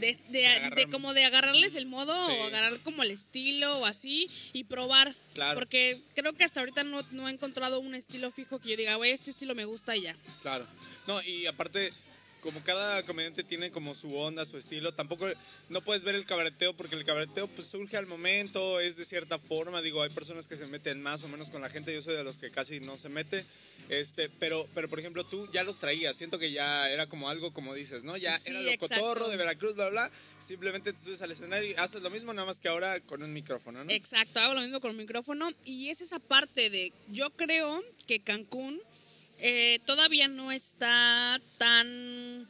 De, 0.00 0.18
de- 0.30 0.88
como 0.90 1.14
de 1.14 1.24
agarrarles 1.24 1.74
el 1.74 1.86
modo 1.86 2.12
Sí. 2.28 2.34
o 2.40 2.44
agarrar 2.44 2.78
como 2.80 3.02
el 3.02 3.10
estilo 3.10 3.78
o 3.78 3.86
así 3.86 4.28
y 4.52 4.64
probar 4.64 5.14
Claro. 5.34 5.58
porque 5.58 6.00
creo 6.14 6.32
que 6.32 6.44
hasta 6.44 6.60
ahorita 6.60 6.82
no, 6.84 7.02
no 7.12 7.28
he 7.28 7.32
encontrado 7.32 7.80
un 7.80 7.94
estilo 7.94 8.30
fijo 8.32 8.58
que 8.58 8.70
yo 8.70 8.76
diga 8.76 8.96
güey 8.96 9.12
este 9.12 9.30
estilo 9.30 9.54
me 9.54 9.64
gusta 9.64 9.96
y 9.96 10.02
ya 10.02 10.16
Claro. 10.42 10.66
No, 11.06 11.20
y 11.22 11.46
aparte, 11.46 11.92
como 12.42 12.60
cada 12.64 13.02
comediante 13.04 13.44
tiene 13.44 13.70
como 13.70 13.94
su 13.94 14.16
onda, 14.16 14.44
su 14.44 14.58
estilo, 14.58 14.92
tampoco 14.92 15.28
no 15.68 15.80
puedes 15.80 16.02
ver 16.02 16.16
el 16.16 16.26
cabareteo 16.26 16.74
porque 16.74 16.96
el 16.96 17.04
cabareteo 17.04 17.46
pues 17.46 17.68
surge 17.68 17.96
al 17.96 18.06
momento, 18.06 18.80
es 18.80 18.96
de 18.96 19.04
cierta 19.04 19.38
forma, 19.38 19.80
digo, 19.80 20.02
hay 20.02 20.10
personas 20.10 20.48
que 20.48 20.56
se 20.56 20.66
meten 20.66 21.00
más 21.00 21.22
o 21.22 21.28
menos 21.28 21.50
con 21.50 21.62
la 21.62 21.70
gente, 21.70 21.94
yo 21.94 22.02
soy 22.02 22.14
de 22.16 22.24
los 22.24 22.38
que 22.38 22.50
casi 22.50 22.80
no 22.80 22.96
se 22.96 23.08
mete, 23.08 23.44
este, 23.88 24.28
pero, 24.28 24.68
pero 24.74 24.88
por 24.88 24.98
ejemplo 24.98 25.24
tú 25.24 25.48
ya 25.52 25.62
lo 25.62 25.76
traías, 25.76 26.16
siento 26.16 26.38
que 26.38 26.50
ya 26.50 26.90
era 26.90 27.06
como 27.06 27.28
algo 27.28 27.52
como 27.52 27.74
dices, 27.74 28.02
¿no? 28.02 28.16
Ya 28.16 28.36
Sí, 28.38 28.50
era 28.50 28.60
lo 28.60 28.70
exacto. 28.70 28.96
cotorro 28.96 29.28
de 29.28 29.36
Veracruz, 29.36 29.76
bla, 29.76 29.90
bla, 29.90 30.10
simplemente 30.40 30.92
te 30.92 30.98
subes 30.98 31.22
al 31.22 31.30
escenario 31.30 31.70
y 31.70 31.74
haces 31.74 32.02
lo 32.02 32.10
mismo, 32.10 32.32
nada 32.32 32.46
más 32.46 32.58
que 32.58 32.68
ahora 32.68 32.98
con 33.00 33.22
un 33.22 33.32
micrófono, 33.32 33.84
¿no? 33.84 33.90
Exacto, 33.92 34.40
hago 34.40 34.54
lo 34.54 34.62
mismo 34.62 34.80
con 34.80 34.90
el 34.90 34.96
micrófono 34.96 35.50
y 35.64 35.90
es 35.90 36.00
esa 36.00 36.18
parte 36.18 36.70
de, 36.70 36.92
yo 37.08 37.30
creo 37.30 37.84
que 38.08 38.18
Cancún 38.20 38.80
eh, 39.44 39.80
todavía 39.86 40.28
no 40.28 40.52
está 40.52 41.40
tan 41.58 42.48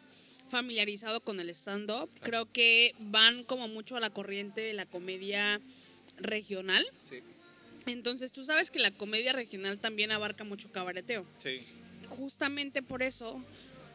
familiarizado 0.51 1.21
con 1.21 1.41
el 1.41 1.49
stand-up. 1.49 2.11
Creo 2.21 2.45
que 2.53 2.95
van 2.99 3.45
como 3.45 3.67
mucho 3.67 3.97
a 3.97 4.01
la 4.01 4.11
corriente 4.11 4.61
de 4.61 4.75
la 4.75 4.85
comedia 4.85 5.59
regional. 6.19 6.85
Sí, 7.09 7.21
Entonces 7.87 8.31
tú 8.31 8.45
sabes 8.45 8.71
que 8.71 8.79
la 8.79 8.91
comedia 8.91 9.33
regional 9.33 9.79
también 9.79 10.13
abarca 10.13 10.45
mucho 10.45 10.71
cabareteo. 10.71 11.25
sí, 11.39 11.61
Justamente 12.11 12.83
por 12.83 13.03
eso 13.03 13.43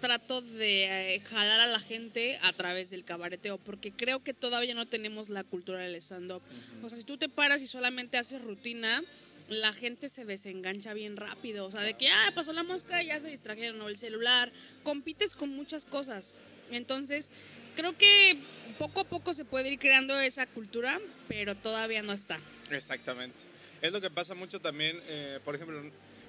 trato 0.02 0.42
de 0.42 1.16
eh, 1.16 1.20
jalar 1.22 1.60
a 1.60 1.68
la 1.68 1.80
gente 1.80 2.40
a 2.42 2.52
través 2.54 2.90
del 2.90 3.04
cabareteo, 3.04 3.60
porque 3.60 3.92
creo 3.92 4.24
que 4.24 4.34
todavía 4.34 4.74
no 4.74 4.88
tenemos 4.88 5.30
la 5.30 5.44
cultura 5.44 5.80
del 5.80 5.96
stand-up. 5.96 6.42
O 6.84 6.90
sea, 6.90 6.98
si 6.98 7.04
tú 7.04 7.18
te 7.18 7.30
paras 7.30 7.62
y 7.62 7.68
solamente 7.68 8.18
haces 8.18 8.42
rutina, 8.42 9.04
la 9.50 9.74
gente 9.74 10.10
se 10.10 10.26
desengancha 10.26 10.94
bien 10.94 11.18
rápido. 11.18 11.66
O 11.66 11.72
sea, 11.72 11.82
de 11.82 11.96
que, 11.96 12.10
ah, 12.10 12.32
pasó 12.36 12.54
la 12.54 12.64
mosca, 12.64 13.02
ya 13.02 13.20
se 13.20 13.28
distrajeron, 13.28 13.82
o 13.82 13.90
el 13.90 13.98
celular. 13.98 14.52
Compites 14.84 15.34
con 15.36 15.50
muchas 15.50 15.86
cosas. 15.86 16.36
Entonces, 16.72 17.30
creo 17.76 17.98
que 17.98 18.40
poco 18.78 19.02
a 19.02 19.04
poco 19.06 19.34
se 19.34 19.46
puede 19.46 19.72
ir 19.72 19.80
creando 19.80 20.20
esa 20.20 20.46
cultura, 20.48 21.00
pero 21.28 21.56
todavía 21.56 22.02
no 22.02 22.14
está. 22.14 22.40
Exactamente. 22.70 23.38
Es 23.82 23.92
lo 23.92 24.02
que 24.02 24.10
pasa 24.10 24.34
mucho 24.34 24.60
también, 24.60 25.00
eh, 25.08 25.40
por 25.46 25.56
ejemplo, 25.56 25.82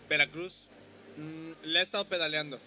Veracruz 0.09 0.69
mm, 1.17 1.67
le 1.67 1.79
ha 1.79 1.83
estado 1.83 2.07
pedaleando. 2.07 2.61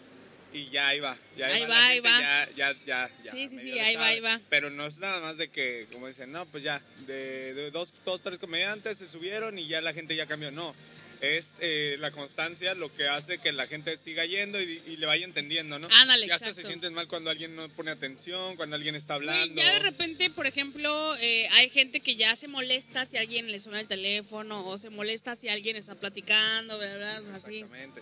Y 0.54 0.70
ya 0.70 0.88
ahí 0.90 1.00
va. 1.00 1.18
Ya 1.38 1.48
Ahí 1.48 1.66
va, 1.66 1.88
ahí 1.88 2.00
va. 2.00 2.20
Ya, 2.20 2.50
ya, 2.56 2.76
ya, 2.86 3.12
ya, 3.24 3.32
Sí, 3.32 3.48
sí, 3.48 3.60
sí, 3.60 3.80
ahí 3.80 3.96
va, 3.96 4.08
ahí 4.08 4.20
va. 4.20 4.40
Pero 4.50 4.70
no 4.70 4.86
es 4.86 4.98
nada 5.00 5.20
más 5.20 5.38
de 5.38 5.50
que, 5.50 5.88
como 5.92 6.08
dicen, 6.08 6.32
no, 6.32 6.46
pues 6.48 6.64
ya, 6.64 6.82
de, 7.08 7.54
de 7.54 7.72
dos, 7.72 7.94
dos, 8.06 8.22
tres 8.22 8.40
comediantes 8.40 8.98
se 8.98 9.08
subieron 9.08 9.58
y 9.58 9.68
ya 9.68 9.82
la 9.82 9.94
gente 9.94 10.16
ya 10.16 10.26
cambió. 10.26 10.52
No, 10.52 10.76
es 11.22 11.58
eh, 11.62 11.98
la 12.00 12.12
constancia 12.12 12.74
lo 12.74 12.94
que 12.94 13.08
hace 13.08 13.38
que 13.38 13.52
la 13.52 13.68
gente 13.68 13.96
siga 13.98 14.26
yendo 14.26 14.60
y, 14.60 14.82
y 14.88 14.98
le 14.98 15.06
vaya 15.06 15.24
entendiendo, 15.24 15.78
¿no? 15.78 15.88
Ándale, 15.92 16.28
ya 16.28 16.36
hasta 16.36 16.48
exacto. 16.48 16.62
se 16.64 16.68
sienten 16.68 16.94
mal 16.94 17.08
cuando 17.08 17.30
alguien 17.30 17.56
no 17.56 17.70
pone 17.70 17.92
atención, 17.92 18.56
cuando 18.56 18.76
alguien 18.76 18.96
está 18.96 19.14
hablando. 19.14 19.54
ya 19.56 19.72
de 19.72 19.80
repente, 19.80 20.32
por 20.32 20.48
ejemplo, 20.48 21.16
eh, 21.18 21.48
hay 21.52 21.70
gente 21.70 22.00
que 22.00 22.16
ya 22.16 22.36
se 22.36 22.48
molesta 22.48 23.06
si 23.06 23.18
alguien 23.18 23.52
le 23.52 23.60
suena 23.60 23.80
el 23.80 23.88
teléfono 23.88 24.66
o 24.66 24.78
se 24.80 24.90
molesta 24.90 25.36
si 25.36 25.48
alguien 25.48 25.76
está 25.76 25.96
platicando, 25.96 26.78
bla, 26.78 27.18
así. 27.34 27.58
Exactamente. 27.58 28.02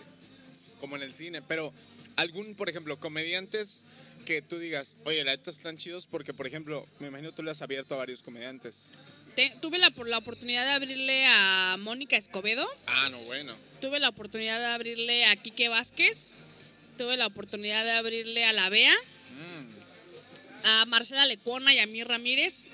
Como 0.80 0.96
en 0.96 1.02
el 1.02 1.12
cine. 1.12 1.42
Pero, 1.42 1.74
algún, 2.20 2.54
por 2.54 2.68
ejemplo, 2.68 2.98
comediantes 3.00 3.82
que 4.26 4.42
tú 4.42 4.58
digas, 4.58 4.94
oye, 5.04 5.24
la 5.24 5.32
neta 5.32 5.50
están 5.50 5.78
chidos 5.78 6.06
porque, 6.06 6.34
por 6.34 6.46
ejemplo, 6.46 6.86
me 6.98 7.08
imagino 7.08 7.32
tú 7.32 7.42
le 7.42 7.50
has 7.50 7.62
abierto 7.62 7.94
a 7.94 7.98
varios 7.98 8.22
comediantes. 8.22 8.76
Te- 9.34 9.54
tuve 9.62 9.78
la, 9.78 9.90
por 9.90 10.06
la 10.08 10.18
oportunidad 10.18 10.64
de 10.66 10.72
abrirle 10.72 11.24
a 11.26 11.76
Mónica 11.78 12.16
Escobedo, 12.16 12.68
Ah, 12.86 13.08
no, 13.10 13.18
bueno. 13.20 13.54
tuve 13.80 13.98
la 13.98 14.10
oportunidad 14.10 14.58
de 14.58 14.66
abrirle 14.66 15.24
a 15.24 15.36
Quique 15.36 15.68
Vázquez, 15.70 16.32
tuve 16.98 17.16
la 17.16 17.26
oportunidad 17.26 17.84
de 17.84 17.92
abrirle 17.92 18.44
a 18.44 18.52
La 18.52 18.68
Bea, 18.68 18.94
Mm. 19.30 20.66
a 20.66 20.84
Marcela 20.84 21.24
Lecuona 21.26 21.72
y 21.72 21.78
a 21.78 21.86
Mir 21.86 22.06
Ramírez. 22.06 22.68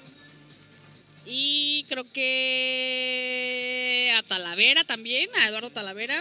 Y 1.29 1.85
creo 1.89 2.11
que 2.13 4.13
a 4.17 4.23
Talavera 4.25 4.83
también, 4.85 5.29
a 5.37 5.47
Eduardo 5.49 5.71
Talavera. 5.71 6.21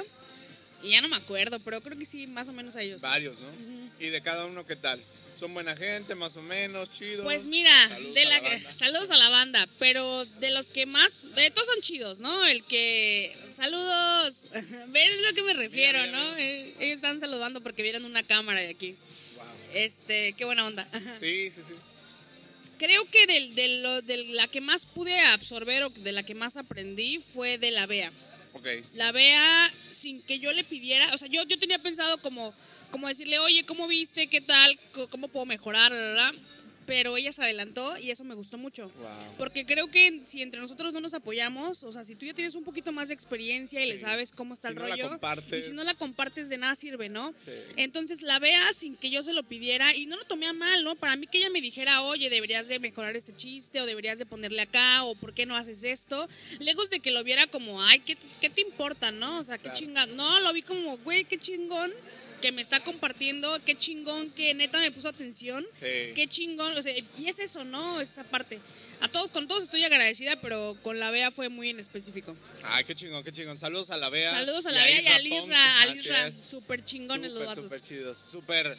Y 0.85 0.91
ya 0.91 1.01
no 1.01 1.09
me 1.09 1.15
acuerdo, 1.17 1.59
pero 1.59 1.81
creo 1.81 1.97
que 1.97 2.05
sí, 2.05 2.27
más 2.27 2.47
o 2.47 2.53
menos 2.53 2.75
a 2.75 2.81
ellos. 2.81 3.01
Varios, 3.01 3.35
¿no? 3.39 3.49
Y 3.99 4.09
de 4.09 4.21
cada 4.21 4.45
uno, 4.45 4.65
¿qué 4.65 4.75
tal? 4.75 5.01
¿Son 5.39 5.53
buena 5.53 5.75
gente, 5.75 6.15
más 6.15 6.35
o 6.37 6.41
menos, 6.41 6.89
chidos? 6.91 7.23
Pues 7.25 7.45
mira, 7.45 7.71
Saludos 7.89 8.13
de 8.13 8.21
a 8.21 8.25
la, 8.29 8.35
la 8.41 8.49
banda. 8.49 8.73
saludos 8.73 9.09
a 9.11 9.17
la 9.17 9.29
banda, 9.29 9.69
pero 9.79 10.25
de 10.25 10.51
los 10.51 10.69
que 10.69 10.85
más, 10.85 11.11
eh, 11.35 11.51
todos 11.51 11.67
son 11.67 11.81
chidos, 11.81 12.19
¿no? 12.19 12.45
El 12.45 12.63
que, 12.63 13.35
saludos, 13.49 14.43
ves 14.87 15.21
lo 15.21 15.33
que 15.33 15.43
me 15.43 15.53
refiero, 15.53 15.99
Mira, 15.99 16.11
mira, 16.11 16.31
¿no? 16.31 16.37
Eh, 16.37 16.73
ellos 16.79 16.95
están 16.97 17.19
saludando 17.19 17.59
porque 17.61 17.83
vieron 17.83 18.05
una 18.05 18.23
cámara 18.23 18.61
de 18.61 18.69
aquí. 18.69 18.95
Wow. 19.35 19.45
Este, 19.73 20.33
qué 20.37 20.45
buena 20.45 20.65
onda. 20.65 20.87
Sí, 21.19 21.51
sí, 21.51 21.61
sí. 21.67 21.73
Creo 22.77 23.05
que 23.09 23.25
del- 23.27 23.55
de, 23.55 23.67
lo- 23.79 24.01
de 24.01 24.17
la 24.35 24.47
que 24.47 24.61
más 24.61 24.85
pude 24.85 25.17
absorber 25.19 25.83
o 25.83 25.89
de 25.89 26.11
la 26.11 26.23
que 26.23 26.35
más 26.35 26.55
aprendí 26.57 27.23
fue 27.33 27.57
de 27.57 27.71
la 27.71 27.85
Bea. 27.87 28.11
Ok. 28.55 28.67
La 28.95 29.11
Bea 29.11 29.71
sin 29.91 30.21
que 30.21 30.39
yo 30.39 30.51
le 30.53 30.63
pidiera, 30.63 31.13
o 31.13 31.17
sea, 31.17 31.27
yo, 31.27 31.43
yo 31.43 31.59
tenía 31.59 31.79
pensado 31.79 32.17
como, 32.19 32.53
como 32.91 33.07
decirle, 33.07 33.39
oye, 33.39 33.65
¿cómo 33.65 33.87
viste? 33.87 34.27
¿Qué 34.27 34.41
tal? 34.41 34.79
¿Cómo 35.09 35.27
puedo 35.27 35.45
mejorar? 35.45 35.91
Bla. 35.91 36.33
Pero 36.85 37.17
ella 37.17 37.31
se 37.33 37.41
adelantó 37.41 37.97
y 37.97 38.11
eso 38.11 38.23
me 38.23 38.35
gustó 38.35 38.57
mucho. 38.57 38.89
Wow. 38.99 39.07
Porque 39.37 39.65
creo 39.65 39.87
que 39.87 40.21
si 40.27 40.41
entre 40.41 40.59
nosotros 40.59 40.93
no 40.93 40.99
nos 40.99 41.13
apoyamos, 41.13 41.83
o 41.83 41.91
sea, 41.91 42.05
si 42.05 42.15
tú 42.15 42.25
ya 42.25 42.33
tienes 42.33 42.53
un 42.55 42.63
poquito 42.63 42.91
más 42.91 43.07
de 43.07 43.13
experiencia 43.15 43.83
y 43.83 43.89
le 43.91 43.99
sabes 43.99 44.31
cómo 44.31 44.53
está 44.53 44.67
Si 44.67 44.73
el 44.73 44.79
no 44.79 44.87
la 44.87 44.95
rollo, 44.95 45.09
compartes. 45.09 45.65
y 45.65 45.69
si 45.69 45.75
no 45.75 45.83
la 45.83 45.93
compartes 45.95 46.47
de 46.49 46.57
nada 46.57 46.75
sirve, 46.75 47.09
¿no? 47.09 47.33
Sí. 47.43 47.51
Entonces 47.77 48.21
la 48.21 48.37
vea 48.39 48.71
sin 48.73 48.95
que 48.95 49.09
yo 49.09 49.23
se 49.23 49.33
lo 49.33 49.43
pidiera 49.43 49.95
y 49.95 50.05
no 50.05 50.15
lo 50.15 50.25
tomé 50.25 50.45
a 50.47 50.53
mal, 50.53 50.83
¿no? 50.83 50.95
Para 50.95 51.15
mí 51.15 51.25
que 51.27 51.39
ella 51.39 51.49
me 51.49 51.61
dijera, 51.61 52.03
oye, 52.03 52.29
deberías 52.29 52.67
de 52.67 52.79
mejorar 52.79 53.15
este 53.15 53.35
chiste 53.35 53.81
o 53.81 53.85
deberías 53.85 54.17
de 54.19 54.25
ponerle 54.25 54.61
acá 54.61 55.03
o 55.03 55.15
por 55.15 55.33
qué 55.33 55.45
no 55.45 55.55
haces 55.55 55.83
esto. 55.83 56.29
Lejos 56.59 56.89
de 56.89 56.99
que 56.99 57.11
lo 57.11 57.23
viera 57.23 57.47
como, 57.47 57.81
ay, 57.81 57.99
¿qué, 57.99 58.15
qué 58.41 58.49
te 58.49 58.61
importa, 58.61 59.11
no? 59.11 59.39
O 59.39 59.43
sea, 59.43 59.57
qué 59.57 59.63
Claro. 59.63 59.77
chingón. 59.79 60.15
No, 60.15 60.39
lo 60.39 60.53
vi 60.53 60.61
como, 60.61 60.97
güey, 60.99 61.25
qué 61.25 61.37
chingón 61.39 61.91
que 62.41 62.51
me 62.51 62.61
está 62.61 62.79
compartiendo, 62.79 63.59
qué 63.65 63.77
chingón 63.77 64.29
que 64.31 64.53
neta 64.53 64.79
me 64.79 64.91
puso 64.91 65.09
atención. 65.09 65.65
Sí. 65.73 66.13
Qué 66.15 66.27
chingón, 66.29 66.77
o 66.77 66.81
sea, 66.81 66.93
y 66.97 67.27
es 67.27 67.39
eso, 67.39 67.63
¿no? 67.63 68.01
Esa 68.01 68.23
parte. 68.23 68.59
A 69.01 69.07
todos, 69.09 69.29
con 69.29 69.47
todos 69.47 69.63
estoy 69.63 69.83
agradecida, 69.83 70.37
pero 70.41 70.77
con 70.81 70.99
la 70.99 71.11
Bea 71.11 71.31
fue 71.31 71.49
muy 71.49 71.69
en 71.69 71.79
específico. 71.79 72.35
Ay, 72.63 72.85
qué 72.85 72.95
chingón, 72.95 73.23
qué 73.23 73.31
chingón. 73.31 73.57
Saludos 73.57 73.89
a 73.89 73.97
la 73.97 74.09
Bea. 74.09 74.31
Saludos 74.31 74.65
a 74.65 74.71
la 74.71 74.83
Bea 74.83 75.01
y 75.01 75.07
a. 75.07 75.19
Lisra, 75.19 76.23
a 76.23 76.27
es. 76.27 76.35
súper 76.47 76.83
chingones 76.83 77.31
los 77.31 77.45
vatos. 77.45 77.65
súper 77.65 77.81
chidos, 77.81 78.17
súper 78.31 78.77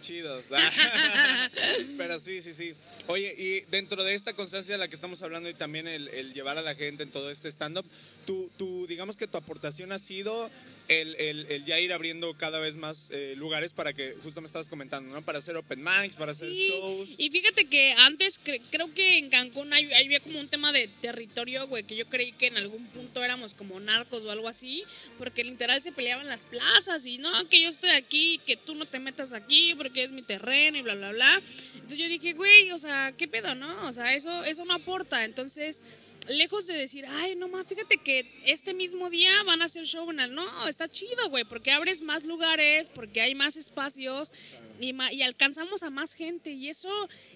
chidos. 0.00 0.44
Pero 1.98 2.20
sí, 2.20 2.40
sí, 2.42 2.54
sí. 2.54 2.74
Oye, 3.08 3.34
y 3.36 3.60
dentro 3.70 4.02
de 4.04 4.14
esta 4.14 4.34
constancia 4.34 4.74
de 4.74 4.78
la 4.78 4.88
que 4.88 4.94
estamos 4.94 5.22
hablando 5.22 5.48
y 5.48 5.54
también 5.54 5.86
el, 5.86 6.08
el 6.08 6.34
llevar 6.34 6.58
a 6.58 6.62
la 6.62 6.74
gente 6.74 7.02
en 7.02 7.10
todo 7.10 7.30
este 7.30 7.48
stand-up, 7.48 7.86
tú, 8.26 8.50
tú, 8.56 8.86
digamos 8.86 9.16
que 9.16 9.26
tu 9.26 9.36
aportación 9.36 9.92
ha 9.92 9.98
sido 9.98 10.50
el, 10.88 11.14
el- 11.16 11.46
el 11.50 11.64
ya 11.64 11.78
ir 11.78 11.92
abriendo 11.92 12.34
cada 12.34 12.58
vez 12.58 12.74
más 12.76 13.06
eh, 13.10 13.34
lugares 13.36 13.72
para 13.72 13.92
que, 13.92 14.14
justo 14.22 14.40
me 14.40 14.46
estabas 14.46 14.68
comentando, 14.68 15.12
¿no? 15.14 15.22
Para 15.22 15.38
hacer 15.38 15.54
open 15.56 15.82
mics, 15.84 16.16
para 16.16 16.32
hacer 16.32 16.50
Sí, 16.50 16.68
shows. 16.70 17.10
y 17.18 17.30
fíjate 17.30 17.66
que 17.66 17.92
antes 17.98 18.40
cre- 18.42 18.60
creo 18.70 18.92
que 18.94 19.18
en 19.18 19.28
Cancún 19.30 19.72
hay- 19.72 19.92
había 19.92 20.20
como 20.20 20.40
un 20.40 20.48
tema 20.48 20.72
de 20.72 20.88
territorio, 21.00 21.66
güey, 21.68 21.84
que 21.84 21.96
yo 21.96 22.06
creí 22.06 22.32
que 22.32 22.46
en 22.46 22.56
algún 22.56 22.86
punto 22.86 23.22
éramos 23.22 23.54
como 23.54 23.78
narcos 23.80 24.22
o 24.24 24.30
algo 24.30 24.48
así, 24.48 24.82
porque 25.18 25.44
literal 25.44 25.82
se 25.82 25.92
peleaban 25.92 26.26
las 26.26 26.40
plazas 26.40 27.04
y 27.06 27.18
no, 27.18 27.48
que 27.48 27.60
yo 27.60 27.68
estoy 27.68 27.90
aquí, 27.90 28.40
que 28.46 28.56
tú 28.56 28.74
no 28.74 28.86
te 28.86 28.98
metas 28.98 29.32
aquí 29.32 29.74
porque 29.74 30.04
es 30.04 30.10
mi 30.10 30.22
terreno 30.22 30.78
y 30.78 30.82
bla, 30.82 30.94
bla, 30.94 31.12
bla. 31.12 31.42
Entonces 31.74 31.98
yo 31.98 32.08
dije, 32.08 32.32
güey, 32.32 32.70
o 32.72 32.78
sea, 32.78 33.12
¿qué 33.16 33.28
pedo, 33.28 33.54
no? 33.54 33.88
O 33.88 33.92
sea, 33.92 34.14
eso, 34.14 34.44
eso 34.44 34.64
no 34.64 34.74
aporta. 34.74 35.24
Entonces, 35.24 35.82
lejos 36.28 36.66
de 36.66 36.74
decir, 36.74 37.04
ay, 37.08 37.36
no 37.36 37.48
más, 37.48 37.66
fíjate 37.66 37.98
que 37.98 38.30
este 38.44 38.74
mismo 38.74 39.10
día 39.10 39.42
van 39.44 39.62
a 39.62 39.66
hacer 39.66 39.84
show 39.86 40.10
en 40.10 40.20
el... 40.20 40.34
No, 40.34 40.68
está 40.68 40.88
chido, 40.88 41.28
güey, 41.30 41.44
porque 41.44 41.70
abres 41.70 42.02
más 42.02 42.24
lugares, 42.24 42.88
porque 42.94 43.20
hay 43.20 43.34
más 43.34 43.56
espacios 43.56 44.30
y, 44.80 44.92
ma- 44.92 45.12
y 45.12 45.22
alcanzamos 45.22 45.82
a 45.82 45.90
más 45.90 46.14
gente 46.14 46.50
y 46.50 46.68
eso 46.68 46.88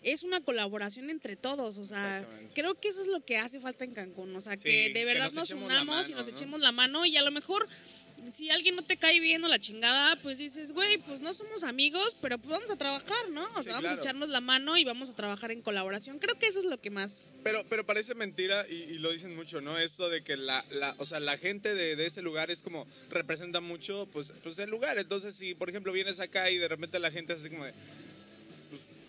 es 0.03 0.23
una 0.23 0.41
colaboración 0.43 1.11
entre 1.11 1.37
todos, 1.37 1.79
o 1.79 1.85
sea, 1.87 2.27
creo 2.55 2.75
que 2.79 2.89
eso 2.89 3.01
es 3.01 3.07
lo 3.09 3.25
que 3.25 3.39
hace 3.39 3.61
falta 3.61 3.85
en 3.85 3.95
Cancún, 3.95 4.35
o 4.37 4.41
sea, 4.41 4.57
Sí, 4.57 4.63
que 4.65 4.71
de 4.89 4.93
que 4.93 5.05
verdad 5.05 5.33
nos 5.33 5.51
unamos 5.51 6.09
y 6.09 6.13
nos 6.13 6.27
¿no? 6.29 6.33
echemos 6.37 6.61
la 6.61 6.73
mano 6.73 7.05
y 7.07 7.17
a 7.17 7.23
lo 7.23 7.31
mejor 7.31 7.67
si 8.33 8.51
alguien 8.51 8.77
no 8.77 8.83
te 8.83 8.97
cae 8.97 9.19
bien 9.21 9.43
o 9.45 9.49
la 9.49 9.59
chingada, 9.59 10.17
pues 10.17 10.39
dices, 10.39 10.73
güey, 10.73 10.99
pues 10.99 11.21
no 11.21 11.35
somos 11.35 11.65
amigos, 11.65 12.17
pero 12.21 12.39
pues 12.39 12.51
vamos 12.51 12.71
a 12.71 12.77
trabajar, 12.77 13.29
¿no? 13.31 13.45
O 13.57 13.63
sea, 13.63 13.63
Sí, 13.63 13.69
vamos 13.71 13.81
claro. 13.83 13.97
a 13.97 14.01
echarnos 14.01 14.29
la 14.29 14.41
mano 14.41 14.77
y 14.77 14.85
vamos 14.85 15.11
a 15.11 15.15
trabajar 15.15 15.51
en 15.51 15.63
colaboración. 15.63 16.19
Creo 16.19 16.39
que 16.39 16.47
eso 16.47 16.61
es 16.61 16.65
lo 16.65 16.81
que 16.81 16.91
más... 16.91 17.27
Pero, 17.43 17.65
pero 17.69 17.85
parece 17.85 18.15
mentira 18.15 18.65
y, 18.69 18.75
y 18.75 18.99
lo 18.99 19.11
dicen 19.11 19.35
mucho, 19.35 19.61
¿no? 19.61 19.79
Esto 19.79 20.09
de 20.09 20.23
que 20.23 20.37
la, 20.37 20.65
la, 20.71 20.95
o 20.99 21.05
sea, 21.05 21.19
la 21.21 21.37
gente 21.39 21.75
de, 21.75 21.97
de 21.97 22.07
ese 22.07 22.23
lugar 22.23 22.51
es 22.51 22.63
como, 22.63 22.87
representa 23.11 23.61
mucho, 23.61 24.09
pues, 24.13 24.33
pues 24.43 24.59
el 24.59 24.71
lugar. 24.71 24.99
Entonces, 24.99 25.35
si, 25.35 25.55
por 25.55 25.69
ejemplo, 25.69 25.93
vienes 25.93 26.21
acá 26.21 26.51
y 26.51 26.59
de 26.59 26.69
repente 26.69 26.99
la 27.01 27.11
gente 27.11 27.33
es 27.33 27.41
así 27.41 27.51
como 27.51 27.65
de, 27.65 27.73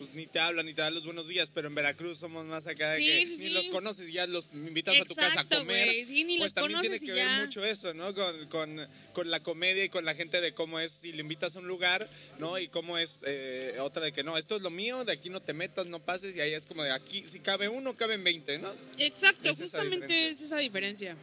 pues, 0.06 0.16
ni 0.16 0.28
te 0.28 0.40
hablan 0.40 0.66
ni 0.66 0.74
te 0.74 0.82
dan 0.82 0.94
los 0.94 1.06
buenos 1.06 1.28
días, 1.28 1.50
pero 1.54 1.68
en 1.68 1.76
Veracruz 1.76 2.20
somos 2.20 2.46
más 2.46 2.68
acá 2.68 2.92
de 2.92 2.98
Sí, 2.98 3.06
que 3.06 3.26
sí, 3.26 3.32
ni 3.32 3.38
sí. 3.38 3.50
los 3.50 3.66
conoces 3.68 4.10
y 4.10 4.14
ya 4.14 4.28
los 4.28 4.46
invitas 4.54 5.00
a 5.00 5.06
tu 5.06 5.16
casa 5.16 5.42
a 5.42 5.44
comer. 5.46 6.08
ni 6.08 6.24
pues 6.38 6.40
los 6.40 6.54
también 6.54 6.82
tiene 6.82 7.00
que 7.00 7.12
ver 7.12 7.16
ya. 7.26 7.40
mucho 7.40 7.64
eso, 7.66 7.94
¿no? 7.94 8.14
Con, 8.14 8.48
con, 8.48 8.88
con 9.14 9.32
la 9.32 9.40
comedia 9.42 9.84
y 9.84 9.90
con 9.90 10.06
la 10.06 10.16
gente 10.16 10.42
de 10.42 10.54
cómo 10.54 10.80
es 10.80 10.92
si 10.92 11.12
le 11.12 11.22
invitas 11.22 11.56
a 11.56 11.60
un 11.60 11.68
lugar, 11.68 12.08
¿no? 12.40 12.58
Y 12.60 12.68
cómo 12.68 12.98
es 12.98 13.20
eh, 13.26 13.78
otra 13.80 14.04
de 14.06 14.12
que 14.12 14.24
no, 14.24 14.38
esto 14.38 14.56
es 14.56 14.62
lo 14.62 14.70
mío, 14.70 15.04
de 15.06 15.14
aquí 15.14 15.30
no 15.30 15.40
te 15.42 15.54
metas, 15.54 15.86
no 15.88 16.00
pases, 16.00 16.36
y 16.36 16.42
ahí 16.42 16.54
es 16.54 16.66
como 16.66 16.84
de 16.84 16.92
aquí, 16.92 17.24
si 17.28 17.40
cabe 17.40 17.70
uno, 17.70 17.96
caben 17.96 18.24
20, 18.24 18.60
¿no? 18.60 18.74
Exacto, 18.98 19.50
Es 19.50 19.58
justamente 19.58 20.30
es 20.30 20.42
esa 20.42 20.58
diferencia. 20.58 21.16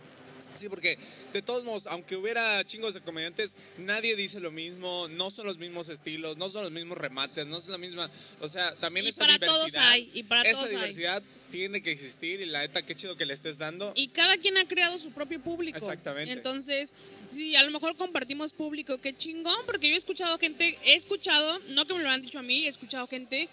Sí, 0.55 0.69
porque 0.69 0.99
de 1.33 1.43
todos 1.43 1.65
modos, 1.65 1.87
aunque 1.87 2.17
hubiera 2.17 2.65
chingos 2.65 2.95
de 2.95 3.01
comediantes, 3.01 3.53
nadie 3.79 4.17
dice 4.17 4.41
lo 4.41 4.51
mismo, 4.51 5.09
no 5.09 5.31
son 5.31 5.47
los 5.47 5.59
mismos 5.59 5.89
estilos, 5.89 6.37
no 6.37 6.51
son 6.51 6.65
los 6.65 6.73
mismos 6.73 6.99
remates, 6.99 7.47
no 7.47 7.61
son 7.61 7.73
la 7.73 7.79
misma, 7.79 8.11
o 8.41 8.49
sea, 8.49 8.75
también 8.77 9.07
Y 9.07 9.11
esa 9.11 9.21
para 9.21 9.39
todos 9.39 9.67
diversidad, 9.67 9.91
hay, 9.91 10.11
y 10.15 10.23
para 10.25 10.43
esa 10.43 10.61
todos 10.61 10.71
hay. 10.71 10.77
diversidad 10.77 11.23
tiene 11.51 11.83
que 11.83 11.93
existir 11.93 12.41
y 12.41 12.47
la 12.47 12.61
neta 12.61 12.83
qué 12.83 12.95
chido 12.95 13.17
que 13.17 13.27
le 13.27 13.35
estés 13.35 13.59
dando. 13.59 13.93
Y 13.95 14.09
cada 14.09 14.37
quien 14.39 14.57
ha 14.57 14.67
creado 14.67 14.99
su 14.99 15.13
propio 15.13 15.41
público. 15.41 15.79
Exactamente. 15.79 16.33
Entonces, 16.33 16.93
sí, 17.33 17.57
a 17.57 17.63
lo 17.63 17.71
mejor 17.71 17.97
compartimos 17.97 18.53
público, 18.53 18.99
qué 18.99 19.17
chingón, 19.17 19.65
porque 19.67 19.89
yo 19.89 19.95
he 19.95 19.99
escuchado 19.99 20.39
gente, 20.39 20.79
he 20.85 20.95
escuchado, 20.95 21.59
no 21.69 21.87
que 21.87 21.95
me 21.95 22.03
lo 22.03 22.11
han 22.11 22.23
dicho 22.23 22.39
a 22.39 22.43
mí, 22.43 22.67
he 22.67 22.69
escuchado 22.69 23.07
gente 23.07 23.49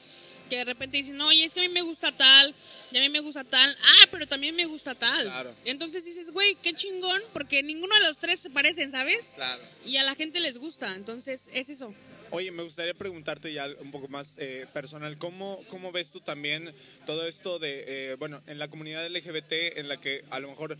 que 0.47 0.57
de 0.57 0.65
repente 0.65 0.97
dicen, 0.97 1.19
oye, 1.21 1.45
es 1.45 1.53
que 1.53 1.59
a 1.59 1.63
mí 1.63 1.69
me 1.69 1.81
gusta 1.81 2.11
tal, 2.11 2.53
y 2.91 2.97
a 2.97 3.01
mí 3.01 3.09
me 3.09 3.19
gusta 3.19 3.43
tal, 3.43 3.77
ah, 3.81 4.07
pero 4.11 4.27
también 4.27 4.55
me 4.55 4.65
gusta 4.65 4.95
tal. 4.95 5.23
Claro. 5.23 5.53
Entonces 5.65 6.03
dices, 6.05 6.31
güey, 6.31 6.55
qué 6.55 6.73
chingón, 6.73 7.21
porque 7.33 7.63
ninguno 7.63 7.95
de 7.95 8.01
los 8.01 8.17
tres 8.17 8.39
se 8.39 8.49
parecen, 8.49 8.91
¿sabes? 8.91 9.33
Claro. 9.35 9.61
Y 9.85 9.97
a 9.97 10.03
la 10.03 10.15
gente 10.15 10.39
les 10.39 10.57
gusta, 10.57 10.95
entonces 10.95 11.47
es 11.53 11.69
eso. 11.69 11.93
Oye, 12.31 12.51
me 12.51 12.63
gustaría 12.63 12.93
preguntarte 12.93 13.53
ya 13.53 13.67
un 13.79 13.91
poco 13.91 14.09
más 14.09 14.33
eh, 14.37 14.65
personal, 14.73 15.17
¿cómo, 15.17 15.63
¿cómo 15.69 15.91
ves 15.93 16.11
tú 16.11 16.19
también 16.19 16.73
todo 17.05 17.25
esto 17.25 17.57
de, 17.57 17.83
eh, 17.87 18.15
bueno, 18.19 18.41
en 18.47 18.59
la 18.59 18.67
comunidad 18.67 19.07
LGBT 19.07 19.77
en 19.77 19.87
la 19.87 19.97
que 19.97 20.25
a 20.29 20.39
lo 20.39 20.49
mejor 20.49 20.77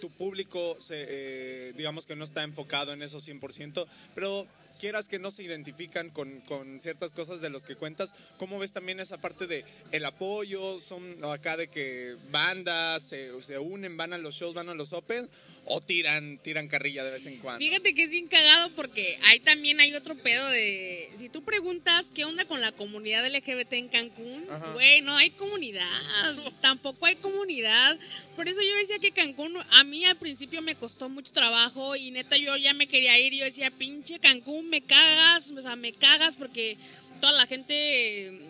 tu 0.00 0.10
público, 0.10 0.76
se, 0.80 1.06
eh, 1.08 1.72
digamos 1.74 2.04
que 2.04 2.16
no 2.16 2.24
está 2.24 2.42
enfocado 2.42 2.92
en 2.92 3.02
eso 3.02 3.20
100%, 3.20 3.86
pero 4.14 4.46
quieras 4.74 5.08
que 5.08 5.18
no 5.18 5.30
se 5.30 5.42
identifican 5.42 6.10
con, 6.10 6.40
con 6.42 6.80
ciertas 6.80 7.12
cosas 7.12 7.40
de 7.40 7.50
los 7.50 7.62
que 7.62 7.76
cuentas, 7.76 8.12
¿cómo 8.38 8.58
ves 8.58 8.72
también 8.72 9.00
esa 9.00 9.18
parte 9.18 9.46
de 9.46 9.64
el 9.92 10.04
apoyo? 10.04 10.80
¿Son 10.80 11.24
acá 11.24 11.56
de 11.56 11.68
que 11.68 12.16
bandas 12.30 13.02
se, 13.02 13.42
se 13.42 13.58
unen, 13.58 13.96
van 13.96 14.12
a 14.12 14.18
los 14.18 14.34
shows, 14.34 14.54
van 14.54 14.68
a 14.68 14.74
los 14.74 14.92
open? 14.92 15.28
O 15.66 15.80
tiran, 15.80 16.38
tiran 16.38 16.68
carrilla 16.68 17.04
de 17.04 17.10
vez 17.10 17.26
en 17.26 17.38
cuando. 17.38 17.58
Fíjate 17.58 17.94
que 17.94 18.04
es 18.04 18.10
bien 18.10 18.26
cagado 18.26 18.70
porque 18.74 19.18
ahí 19.24 19.40
también 19.40 19.80
hay 19.80 19.94
otro 19.94 20.14
pedo 20.16 20.46
de... 20.48 21.08
Si 21.18 21.28
tú 21.28 21.42
preguntas 21.42 22.06
qué 22.14 22.24
onda 22.24 22.44
con 22.44 22.60
la 22.60 22.72
comunidad 22.72 23.26
LGBT 23.26 23.72
en 23.74 23.88
Cancún, 23.88 24.46
güey, 24.74 25.00
no 25.00 25.16
hay 25.16 25.30
comunidad, 25.30 25.84
tampoco 26.60 27.06
hay 27.06 27.16
comunidad. 27.16 27.98
Por 28.36 28.48
eso 28.48 28.60
yo 28.60 28.76
decía 28.76 28.98
que 28.98 29.12
Cancún, 29.12 29.56
a 29.70 29.84
mí 29.84 30.04
al 30.04 30.16
principio 30.16 30.60
me 30.60 30.74
costó 30.74 31.08
mucho 31.08 31.32
trabajo 31.32 31.96
y 31.96 32.10
neta 32.10 32.36
yo 32.36 32.56
ya 32.56 32.74
me 32.74 32.86
quería 32.86 33.18
ir. 33.18 33.32
Yo 33.32 33.44
decía, 33.44 33.70
pinche 33.70 34.18
Cancún, 34.18 34.68
me 34.68 34.82
cagas, 34.82 35.50
o 35.50 35.62
sea, 35.62 35.76
me 35.76 35.92
cagas 35.92 36.36
porque 36.36 36.76
toda 37.20 37.32
la 37.32 37.46
gente 37.46 38.26
eh, 38.26 38.40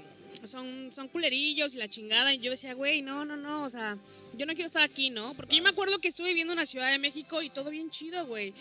son, 0.46 0.90
son 0.92 1.08
culerillos 1.08 1.74
y 1.74 1.78
la 1.78 1.88
chingada. 1.88 2.34
Y 2.34 2.38
yo 2.38 2.50
decía, 2.50 2.74
güey, 2.74 3.02
no, 3.02 3.24
no, 3.24 3.36
no, 3.36 3.64
o 3.64 3.70
sea, 3.70 3.98
yo 4.36 4.46
no 4.46 4.54
quiero 4.54 4.66
estar 4.66 4.82
aquí, 4.82 5.10
¿no? 5.10 5.34
Porque 5.34 5.56
yo 5.56 5.62
me 5.62 5.70
acuerdo 5.70 5.98
que 5.98 6.08
estuve 6.08 6.28
viviendo 6.28 6.52
en 6.52 6.58
la 6.58 6.66
Ciudad 6.66 6.90
de 6.90 6.98
México 6.98 7.42
y 7.42 7.50
todo 7.50 7.70
bien 7.70 7.90
chido, 7.90 8.26
güey. 8.26 8.52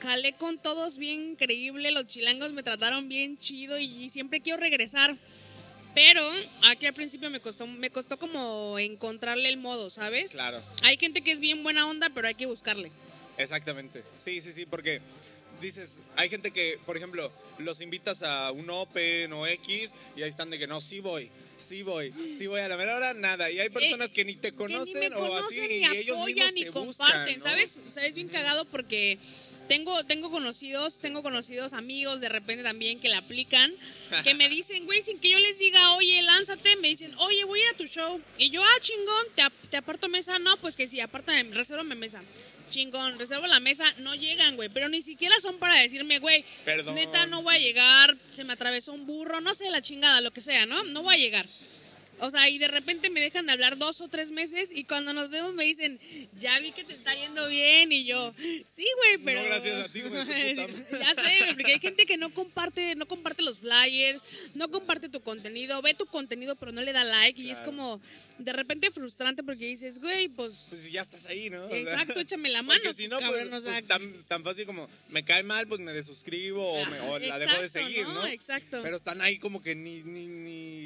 Jalé 0.00 0.34
con 0.34 0.58
todos 0.58 0.98
bien 0.98 1.30
increíble, 1.30 1.90
los 1.90 2.06
chilangos 2.06 2.52
me 2.52 2.62
trataron 2.62 3.08
bien 3.08 3.38
chido 3.38 3.78
y 3.78 4.10
siempre 4.10 4.40
quiero 4.40 4.58
regresar. 4.60 5.16
Pero 5.94 6.28
aquí 6.64 6.86
al 6.86 6.94
principio 6.94 7.30
me 7.30 7.40
costó, 7.40 7.66
me 7.68 7.88
costó 7.90 8.18
como 8.18 8.78
encontrarle 8.80 9.48
el 9.48 9.56
modo, 9.58 9.90
¿sabes? 9.90 10.32
Claro, 10.32 10.60
Hay 10.82 10.96
gente 10.96 11.22
que 11.22 11.30
es 11.32 11.40
bien 11.40 11.62
buena 11.62 11.86
onda, 11.88 12.10
pero 12.12 12.26
hay 12.26 12.34
que 12.34 12.46
buscarle. 12.46 12.90
exactamente. 13.38 14.02
Sí, 14.22 14.40
sí, 14.40 14.52
sí, 14.52 14.66
porque 14.66 15.00
dices, 15.60 15.98
hay 16.16 16.28
gente 16.28 16.50
que, 16.50 16.78
por 16.84 16.96
ejemplo, 16.96 17.30
los 17.58 17.80
invitas 17.80 18.22
a 18.24 18.50
un 18.50 18.68
Open 18.70 19.32
o 19.32 19.46
X 19.46 19.90
y 20.16 20.22
ahí 20.22 20.28
están 20.28 20.50
de 20.50 20.58
que 20.58 20.66
no, 20.66 20.80
sí 20.80 20.98
voy. 20.98 21.30
Sí 21.64 21.82
voy, 21.82 22.12
sí 22.30 22.46
voy 22.46 22.60
a 22.60 22.68
la 22.68 22.76
mera 22.76 22.96
hora, 22.96 23.14
nada. 23.14 23.50
Y 23.50 23.58
hay 23.58 23.70
personas 23.70 24.12
que 24.12 24.24
ni 24.24 24.34
te 24.36 24.52
conocen, 24.52 25.00
que 25.00 25.08
ni 25.08 25.14
me 25.14 25.16
o 25.16 25.36
así 25.36 25.56
conocen, 25.56 25.64
y 25.64 25.88
ni 25.88 25.96
ellos 25.96 26.18
apoyan, 26.18 26.34
mismos 26.34 26.54
ni 26.54 26.64
te 26.64 26.70
comparten, 26.70 27.34
buscan, 27.34 27.38
¿no? 27.38 27.44
¿sabes? 27.44 27.80
O 27.86 27.90
sea, 27.90 28.06
es 28.06 28.14
bien 28.14 28.28
cagado 28.28 28.64
porque 28.66 29.18
tengo, 29.66 30.04
tengo 30.04 30.30
conocidos, 30.30 30.98
tengo 30.98 31.22
conocidos 31.22 31.72
amigos 31.72 32.20
de 32.20 32.28
repente 32.28 32.62
también 32.62 33.00
que 33.00 33.08
le 33.08 33.16
aplican, 33.16 33.72
que 34.22 34.34
me 34.34 34.48
dicen, 34.50 34.84
güey, 34.84 35.02
sin 35.02 35.18
que 35.18 35.30
yo 35.30 35.38
les 35.38 35.58
diga, 35.58 35.94
oye, 35.94 36.20
lánzate, 36.22 36.76
me 36.76 36.88
dicen, 36.88 37.14
oye, 37.16 37.44
voy 37.44 37.60
a 37.60 37.62
ir 37.62 37.68
a 37.70 37.76
tu 37.76 37.86
show. 37.86 38.20
Y 38.36 38.50
yo, 38.50 38.62
ah, 38.62 38.80
chingón, 38.80 39.26
te, 39.34 39.42
te 39.70 39.76
aparto 39.78 40.08
mesa. 40.08 40.38
No, 40.38 40.56
pues 40.58 40.76
que 40.76 40.86
sí, 40.86 41.00
apártame, 41.00 41.44
resérvame 41.54 41.94
mesa. 41.94 42.22
Chingón, 42.70 43.18
reservo 43.18 43.46
la 43.46 43.60
mesa, 43.60 43.84
no 43.98 44.14
llegan, 44.14 44.56
güey, 44.56 44.68
pero 44.68 44.88
ni 44.88 45.02
siquiera 45.02 45.34
son 45.40 45.58
para 45.58 45.80
decirme, 45.80 46.18
güey, 46.18 46.44
Perdón. 46.64 46.94
neta, 46.94 47.26
no 47.26 47.42
voy 47.42 47.54
a 47.56 47.58
llegar, 47.58 48.14
se 48.32 48.44
me 48.44 48.52
atravesó 48.52 48.92
un 48.92 49.06
burro, 49.06 49.40
no 49.40 49.54
sé, 49.54 49.70
la 49.70 49.82
chingada, 49.82 50.20
lo 50.20 50.32
que 50.32 50.40
sea, 50.40 50.66
¿no? 50.66 50.82
No 50.84 51.02
voy 51.02 51.14
a 51.14 51.18
llegar. 51.18 51.46
O 52.20 52.30
sea, 52.30 52.48
y 52.48 52.58
de 52.58 52.68
repente 52.68 53.10
me 53.10 53.20
dejan 53.20 53.46
de 53.46 53.52
hablar 53.52 53.76
dos 53.76 54.00
o 54.00 54.08
tres 54.08 54.30
meses 54.30 54.70
y 54.72 54.84
cuando 54.84 55.12
nos 55.12 55.30
vemos 55.30 55.54
me 55.54 55.64
dicen, 55.64 55.98
ya 56.38 56.58
vi 56.60 56.72
que 56.72 56.84
te 56.84 56.92
está 56.92 57.14
yendo 57.14 57.48
bien 57.48 57.90
y 57.92 58.04
yo, 58.04 58.32
sí, 58.38 58.86
güey, 58.98 59.18
pero... 59.24 59.40
No, 59.42 59.46
gracias 59.46 59.80
a 59.80 59.88
ti, 59.88 60.00
güey, 60.02 60.56
ya 60.56 61.14
sé, 61.14 61.38
porque 61.54 61.72
hay 61.72 61.80
gente 61.80 62.06
que 62.06 62.16
no 62.16 62.30
comparte, 62.32 62.94
no 62.94 63.06
comparte 63.06 63.42
los 63.42 63.58
flyers, 63.58 64.22
no 64.54 64.70
comparte 64.70 65.08
tu 65.08 65.20
contenido, 65.20 65.82
ve 65.82 65.94
tu 65.94 66.06
contenido 66.06 66.56
pero 66.56 66.72
no 66.72 66.82
le 66.82 66.92
da 66.92 67.04
like 67.04 67.40
y 67.42 67.50
es 67.50 67.60
como 67.60 68.00
de 68.38 68.52
repente 68.52 68.90
frustrante 68.90 69.42
porque 69.42 69.66
dices, 69.66 69.98
güey, 70.00 70.28
pues... 70.28 70.66
Pues 70.70 70.90
ya 70.90 71.02
estás 71.02 71.26
ahí, 71.26 71.50
¿no? 71.50 71.72
Exacto, 71.72 72.18
échame 72.20 72.48
la 72.50 72.62
mano, 72.62 72.80
Porque 72.82 73.02
si 73.02 73.08
no, 73.08 73.18
pues, 73.18 73.30
cabrón, 73.30 73.52
o 73.54 73.60
sea, 73.60 73.72
pues, 73.72 73.86
tan, 73.86 74.12
tan 74.28 74.42
fácil 74.42 74.66
como 74.66 74.88
me 75.10 75.24
cae 75.24 75.42
mal, 75.42 75.66
pues 75.68 75.80
me 75.80 75.92
desuscribo 75.92 76.64
o, 76.66 76.86
me- 76.86 77.00
o 77.00 77.18
la 77.18 77.38
dejo 77.38 77.60
de 77.60 77.68
seguir, 77.68 78.04
¿no? 78.06 78.26
Exacto. 78.26 78.80
Pero 78.82 78.96
están 78.96 79.20
ahí 79.20 79.38
como 79.38 79.62
que 79.62 79.74
ni, 79.74 80.02
ni, 80.02 80.26
ni, 80.26 80.83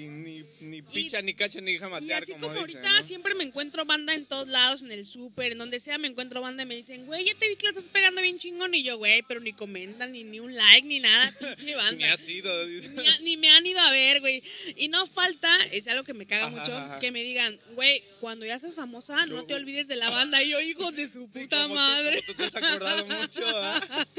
ni, 0.61 0.83
picha, 0.83 1.23
ni 1.23 1.35
cacha, 1.35 1.61
ni 1.61 1.73
deja 1.75 1.89
Y 2.01 2.11
así 2.13 2.33
como, 2.33 2.49
como 2.49 2.67
dicen, 2.67 2.77
ahorita 2.79 3.01
¿no? 3.01 3.07
siempre 3.07 3.35
me 3.35 3.45
encuentro 3.45 3.85
banda 3.85 4.15
en 4.15 4.27
todos 4.27 4.49
lados, 4.49 4.83
en 4.83 4.91
el 4.93 5.07
súper, 5.07 5.53
en 5.53 5.59
donde 5.59 5.81
sea 5.81 5.99
me 5.99 6.09
encuentro 6.09 6.41
banda 6.41 6.63
y 6.63 6.67
me 6.67 6.75
dicen, 6.77 7.07
güey, 7.07 7.25
ya 7.27 7.35
te 7.39 7.49
vi 7.49 7.57
que 7.57 7.65
la 7.65 7.71
estás 7.71 7.85
pegando 7.85 8.21
bien 8.21 8.39
chingón. 8.39 8.75
Y 8.75 8.83
yo, 8.83 8.99
güey, 8.99 9.23
pero 9.23 9.41
ni 9.41 9.53
comentan, 9.53 10.13
ni, 10.13 10.25
ni 10.25 10.41
un 10.41 10.55
like, 10.55 10.87
ni 10.87 11.01
nada, 11.01 11.33
pinche 11.57 11.75
banda. 11.77 11.93
Ni. 11.93 12.05
Ni, 12.07 13.07
a- 13.07 13.19
ni 13.21 13.37
me 13.37 13.51
han 13.51 13.65
ido 13.67 13.81
a 13.81 13.91
ver, 13.91 14.21
güey. 14.21 14.43
Y 14.77 14.89
no 14.89 15.07
falta, 15.07 15.55
es 15.73 15.87
algo 15.89 16.05
que 16.05 16.15
me 16.15 16.27
caga 16.27 16.47
Ajá, 16.47 16.57
mucho, 16.57 16.77
ajá. 16.77 17.01
que 17.01 17.11
me 17.13 17.23
digan, 17.23 17.59
güey, 17.75 18.03
cuando 18.21 18.45
ya 18.47 18.59
seas 18.59 18.75
famosa, 18.75 19.27
no 19.27 19.45
te 19.45 19.55
olvides 19.55 19.89
de 19.89 19.97
la 19.97 20.11
banda. 20.11 20.43
Y 20.43 20.51
yo, 20.51 20.61
hijo 20.61 20.91
de 20.93 21.07
su 21.09 21.29
Sí, 21.33 21.41
puta 21.43 21.63
como 21.63 21.69
tú- 21.69 21.75
madre. 21.75 22.23
como 22.23 22.27
tú 22.27 22.35
te 22.35 22.45
has 22.45 22.55
acordado 22.57 23.07
mucho, 23.07 23.43
¿ah? 23.47 24.07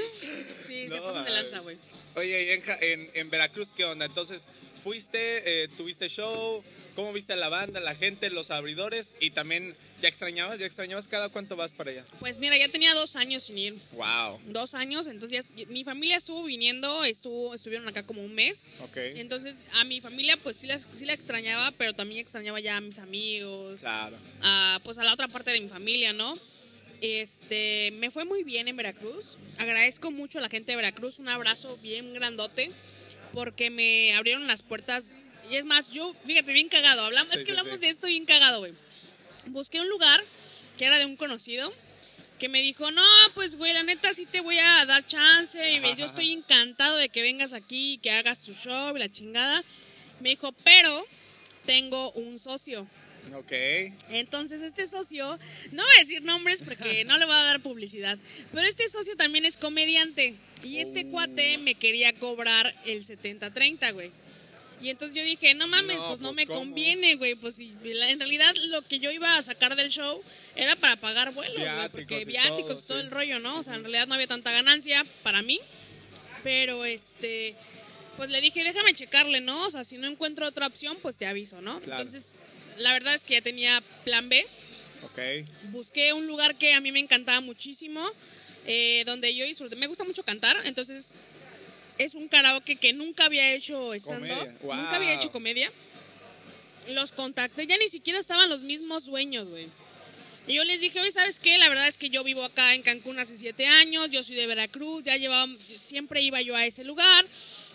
Sí, 0.67 0.87
se 0.87 1.01
pasan 1.01 1.25
de 1.25 1.31
lanza, 1.31 1.59
güey. 1.59 1.77
Oye, 2.15 2.43
y 2.45 2.49
en, 2.51 2.63
en, 2.81 3.09
en 3.13 3.29
Veracruz, 3.29 3.69
¿qué 3.75 3.85
onda? 3.85 4.05
Entonces, 4.05 4.45
fuiste, 4.79 5.63
eh, 5.63 5.67
tuviste 5.77 6.07
show, 6.09 6.63
¿cómo 6.95 7.13
viste 7.13 7.33
a 7.33 7.35
la 7.35 7.49
banda, 7.49 7.79
la 7.79 7.95
gente, 7.95 8.29
los 8.29 8.49
abridores? 8.51 9.15
Y 9.19 9.31
también, 9.31 9.75
¿ya 10.01 10.07
extrañabas? 10.07 10.57
¿Ya 10.59 10.65
extrañabas 10.65 11.07
cada 11.07 11.29
cuánto 11.29 11.55
vas 11.55 11.73
para 11.73 11.91
allá? 11.91 12.05
Pues 12.19 12.39
mira, 12.39 12.57
ya 12.57 12.67
tenía 12.69 12.93
dos 12.93 13.15
años 13.15 13.43
sin 13.43 13.57
ir. 13.57 13.75
Wow, 13.93 14.39
Dos 14.47 14.73
años, 14.73 15.05
entonces 15.07 15.43
ya- 15.55 15.65
mi 15.67 15.83
familia 15.83 16.17
estuvo 16.17 16.43
viniendo, 16.43 17.03
estuvo, 17.03 17.53
estuvieron 17.53 17.87
acá 17.87 18.03
como 18.03 18.23
un 18.23 18.33
mes. 18.33 18.63
ok. 18.81 18.97
Entonces 19.15 19.55
a 19.73 19.83
mi 19.83 20.01
familia 20.01 20.37
pues 20.37 20.57
sí 20.57 20.67
la, 20.67 20.79
sí 20.79 21.05
la 21.05 21.13
extrañaba, 21.13 21.71
pero 21.77 21.93
también 21.93 22.21
extrañaba 22.21 22.59
ya 22.59 22.77
a 22.77 22.81
mis 22.81 22.97
amigos, 22.99 23.81
Claro. 23.81 24.17
a, 24.41 24.79
pues 24.83 24.97
a 24.97 25.03
la 25.03 25.13
otra 25.13 25.27
parte 25.27 25.51
de 25.51 25.59
mi 25.61 25.67
familia, 25.69 26.13
¿no? 26.13 26.37
Este, 27.01 27.91
me 27.93 28.11
fue 28.11 28.25
muy 28.25 28.43
bien 28.43 28.67
en 28.67 28.75
Veracruz. 28.75 29.37
Agradezco 29.57 30.11
mucho 30.11 30.39
a 30.39 30.41
la 30.41 30.49
gente 30.49 30.71
de 30.71 30.75
Veracruz, 30.75 31.17
un 31.19 31.29
abrazo 31.29 31.77
bien 31.77 32.13
grandote, 32.13 32.69
porque 33.39 33.69
me 33.69 34.13
abrieron 34.15 34.47
las 34.47 34.61
puertas. 34.63 35.11
Y 35.49 35.55
es 35.55 35.63
más, 35.63 35.89
yo, 35.91 36.13
fíjate, 36.25 36.51
bien 36.51 36.67
cagado, 36.67 37.05
hablamos, 37.05 37.31
Sí, 37.31 37.37
es 37.39 37.45
que 37.45 37.51
hablamos 37.51 37.75
sí. 37.75 37.79
de 37.79 37.89
esto 37.89 38.07
bien 38.07 38.25
cagado, 38.25 38.59
güey. 38.59 38.73
Busqué 39.45 39.79
un 39.79 39.87
lugar 39.87 40.19
que 40.77 40.83
era 40.83 40.99
de 40.99 41.05
un 41.05 41.15
conocido, 41.15 41.73
que 42.37 42.49
me 42.49 42.61
dijo, 42.61 42.91
no, 42.91 43.05
pues 43.35 43.55
güey, 43.55 43.71
la 43.71 43.83
neta 43.83 44.13
sí 44.13 44.25
te 44.25 44.41
voy 44.41 44.59
a 44.59 44.85
dar 44.85 45.07
chance, 45.07 45.57
y 45.71 45.95
yo 45.95 46.05
estoy 46.05 46.33
encantado 46.33 46.97
de 46.97 47.07
que 47.07 47.21
vengas 47.21 47.53
aquí, 47.53 47.97
que 48.03 48.11
hagas 48.11 48.39
tu 48.39 48.53
show 48.53 48.93
y 48.95 48.99
la 48.99 49.09
chingada. 49.09 49.63
Me 50.19 50.29
dijo, 50.29 50.51
pero 50.65 51.05
tengo 51.65 52.11
un 52.11 52.39
socio. 52.39 52.87
Ok. 53.35 53.53
Entonces 54.09 54.61
este 54.61 54.85
socio, 54.85 55.39
no 55.71 55.83
voy 55.83 55.95
a 55.95 55.99
decir 56.01 56.23
nombres 56.23 56.61
porque 56.61 57.03
no 57.05 57.17
le 57.17 57.23
voy 57.23 57.35
a 57.35 57.43
dar 57.43 57.61
publicidad, 57.61 58.17
pero 58.53 58.67
este 58.67 58.89
socio 58.89 59.15
también 59.15 59.45
es 59.45 59.55
comediante 59.55 60.35
y 60.63 60.79
este 60.79 61.05
cuate 61.07 61.57
me 61.57 61.75
quería 61.75 62.13
cobrar 62.13 62.73
el 62.85 63.05
70-30, 63.05 63.93
güey. 63.93 64.11
Y 64.81 64.89
entonces 64.89 65.15
yo 65.15 65.23
dije, 65.23 65.53
no 65.55 65.67
mames, 65.67 65.97
No, 65.97 66.07
pues 66.07 66.19
no 66.21 66.29
pues, 66.29 66.37
me 66.37 66.47
¿cómo? 66.47 66.59
conviene, 66.59 67.15
güey. 67.15 67.35
Pues 67.35 67.55
si 67.55 67.73
en 67.83 68.19
realidad 68.19 68.55
lo 68.69 68.81
que 68.81 68.99
yo 68.99 69.11
iba 69.11 69.37
a 69.37 69.43
sacar 69.43 69.75
del 69.75 69.89
show 69.89 70.21
era 70.55 70.75
para 70.77 70.95
pagar 70.95 71.33
vuelos, 71.33 71.57
güey. 71.57 71.89
Porque 71.89 72.21
y 72.21 72.25
viáticos 72.25 72.67
todo, 72.67 72.79
y 72.79 72.87
todo 72.87 72.99
sí. 72.99 73.05
el 73.05 73.11
rollo, 73.11 73.39
¿no? 73.39 73.59
O 73.59 73.63
sea, 73.63 73.75
en 73.75 73.81
realidad 73.81 74.07
no 74.07 74.15
había 74.15 74.27
tanta 74.27 74.51
ganancia 74.51 75.05
para 75.23 75.41
mí. 75.41 75.59
Pero 76.43 76.85
este, 76.85 77.55
pues 78.15 78.29
le 78.29 78.39
dije, 78.39 78.63
déjame 78.63 78.93
checarle, 78.93 79.41
¿no? 79.41 79.67
O 79.67 79.69
sea, 79.69 79.83
si 79.83 79.97
no 79.97 80.07
encuentro 80.07 80.47
otra 80.47 80.67
opción, 80.67 80.97
pues 81.01 81.17
te 81.17 81.25
aviso, 81.25 81.61
¿no? 81.61 81.81
Claro. 81.81 82.01
Entonces, 82.01 82.33
la 82.77 82.93
verdad 82.93 83.15
es 83.15 83.23
que 83.25 83.33
ya 83.33 83.41
tenía 83.41 83.83
plan 84.05 84.29
B. 84.29 84.45
Ok. 85.03 85.19
Busqué 85.71 86.13
un 86.13 86.25
lugar 86.27 86.55
que 86.55 86.73
a 86.73 86.79
mí 86.79 86.93
me 86.93 86.99
encantaba 86.99 87.41
muchísimo, 87.41 88.05
eh, 88.65 89.03
donde 89.05 89.33
yo 89.35 89.45
disfruté. 89.45 89.75
Me 89.75 89.87
gusta 89.87 90.03
mucho 90.03 90.23
cantar, 90.23 90.57
entonces 90.65 91.11
es 91.97 92.13
un 92.13 92.27
karaoke 92.27 92.75
que 92.75 92.93
nunca 92.93 93.25
había 93.25 93.53
hecho 93.53 93.91
Comedia, 94.03 94.55
nunca 94.63 94.95
había 94.95 95.13
hecho 95.13 95.31
comedia. 95.31 95.71
Los 96.87 97.11
contacté, 97.11 97.67
ya 97.67 97.77
ni 97.77 97.89
siquiera 97.89 98.19
estaban 98.19 98.49
los 98.49 98.61
mismos 98.61 99.05
dueños, 99.05 99.47
güey. 99.47 99.67
Y 100.47 100.55
yo 100.55 100.63
les 100.63 100.79
dije, 100.79 100.99
oye, 100.99 101.11
¿sabes 101.11 101.37
qué? 101.37 101.59
La 101.59 101.69
verdad 101.69 101.87
es 101.87 101.97
que 101.97 102.09
yo 102.09 102.23
vivo 102.23 102.43
acá 102.43 102.73
en 102.73 102.81
Cancún 102.81 103.19
hace 103.19 103.37
siete 103.37 103.67
años, 103.67 104.09
yo 104.09 104.23
soy 104.23 104.35
de 104.35 104.47
Veracruz, 104.47 105.03
ya 105.03 105.15
llevaba, 105.17 105.47
siempre 105.59 106.21
iba 106.21 106.41
yo 106.41 106.55
a 106.55 106.65
ese 106.65 106.83
lugar, 106.83 107.25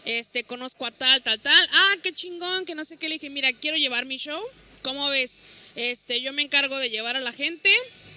este, 0.05 0.42
conozco 0.42 0.85
a 0.85 0.90
tal, 0.90 1.23
tal, 1.23 1.38
tal. 1.38 1.68
Ah, 1.73 1.94
qué 2.03 2.12
chingón, 2.12 2.64
que 2.64 2.75
no 2.75 2.85
sé 2.85 2.97
qué. 2.97 3.09
Le 3.09 3.14
dije, 3.14 3.31
mira, 3.31 3.53
quiero 3.53 3.77
llevar 3.77 4.07
mi 4.07 4.16
show, 4.16 4.42
¿cómo 4.83 5.09
ves? 5.09 5.38
Este, 5.77 6.20
yo 6.20 6.33
me 6.33 6.42
encargo 6.42 6.77
de 6.79 6.90
llevar 6.90 7.16
a 7.16 7.20
la 7.20 7.33
gente, 7.33 7.73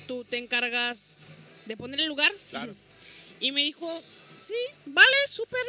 tú 0.08 0.24
te 0.24 0.38
encargas 0.38 1.20
de 1.68 1.78
poner 1.78 2.00
el 2.00 2.08
lugar. 2.08 2.32
Claro. 2.50 2.76
Y 3.40 3.52
me 3.52 3.64
dijo, 3.64 4.02
sí, 4.42 4.56
vale, 4.86 5.16
súper. 5.30 5.62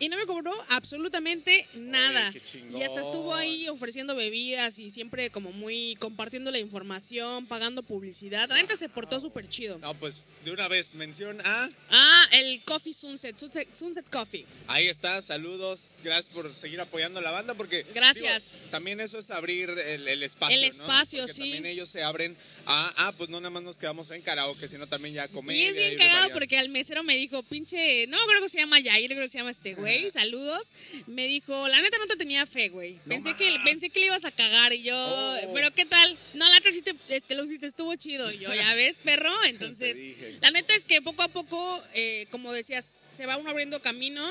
Y 0.00 0.08
no 0.08 0.16
me 0.16 0.26
cobró 0.26 0.52
absolutamente 0.68 1.66
nada. 1.74 2.30
qué 2.32 2.40
chingón. 2.40 2.80
y 2.80 2.84
hasta 2.84 3.00
estuvo 3.00 3.34
ahí 3.34 3.68
ofreciendo 3.68 4.14
bebidas 4.14 4.78
y 4.78 4.90
siempre 4.90 5.30
como 5.30 5.50
muy 5.52 5.96
compartiendo 5.98 6.50
la 6.50 6.58
información, 6.58 7.46
pagando 7.46 7.82
publicidad. 7.82 8.48
La 8.48 8.56
neta 8.56 8.76
se 8.76 8.88
portó 8.88 9.20
súper 9.20 9.48
chido. 9.48 9.78
No, 9.78 9.94
pues 9.94 10.28
de 10.44 10.52
una 10.52 10.68
vez 10.68 10.94
mención 10.94 11.40
a. 11.44 11.68
Ah, 11.90 12.26
el 12.32 12.62
Coffee 12.62 12.94
Sunset, 12.94 13.36
Sunset, 13.38 13.68
Sunset 13.74 14.08
Coffee. 14.08 14.46
Ahí 14.68 14.86
está, 14.88 15.20
saludos. 15.22 15.80
Gracias 16.04 16.32
por 16.32 16.54
seguir 16.56 16.80
apoyando 16.80 17.18
a 17.18 17.22
la 17.22 17.32
banda 17.32 17.54
porque. 17.54 17.84
Gracias. 17.92 18.52
digo, 18.52 18.70
también 18.70 19.00
eso 19.00 19.18
es 19.18 19.30
abrir 19.32 19.70
el, 19.70 20.06
el 20.06 20.22
espacio. 20.22 20.54
El 20.56 20.62
¿no? 20.62 20.68
espacio, 20.68 21.20
Porque 21.22 21.32
sí. 21.34 21.40
También 21.40 21.66
ellos 21.66 21.88
se 21.88 22.04
abren 22.04 22.36
a. 22.66 22.92
Ah, 23.08 23.12
pues 23.16 23.30
no 23.30 23.40
nada 23.40 23.50
más 23.50 23.64
nos 23.64 23.78
quedamos 23.78 24.10
en 24.12 24.22
karaoke, 24.22 24.68
sino 24.68 24.86
también 24.86 25.14
ya 25.14 25.24
Y 25.24 25.28
comedia. 25.28 25.70
es 25.70 25.76
bien 25.76 25.98
cagado 25.98 26.30
porque 26.32 26.56
al 26.56 26.68
mesero 26.68 27.02
me 27.02 27.16
dijo, 27.16 27.42
pinche, 27.42 28.06
no 28.06 28.18
creo 28.28 28.40
que 28.42 28.48
se 28.48 28.58
llama 28.58 28.80
Jair, 28.82 29.10
creo 29.10 29.22
que 29.22 29.28
se 29.28 29.38
llama 29.38 29.50
este 29.50 29.74
güey. 29.74 29.87
Güey, 29.96 30.10
saludos, 30.10 30.68
me 31.06 31.26
dijo, 31.26 31.68
la 31.68 31.80
neta 31.80 31.98
no 31.98 32.06
te 32.06 32.16
tenía 32.16 32.46
fe, 32.46 32.68
güey. 32.68 32.94
No 33.04 33.08
Pensé, 33.08 33.36
que, 33.36 33.56
pensé 33.64 33.90
que 33.90 34.00
le 34.00 34.06
ibas 34.06 34.24
a 34.24 34.30
cagar 34.30 34.72
y 34.72 34.82
yo, 34.82 34.96
Oh. 34.96 35.52
pero 35.54 35.70
¿qué 35.72 35.84
tal? 35.84 36.16
No, 36.34 36.46
la 36.48 36.54
neta 36.54 36.70
sí 36.72 36.82
te, 36.82 37.20
te 37.20 37.34
lo 37.34 37.44
hiciste, 37.44 37.66
estuvo 37.66 37.94
chido. 37.96 38.30
Y 38.32 38.38
yo, 38.38 38.54
ya 38.54 38.74
ves, 38.74 38.98
perro. 38.98 39.32
Entonces, 39.44 39.96
la 40.40 40.50
neta 40.50 40.74
es 40.74 40.84
que 40.84 41.00
poco 41.02 41.22
a 41.22 41.28
poco, 41.28 41.82
eh, 41.94 42.26
como 42.30 42.52
decías, 42.52 43.02
se 43.14 43.26
va 43.26 43.36
uno 43.36 43.50
abriendo 43.50 43.80
camino. 43.82 44.26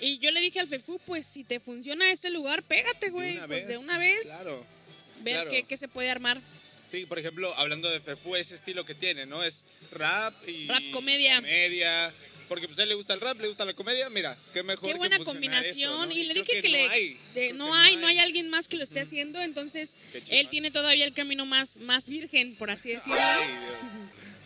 Y 0.00 0.18
yo 0.18 0.30
le 0.30 0.40
dije 0.40 0.60
al 0.60 0.68
Fefu, 0.68 0.98
pues 1.06 1.26
si 1.26 1.44
te 1.44 1.60
funciona 1.60 2.10
este 2.10 2.30
lugar, 2.30 2.62
pégate, 2.62 3.10
güey. 3.10 3.34
De 3.34 3.38
una 3.38 3.46
Pues 3.46 3.58
vez. 3.60 3.68
de 3.68 3.76
una 3.78 3.98
vez, 3.98 4.22
Claro. 4.22 4.66
ver 5.22 5.34
claro. 5.34 5.50
qué, 5.50 5.62
qué 5.64 5.76
se 5.76 5.88
puede 5.88 6.08
armar. 6.10 6.40
Sí, 6.90 7.06
por 7.06 7.18
ejemplo, 7.20 7.54
hablando 7.54 7.88
de 7.88 8.00
Fefu, 8.00 8.34
ese 8.34 8.54
estilo 8.56 8.84
que 8.84 8.94
tiene, 8.96 9.24
¿no? 9.26 9.44
Es 9.44 9.62
rap 9.92 10.34
y. 10.48 10.66
Rap, 10.66 10.82
comedia. 10.90 11.36
Comedia. 11.36 12.12
Porque 12.50 12.66
pues 12.66 12.80
a 12.80 12.82
él 12.82 12.88
le 12.88 12.96
gusta 12.96 13.14
el 13.14 13.20
rap, 13.20 13.40
le 13.40 13.46
gusta 13.46 13.64
la 13.64 13.74
comedia. 13.74 14.10
Mira, 14.10 14.36
qué 14.52 14.64
mejor 14.64 14.88
Qué 14.88 14.94
que 14.94 14.98
buena 14.98 15.18
fusionar 15.18 15.34
combinación. 15.34 15.92
eso, 15.92 16.06
¿no? 16.06 16.10
Y 16.12 16.24
le 16.24 16.34
dije 16.34 16.60
que, 16.60 16.68
le. 16.68 16.84
no 16.84 16.90
hay. 16.90 17.20
de- 17.32 17.52
no, 17.52 17.66
que 17.66 17.78
hay, 17.78 17.96
no 17.96 18.06
hay 18.08 18.18
alguien 18.18 18.50
más 18.50 18.66
que 18.66 18.76
lo 18.76 18.82
esté 18.82 18.98
haciendo. 18.98 19.40
Entonces, 19.40 19.94
él 20.30 20.48
tiene 20.48 20.72
todavía 20.72 21.04
el 21.04 21.14
camino 21.14 21.46
más, 21.46 21.76
más 21.76 22.06
virgen, 22.08 22.56
por 22.56 22.72
así 22.72 22.88
decirlo. 22.88 23.20
Ay. 23.20 23.48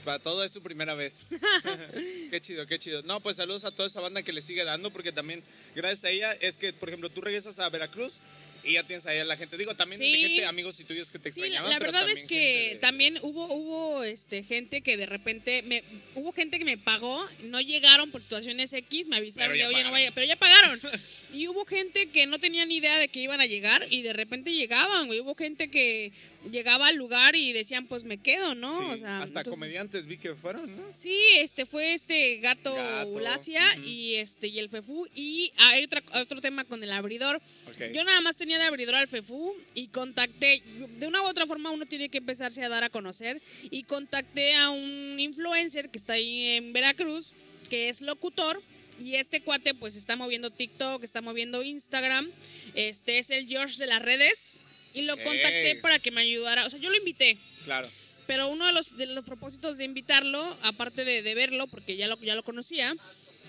Para 0.05 0.19
todo 0.19 0.45
es 0.45 0.53
su 0.53 0.61
primera 0.63 0.93
vez. 0.93 1.29
qué 2.31 2.43
chido, 2.43 2.67
qué 2.67 2.79
chido. 2.79 3.03
No, 3.05 3.21
pues 3.21 3.39
saludos 3.39 3.65
a 3.65 3.71
toda 3.71 3.89
esa 3.89 4.03
banda 4.03 4.23
que 4.23 4.35
le 4.35 4.43
sigue 4.43 4.65
dando, 4.65 4.91
porque 4.91 5.11
también, 5.11 5.43
gracias 5.75 6.05
a 6.05 6.11
ella, 6.11 6.33
es 6.35 6.59
que, 6.59 6.75
por 6.75 6.91
ejemplo, 6.91 7.09
tú 7.09 7.23
regresas 7.23 7.59
a 7.59 7.71
Veracruz 7.71 8.21
y 8.65 8.73
ya 8.75 8.83
tienes 8.85 9.07
ahí 9.07 9.19
a 9.19 9.25
la 9.25 9.37
gente. 9.37 9.57
Digo, 9.57 9.75
también 9.75 10.01
de 10.01 10.07
Sí. 10.07 10.21
gente, 10.21 10.47
amigos 10.47 10.79
y 10.81 10.85
tuyos 10.85 11.11
que 11.11 11.19
te 11.19 11.31
Sí, 11.31 11.41
la, 11.41 11.47
extrañaban. 11.47 11.71
la 11.73 11.79
pero 11.79 11.93
verdad 11.93 12.09
es 12.11 12.25
que 12.25 12.71
de- 12.71 12.77
también 12.77 13.19
hubo 13.23 13.47
hubo 13.53 14.05
este 14.05 14.43
gente 14.43 14.81
que 14.83 14.97
de 14.97 15.07
repente 15.07 15.63
me 15.63 15.83
hubo 16.15 16.33
gente 16.33 16.59
que 16.59 16.65
me 16.65 16.79
pagó, 16.79 17.27
no 17.45 17.61
llegaron 17.61 18.11
por 18.11 18.23
situaciones 18.23 18.73
X, 18.73 19.07
me 19.07 19.17
avisaron 19.17 19.57
de 19.57 19.67
oye 19.67 19.67
no 19.67 19.73
pagaron". 19.73 19.93
vaya, 19.93 20.11
pero 20.13 20.27
ya 20.27 20.37
pagaron. 20.37 20.81
y 21.33 21.49
hubo 21.49 21.65
gente 21.65 22.09
que 22.11 22.27
no 22.27 22.39
tenía 22.39 22.65
ni 22.67 22.77
idea 22.77 22.99
de 22.99 23.09
que 23.09 23.21
iban 23.21 23.41
a 23.41 23.47
llegar 23.47 23.85
y 23.91 24.03
de 24.03 24.13
repente 24.13 24.53
llegaban, 24.53 25.07
güey. 25.07 25.21
Hubo 25.21 25.35
gente 25.35 25.69
que 25.71 26.13
llegaba 26.51 26.89
al 26.89 26.97
lugar 26.97 27.35
y 27.37 27.53
decían, 27.53 27.87
pues 27.87 28.05
me 28.05 28.19
quedo, 28.19 28.55
¿no? 28.55 28.79
Sí, 28.79 28.85
O 28.85 28.97
sea, 28.99 29.23
hasta 29.23 29.41
entonces- 29.41 29.51
comediantes 29.51 30.07
vi 30.07 30.19
que 30.19 30.35
fueron, 30.35 30.77
¿no? 30.77 30.83
Sí, 30.95 31.19
este 31.37 31.65
fue 31.67 31.95
este 31.95 32.37
gato, 32.39 32.75
Gato, 32.75 33.09
Ulacia 33.09 33.65
ujú. 33.79 33.89
y 33.89 34.17
este 34.17 34.49
y 34.49 34.59
el 34.59 34.69
Fefú 34.69 35.07
y 35.15 35.51
hay 35.57 35.85
otra, 35.85 36.03
otro 36.21 36.41
tema 36.41 36.65
con 36.65 36.83
el 36.85 36.93
abridor. 36.93 37.41
Ok. 37.69 37.93
Yo 37.95 38.05
nada 38.05 38.21
más 38.21 38.37
tenía 38.37 38.54
de 38.59 38.65
abridor 38.65 38.95
al 38.95 39.09
Fefú 39.09 39.55
y 39.75 39.89
contacté, 39.89 40.63
de 40.99 41.07
una 41.07 41.23
u 41.23 41.27
otra 41.27 41.47
forma 41.47 41.71
uno 41.71 41.87
tiene 41.87 42.09
que 42.09 42.19
empezarse 42.19 42.63
a 42.63 42.69
dar 42.69 42.85
a 42.85 42.91
conocer 42.91 43.41
y 43.71 43.83
contacté 43.85 44.55
a 44.55 44.71
un 44.71 45.17
influencer 45.19 45.91
que 45.91 45.99
está 45.99 46.15
ahí 46.15 46.49
en 46.57 46.73
Veracruz, 46.73 47.33
que 47.71 47.89
es 47.89 48.01
locutor 48.01 48.63
y 49.03 49.17
este 49.17 49.41
cuate 49.41 49.75
pues 49.75 49.97
está 49.97 50.17
moviendo 50.17 50.51
TikTok, 50.51 51.03
está 51.03 51.21
moviendo 51.21 51.63
Instagram, 51.63 52.31
este 52.75 53.19
es 53.19 53.31
el 53.31 53.47
George 53.47 53.77
de 53.79 53.87
las 53.87 54.01
redes 54.03 54.61
y 54.93 55.03
lo 55.03 55.15
Ok. 55.15 55.23
contacté 55.25 55.77
para 55.83 55.99
que 55.99 56.11
me 56.11 56.21
ayudara, 56.21 56.67
o 56.67 56.71
sea 56.71 56.79
yo 56.79 56.91
lo 56.91 56.97
invité. 56.97 57.39
Claro. 57.65 57.89
Pero 58.27 58.49
uno 58.49 58.67
de 58.67 58.73
los, 58.73 58.97
de 58.97 59.07
los 59.07 59.25
propósitos 59.25 59.77
de 59.77 59.85
invitarlo, 59.85 60.57
aparte 60.63 61.05
de, 61.05 61.21
de 61.23 61.35
verlo, 61.35 61.67
porque 61.67 61.97
ya 61.97 62.09
lo, 62.09 62.19
ya 62.23 62.35
lo 62.35 62.43
conocía, 62.43 62.95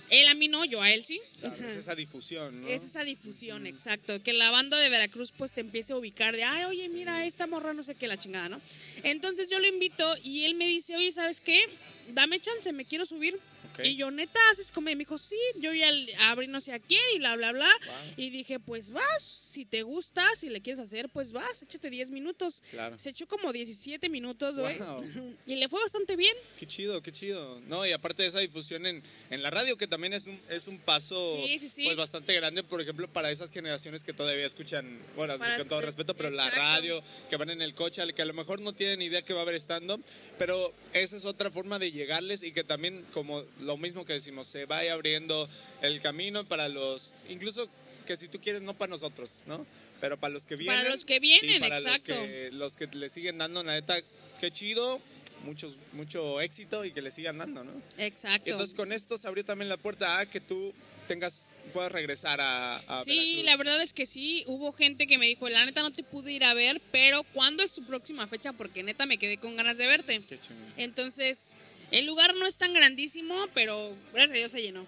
él 0.10 0.28
a 0.28 0.34
mí 0.34 0.48
no, 0.48 0.65
yo 0.65 0.82
a 0.82 0.91
él 0.91 1.04
sí. 1.04 1.20
Claro, 1.39 1.56
es 1.68 1.78
esa 1.78 1.96
difusión, 1.96 2.62
¿no? 2.62 2.68
Es 2.68 2.84
esa 2.84 3.04
difusión, 3.04 3.68
exacto. 3.68 4.22
Que 4.22 4.34
la 4.34 4.52
banda 4.52 4.78
de 4.78 4.89
Veracruz 4.89 5.34
pues 5.38 5.52
te 5.52 5.62
empiece 5.62 5.94
a 5.94 5.98
ubicar 5.98 6.36
de, 6.36 6.44
ay, 6.44 6.65
oye, 6.65 6.89
mira, 6.89 7.26
esta 7.26 7.48
morra 7.48 7.74
no 7.74 7.84
sé 7.84 7.96
qué, 7.96 8.08
la 8.08 8.18
chingada, 8.18 8.50
¿no? 8.50 8.62
Entonces 9.04 9.50
yo 9.50 9.60
lo 9.60 9.68
invito 9.68 10.15
y 10.24 10.46
él 10.46 10.56
me 10.56 10.68
dice, 10.68 10.96
oye, 10.96 11.12
¿sabes 11.12 11.41
qué? 11.41 11.63
Dame 12.10 12.39
chance, 12.39 12.72
me 12.72 12.86
quiero 12.86 13.06
subir. 13.06 13.39
Y 13.83 13.95
yo, 13.95 14.11
neta, 14.11 14.39
haces 14.51 14.71
comedia. 14.71 14.95
Me 14.95 14.99
dijo, 15.01 15.17
sí, 15.17 15.38
yo 15.59 15.73
ya 15.73 15.89
abrí 16.29 16.47
no 16.47 16.61
sé 16.61 16.71
a 16.73 16.79
quién 16.79 17.01
y 17.15 17.19
bla, 17.19 17.35
bla, 17.35 17.51
bla. 17.51 17.69
Wow, 17.85 18.13
Y 18.17 18.29
dije, 18.29 18.59
pues 18.59 18.91
vas, 18.91 19.23
si 19.23 19.65
te 19.65 19.83
gusta, 19.83 20.27
si 20.38 20.49
le 20.49 20.61
quieres 20.61 20.79
hacer, 20.79 21.09
pues 21.09 21.31
vas, 21.31 21.61
échate 21.63 21.89
10 21.89 22.09
minutos. 22.11 22.61
claro. 22.71 22.97
Se 22.99 23.09
echó 23.09 23.27
como 23.27 23.51
17 23.51 24.09
minutos, 24.09 24.55
güey. 24.55 24.77
Wow. 24.79 25.03
Y 25.47 25.55
le 25.55 25.69
fue 25.69 25.79
bastante 25.81 26.15
bien. 26.15 26.35
Qué 26.59 26.65
chido, 26.67 27.01
qué 27.01 27.11
chido. 27.11 27.59
No, 27.67 27.85
y 27.85 27.91
aparte 27.91 28.23
de 28.23 28.29
esa 28.29 28.39
difusión 28.39 28.85
en, 28.85 29.03
en 29.29 29.43
la 29.43 29.49
radio, 29.49 29.77
que 29.77 29.88
también 29.88 30.13
es 30.13 30.25
un, 30.25 30.39
es 30.49 30.67
un 30.67 30.79
paso 30.79 31.38
Sí, 31.45 31.59
sí, 31.59 31.69
sí. 31.69 31.85
pues 31.85 31.97
bastante 31.97 32.33
grande, 32.33 32.63
por 32.63 32.81
ejemplo, 32.81 33.07
para 33.07 33.31
esas 33.31 33.51
generaciones 33.51 34.03
que 34.03 34.13
todavía 34.13 34.45
escuchan, 34.45 34.97
bueno, 35.15 35.38
Para- 35.38 35.57
con 35.57 35.67
todo 35.67 35.81
respeto, 35.81 36.13
pero 36.15 36.29
la 36.31 36.49
radio, 36.49 37.01
que 37.29 37.38
van 37.38 37.49
en 37.49 37.61
el 37.61 37.73
coche, 37.75 38.01
al 38.01 38.13
que 38.13 38.21
a 38.21 38.25
lo 38.25 38.33
mejor 38.33 38.59
no 38.59 38.73
tienen 38.73 39.01
idea 39.01 39.21
que 39.23 39.33
va 39.33 39.39
a 39.39 39.43
haber 39.43 39.55
estando, 39.55 39.99
pero 40.38 40.73
esa 40.93 41.15
es 41.17 41.25
otra 41.25 41.51
forma 41.51 41.79
de 41.79 41.91
llegarles 41.91 42.43
y 42.43 42.51
que 42.51 42.63
también, 42.63 43.05
como 43.13 43.43
lo 43.65 43.78
mismo 43.78 44.06
que 44.06 44.13
decimos, 44.13 44.47
se 44.47 44.65
vaya 44.65 44.93
abriendo 44.93 45.49
el 45.82 46.01
camino 46.01 46.43
para 46.45 46.69
los, 46.69 47.12
incluso 47.30 47.67
que 48.06 48.15
si 48.15 48.28
tú 48.28 48.39
quieres, 48.39 48.62
no 48.62 48.75
para 48.75 48.91
nosotros, 48.91 49.30
¿no? 49.47 49.65
Pero 49.99 50.17
para 50.17 50.34
los 50.34 50.43
que 50.43 50.56
vienen. 50.56 50.78
Para 50.78 50.89
los 50.89 51.06
que 51.06 51.19
vienen, 51.19 51.60
para 51.62 51.78
exacto. 51.78 52.13
Los 52.13 52.23
que, 52.28 52.49
los 52.51 52.75
que 52.75 52.88
le 52.88 53.10
siguen 53.10 53.38
dando, 53.38 53.63
la 53.63 53.73
neta, 53.73 53.97
qué 54.39 54.51
chido, 54.51 55.01
muchos, 55.43 55.75
mucho 55.93 56.41
éxito 56.41 56.86
y 56.86 56.91
que 56.91 57.01
le 57.01 57.12
sigan 57.12 57.38
dando, 57.38 57.63
¿no? 57.63 57.71
Exacto. 57.97 58.49
Y 58.49 58.51
entonces 58.51 58.75
con 58.75 58.91
esto 58.91 59.17
se 59.17 59.28
abrió 59.28 59.43
también 59.45 59.69
la 59.69 59.78
puerta 59.78 60.19
a 60.19 60.25
que 60.25 60.41
tú 60.41 60.73
tengas, 61.08 61.45
puedas 61.73 61.91
regresar 61.91 62.41
a, 62.41 62.78
a 62.78 63.04
Sí, 63.04 63.15
Veracruz. 63.15 63.45
la 63.45 63.58
verdad 63.58 63.82
es 63.82 63.93
que 63.93 64.06
sí, 64.06 64.43
hubo 64.47 64.73
gente 64.73 65.08
que 65.08 65.17
me 65.17 65.28
dijo, 65.28 65.47
la 65.49 65.65
neta 65.65 65.82
no 65.82 65.91
te 65.91 66.04
pude 66.04 66.32
ir 66.32 66.43
a 66.43 66.54
ver, 66.54 66.82
pero 66.91 67.23
¿cuándo 67.34 67.63
es 67.63 67.71
tu 67.73 67.84
próxima 67.86 68.28
fecha? 68.28 68.54
Porque 68.54 68.84
neta 68.84 69.06
me 69.06 69.17
quedé 69.17 69.38
con 69.38 69.56
ganas 69.56 69.78
de 69.78 69.88
verte. 69.88 70.21
Qué. 70.28 70.38
Entonces, 70.78 71.51
el 71.95 72.05
lugar 72.05 72.36
no 72.36 72.45
es 72.45 72.58
tan 72.58 72.73
grandísimo, 72.73 73.36
pero 73.53 73.91
gracias 74.13 74.31
a 74.31 74.34
Dios 74.34 74.51
se 74.51 74.62
llenó. 74.62 74.86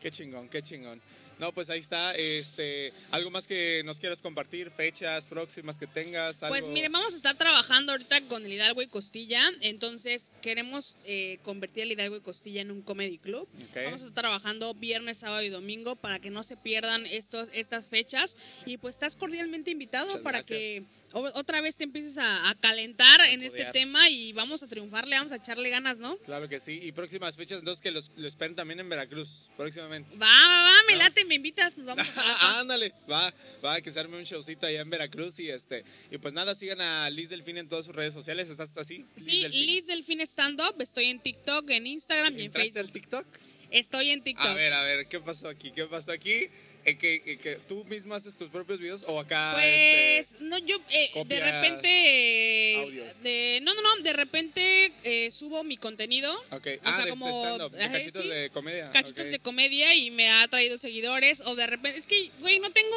Qué 0.00 0.10
chingón, 0.10 0.48
qué 0.48 0.62
chingón. 0.62 1.00
No, 1.40 1.50
pues 1.50 1.68
ahí 1.68 1.80
está. 1.80 2.14
Este, 2.14 2.92
algo 3.10 3.30
más 3.30 3.46
que 3.46 3.82
nos 3.84 3.98
quieras 3.98 4.22
compartir, 4.22 4.70
fechas 4.70 5.24
próximas 5.24 5.76
que 5.76 5.86
tengas. 5.86 6.42
Algo... 6.42 6.54
Pues 6.54 6.68
miren, 6.68 6.92
vamos 6.92 7.12
a 7.12 7.16
estar 7.16 7.34
trabajando 7.36 7.92
ahorita 7.92 8.20
con 8.28 8.44
el 8.44 8.52
Hidalgo 8.52 8.82
y 8.82 8.86
Costilla, 8.86 9.42
entonces 9.60 10.30
queremos 10.42 10.96
eh, 11.06 11.38
convertir 11.42 11.82
el 11.82 11.92
Hidalgo 11.92 12.16
y 12.16 12.20
Costilla 12.20 12.60
en 12.60 12.70
un 12.70 12.82
comedy 12.82 13.18
club. 13.18 13.48
Vamos 13.74 14.02
a 14.02 14.06
estar 14.06 14.12
trabajando 14.12 14.74
viernes, 14.74 15.18
sábado 15.18 15.42
y 15.42 15.48
domingo 15.48 15.96
para 15.96 16.20
que 16.20 16.30
no 16.30 16.44
se 16.44 16.56
pierdan 16.56 17.04
estos, 17.06 17.48
estas 17.52 17.88
fechas. 17.88 18.36
Y 18.64 18.76
pues 18.76 18.94
estás 18.94 19.16
cordialmente 19.16 19.72
invitado 19.72 20.06
Muchas 20.06 20.22
para 20.22 20.38
gracias. 20.38 20.58
que 20.58 20.82
otra 21.14 21.60
vez 21.60 21.76
te 21.76 21.84
empieces 21.84 22.18
a, 22.18 22.50
a 22.50 22.54
calentar 22.56 23.20
en 23.28 23.42
este 23.42 23.64
tema 23.66 24.08
y 24.10 24.32
vamos 24.32 24.62
a 24.62 24.66
triunfarle, 24.66 25.16
vamos 25.16 25.32
a 25.32 25.36
echarle 25.36 25.70
ganas, 25.70 25.98
¿no? 25.98 26.16
Claro 26.18 26.48
que 26.48 26.60
sí. 26.60 26.80
Y 26.82 26.92
próximas 26.92 27.36
fechas, 27.36 27.60
entonces 27.60 27.80
que 27.80 27.90
los, 27.90 28.10
lo 28.16 28.26
esperen 28.26 28.54
también 28.56 28.80
en 28.80 28.88
Veracruz, 28.88 29.48
próximamente. 29.56 30.10
Va, 30.16 30.26
va, 30.26 30.62
va, 30.64 30.74
me 30.86 30.92
¿No? 30.94 30.98
late, 30.98 31.24
me 31.24 31.36
invitas, 31.36 31.76
nos 31.78 31.86
vamos 31.86 32.06
a 32.18 32.22
Ah, 32.40 32.60
Ándale, 32.60 32.92
va, 33.10 33.32
va 33.64 33.74
a 33.74 33.80
que 33.80 33.90
se 33.90 34.00
arme 34.00 34.16
un 34.16 34.24
showcito 34.24 34.66
allá 34.66 34.80
en 34.80 34.90
Veracruz 34.90 35.38
y 35.38 35.50
este 35.50 35.84
y 36.10 36.18
pues 36.18 36.34
nada, 36.34 36.54
sigan 36.54 36.80
a 36.80 37.08
Liz 37.10 37.28
Delfín 37.30 37.58
en 37.58 37.68
todas 37.68 37.86
sus 37.86 37.94
redes 37.94 38.12
sociales, 38.12 38.48
¿estás 38.48 38.76
así? 38.76 39.04
Sí, 39.16 39.42
Delfín. 39.42 39.66
Liz 39.66 39.86
Delfín 39.86 40.20
Stand 40.22 40.60
Up, 40.60 40.80
estoy 40.80 41.06
en 41.10 41.20
TikTok, 41.20 41.70
en 41.70 41.86
Instagram 41.86 42.32
y 42.34 42.40
en 42.40 42.46
¿Entraste 42.46 42.72
Facebook. 42.72 42.86
al 42.86 42.92
TikTok? 42.92 43.26
Estoy 43.70 44.10
en 44.10 44.22
TikTok. 44.22 44.46
A 44.46 44.54
ver, 44.54 44.72
a 44.72 44.82
ver, 44.82 45.06
¿qué 45.08 45.20
pasó 45.20 45.48
aquí? 45.48 45.70
¿Qué 45.72 45.84
pasó 45.86 46.12
aquí? 46.12 46.48
¿En 46.86 46.98
que, 46.98 47.38
que 47.42 47.56
tú 47.66 47.82
mismo 47.84 48.14
haces 48.14 48.34
tus 48.34 48.50
propios 48.50 48.78
videos 48.78 49.04
o 49.08 49.18
acá 49.18 49.52
Pues 49.54 50.32
este, 50.32 50.44
no, 50.44 50.58
yo 50.58 50.76
eh, 50.90 51.10
de 51.24 51.40
repente, 51.40 51.88
eh, 52.74 53.12
de, 53.22 53.60
no, 53.62 53.74
no, 53.74 53.80
no, 53.80 54.02
de 54.02 54.12
repente 54.12 54.92
eh, 55.02 55.30
subo 55.30 55.64
mi 55.64 55.78
contenido, 55.78 56.30
Ok, 56.50 56.66
o 56.66 56.80
ah, 56.84 56.96
sea, 56.96 57.04
de 57.06 57.10
como- 57.10 57.58
de 57.70 57.82
ajá, 57.84 57.92
cachitos 57.92 58.22
sí, 58.22 58.28
de 58.28 58.50
comedia. 58.50 58.90
cachitos 58.90 59.24
ok. 59.24 59.30
de 59.30 59.38
comedia 59.38 59.94
y 59.94 60.10
me 60.10 60.30
ha 60.30 60.46
traído 60.48 60.76
seguidores, 60.76 61.40
o 61.40 61.54
de 61.54 61.66
repente, 61.66 61.98
es 61.98 62.06
que, 62.06 62.30
güey, 62.40 62.58
no 62.58 62.70
tengo, 62.70 62.96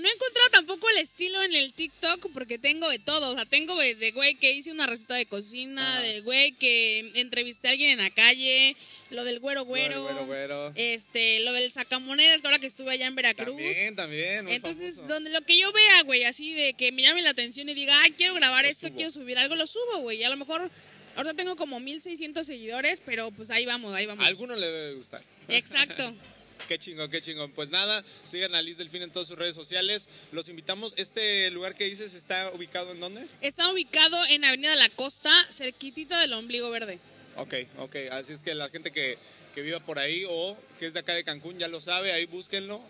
no 0.00 0.08
he 0.08 0.12
encontrado 0.12 0.48
tampoco 0.52 0.88
el 0.90 0.98
estilo 0.98 1.42
en 1.42 1.54
el 1.54 1.72
TikTok 1.72 2.30
porque 2.32 2.58
tengo 2.58 2.88
de 2.88 2.98
todo, 2.98 3.30
o 3.30 3.34
sea, 3.34 3.44
tengo 3.44 3.76
desde, 3.78 4.10
güey, 4.12 4.34
que 4.36 4.52
hice 4.52 4.70
una 4.72 4.86
receta 4.86 5.14
de 5.14 5.26
cocina, 5.26 5.98
Ajá. 5.98 6.02
de, 6.02 6.20
güey, 6.22 6.52
que 6.52 7.10
entrevisté 7.14 7.68
a 7.68 7.70
alguien 7.72 7.90
en 7.90 7.98
la 7.98 8.10
calle, 8.10 8.74
lo 9.10 9.24
del 9.24 9.38
güero 9.40 9.64
güero, 9.64 10.02
Güero, 10.02 10.26
güero. 10.26 10.72
este, 10.76 11.40
lo 11.40 11.52
del 11.52 11.70
sacamonedas, 11.72 12.40
que 12.40 12.46
ahora 12.46 12.58
que 12.58 12.66
estuve 12.68 12.90
allá 12.92 13.06
en 13.06 13.14
Veracruz. 13.14 13.48
También, 13.56 13.94
también. 13.96 14.44
muy 14.46 14.54
Entonces, 14.54 14.94
famoso. 14.96 15.14
donde 15.14 15.30
lo 15.30 15.42
que 15.42 15.58
yo 15.58 15.70
vea, 15.72 16.02
güey, 16.02 16.24
así 16.24 16.52
de 16.54 16.72
que 16.74 16.90
me 16.92 17.02
llame 17.02 17.20
la 17.22 17.30
atención 17.30 17.68
y 17.68 17.74
diga, 17.74 18.00
ay, 18.02 18.12
quiero 18.12 18.34
grabar 18.34 18.64
Lo 18.64 18.70
esto, 18.70 18.86
subo. 18.88 18.96
quiero 18.96 19.10
subir 19.10 19.36
algo, 19.38 19.54
lo 19.56 19.66
subo, 19.66 19.98
güey. 19.98 20.18
Y 20.20 20.24
a 20.24 20.30
lo 20.30 20.36
mejor, 20.38 20.70
ahorita 21.16 21.34
tengo 21.34 21.56
como 21.56 21.78
1600 21.80 22.46
seguidores, 22.46 23.02
pero 23.04 23.30
pues 23.30 23.50
ahí 23.50 23.66
vamos, 23.66 23.94
ahí 23.94 24.06
vamos. 24.06 24.24
A 24.24 24.28
alguno 24.28 24.56
le 24.56 24.66
debe 24.66 24.94
gustar. 24.94 25.20
Exacto. 25.48 26.14
Qué 26.68 26.78
chingón, 26.78 27.10
qué 27.10 27.20
chingón. 27.20 27.50
Pues 27.52 27.68
nada, 27.70 28.04
sigan 28.30 28.54
a 28.54 28.62
Liz 28.62 28.78
Delfín 28.78 29.02
en 29.02 29.10
todas 29.10 29.28
sus 29.28 29.38
redes 29.38 29.54
sociales. 29.54 30.06
Los 30.30 30.48
invitamos. 30.48 30.94
Este 30.96 31.50
lugar 31.50 31.74
que 31.74 31.84
dices 31.84 32.14
está 32.14 32.50
ubicado 32.52 32.92
en 32.92 33.00
dónde? 33.00 33.26
Está 33.40 33.70
ubicado 33.70 34.24
en 34.26 34.44
Avenida 34.44 34.76
La 34.76 34.88
Costa, 34.88 35.30
cerquitita 35.50 36.20
del 36.20 36.32
Ombligo 36.32 36.70
Verde. 36.70 36.98
Ok, 37.36 37.54
ok. 37.78 37.96
Así 38.12 38.32
es 38.32 38.40
que 38.40 38.54
la 38.54 38.68
gente 38.68 38.90
que, 38.90 39.18
que 39.54 39.62
viva 39.62 39.80
por 39.80 39.98
ahí 39.98 40.24
o 40.28 40.56
que 40.78 40.86
es 40.86 40.92
de 40.92 41.00
acá 41.00 41.14
de 41.14 41.24
Cancún 41.24 41.58
ya 41.58 41.68
lo 41.68 41.80
sabe, 41.80 42.12
ahí 42.12 42.26
búsquenlo. 42.26 42.80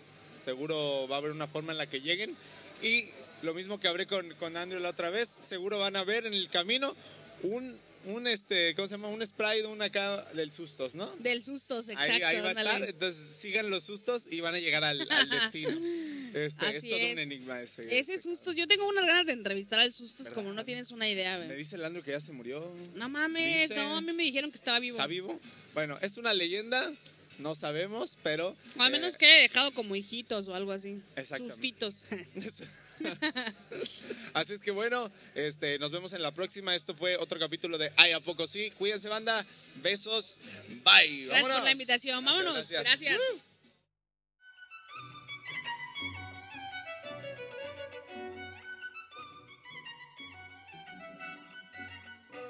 Seguro 0.45 1.07
va 1.09 1.15
a 1.15 1.19
haber 1.19 1.31
una 1.31 1.47
forma 1.47 1.71
en 1.71 1.77
la 1.77 1.87
que 1.87 2.01
lleguen. 2.01 2.35
Y 2.81 3.09
lo 3.41 3.53
mismo 3.53 3.79
que 3.79 3.87
hablé 3.87 4.07
con, 4.07 4.29
con 4.35 4.57
Andrew 4.57 4.81
la 4.81 4.89
otra 4.89 5.09
vez, 5.09 5.29
seguro 5.41 5.79
van 5.79 5.95
a 5.95 6.03
ver 6.03 6.25
en 6.25 6.33
el 6.33 6.49
camino 6.49 6.95
un 7.43 7.77
un 8.05 8.27
este, 8.27 8.75
¿cómo 8.75 8.87
se 8.87 8.93
llama? 8.95 9.07
Un 9.07 9.25
sprite, 9.25 9.65
un 9.65 9.81
acá 9.81 10.25
del 10.33 10.51
sustos, 10.51 10.93
¿no? 10.95 11.15
Del 11.17 11.43
sustos, 11.43 11.89
exacto. 11.89 12.11
Ahí, 12.13 12.21
ahí 12.21 12.41
va 12.41 12.49
a 12.49 12.51
estar, 12.51 12.83
entonces 12.83 13.35
sigan 13.35 13.69
los 13.69 13.83
sustos 13.83 14.25
y 14.29 14.41
van 14.41 14.55
a 14.55 14.59
llegar 14.59 14.83
al, 14.83 15.07
al 15.09 15.29
destino. 15.29 15.69
Este, 16.33 16.69
es 16.69 16.77
Así 16.77 16.89
todo 16.89 16.99
es. 16.99 17.13
un 17.13 17.19
enigma 17.19 17.61
ese. 17.61 17.81
Ese 17.83 18.15
ese 18.15 18.23
sustos, 18.23 18.55
yo 18.55 18.67
tengo 18.67 18.87
unas 18.87 19.05
ganas 19.05 19.25
de 19.25 19.33
entrevistar 19.33 19.79
al 19.79 19.93
sustos 19.93 20.25
¿Verdad? 20.27 20.35
como 20.35 20.53
no 20.53 20.65
tienes 20.65 20.91
una 20.91 21.09
idea, 21.09 21.37
Me 21.39 21.45
güey. 21.45 21.57
dice 21.59 21.77
Landro 21.77 22.03
que 22.03 22.11
ya 22.11 22.19
se 22.19 22.31
murió. 22.31 22.71
No 22.95 23.09
mames, 23.09 23.69
Dice- 23.69 23.75
no, 23.75 23.97
a 23.97 24.01
mí 24.01 24.11
me 24.13 24.23
dijeron 24.23 24.51
que 24.51 24.57
estaba 24.57 24.79
vivo. 24.79 24.97
¿Está 24.97 25.07
vivo? 25.07 25.39
Bueno, 25.73 25.97
es 26.01 26.17
una 26.17 26.33
leyenda, 26.33 26.91
no 27.39 27.55
sabemos, 27.55 28.17
pero... 28.23 28.55
O 28.77 28.81
al 28.81 28.91
menos 28.91 29.15
eh, 29.15 29.17
que 29.17 29.25
haya 29.25 29.41
dejado 29.43 29.71
como 29.71 29.95
hijitos 29.95 30.47
o 30.47 30.55
algo 30.55 30.71
así. 30.71 30.99
Exactamente. 31.15 31.53
Sustitos. 31.53 31.95
Así 34.33 34.53
es 34.53 34.61
que 34.61 34.71
bueno, 34.71 35.11
este, 35.35 35.77
nos 35.79 35.91
vemos 35.91 36.13
en 36.13 36.21
la 36.21 36.31
próxima. 36.31 36.75
Esto 36.75 36.95
fue 36.95 37.17
otro 37.17 37.39
capítulo 37.39 37.77
de 37.77 37.91
Ay, 37.95 38.11
¿a 38.11 38.19
poco 38.19 38.47
sí? 38.47 38.71
Cuídense, 38.71 39.09
banda. 39.09 39.45
Besos. 39.75 40.39
Bye. 40.83 41.25
Gracias 41.25 41.41
por 41.41 41.63
la 41.63 41.71
invitación. 41.71 42.23
Gracias, 42.23 42.45
Vámonos. 42.45 42.69
gracias. 42.69 42.99
gracias. 43.01 43.19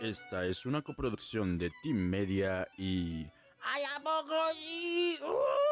Esta 0.03 0.45
es 0.45 0.65
una 0.65 0.81
coproducción 0.81 1.57
de 1.57 1.71
Team 1.81 1.95
Media 1.95 2.67
y... 2.77 3.25
¡Ay, 3.61 3.83
a 3.95 4.03
poco 4.03 4.35
sí! 4.53 5.17
¡Uh! 5.21 5.63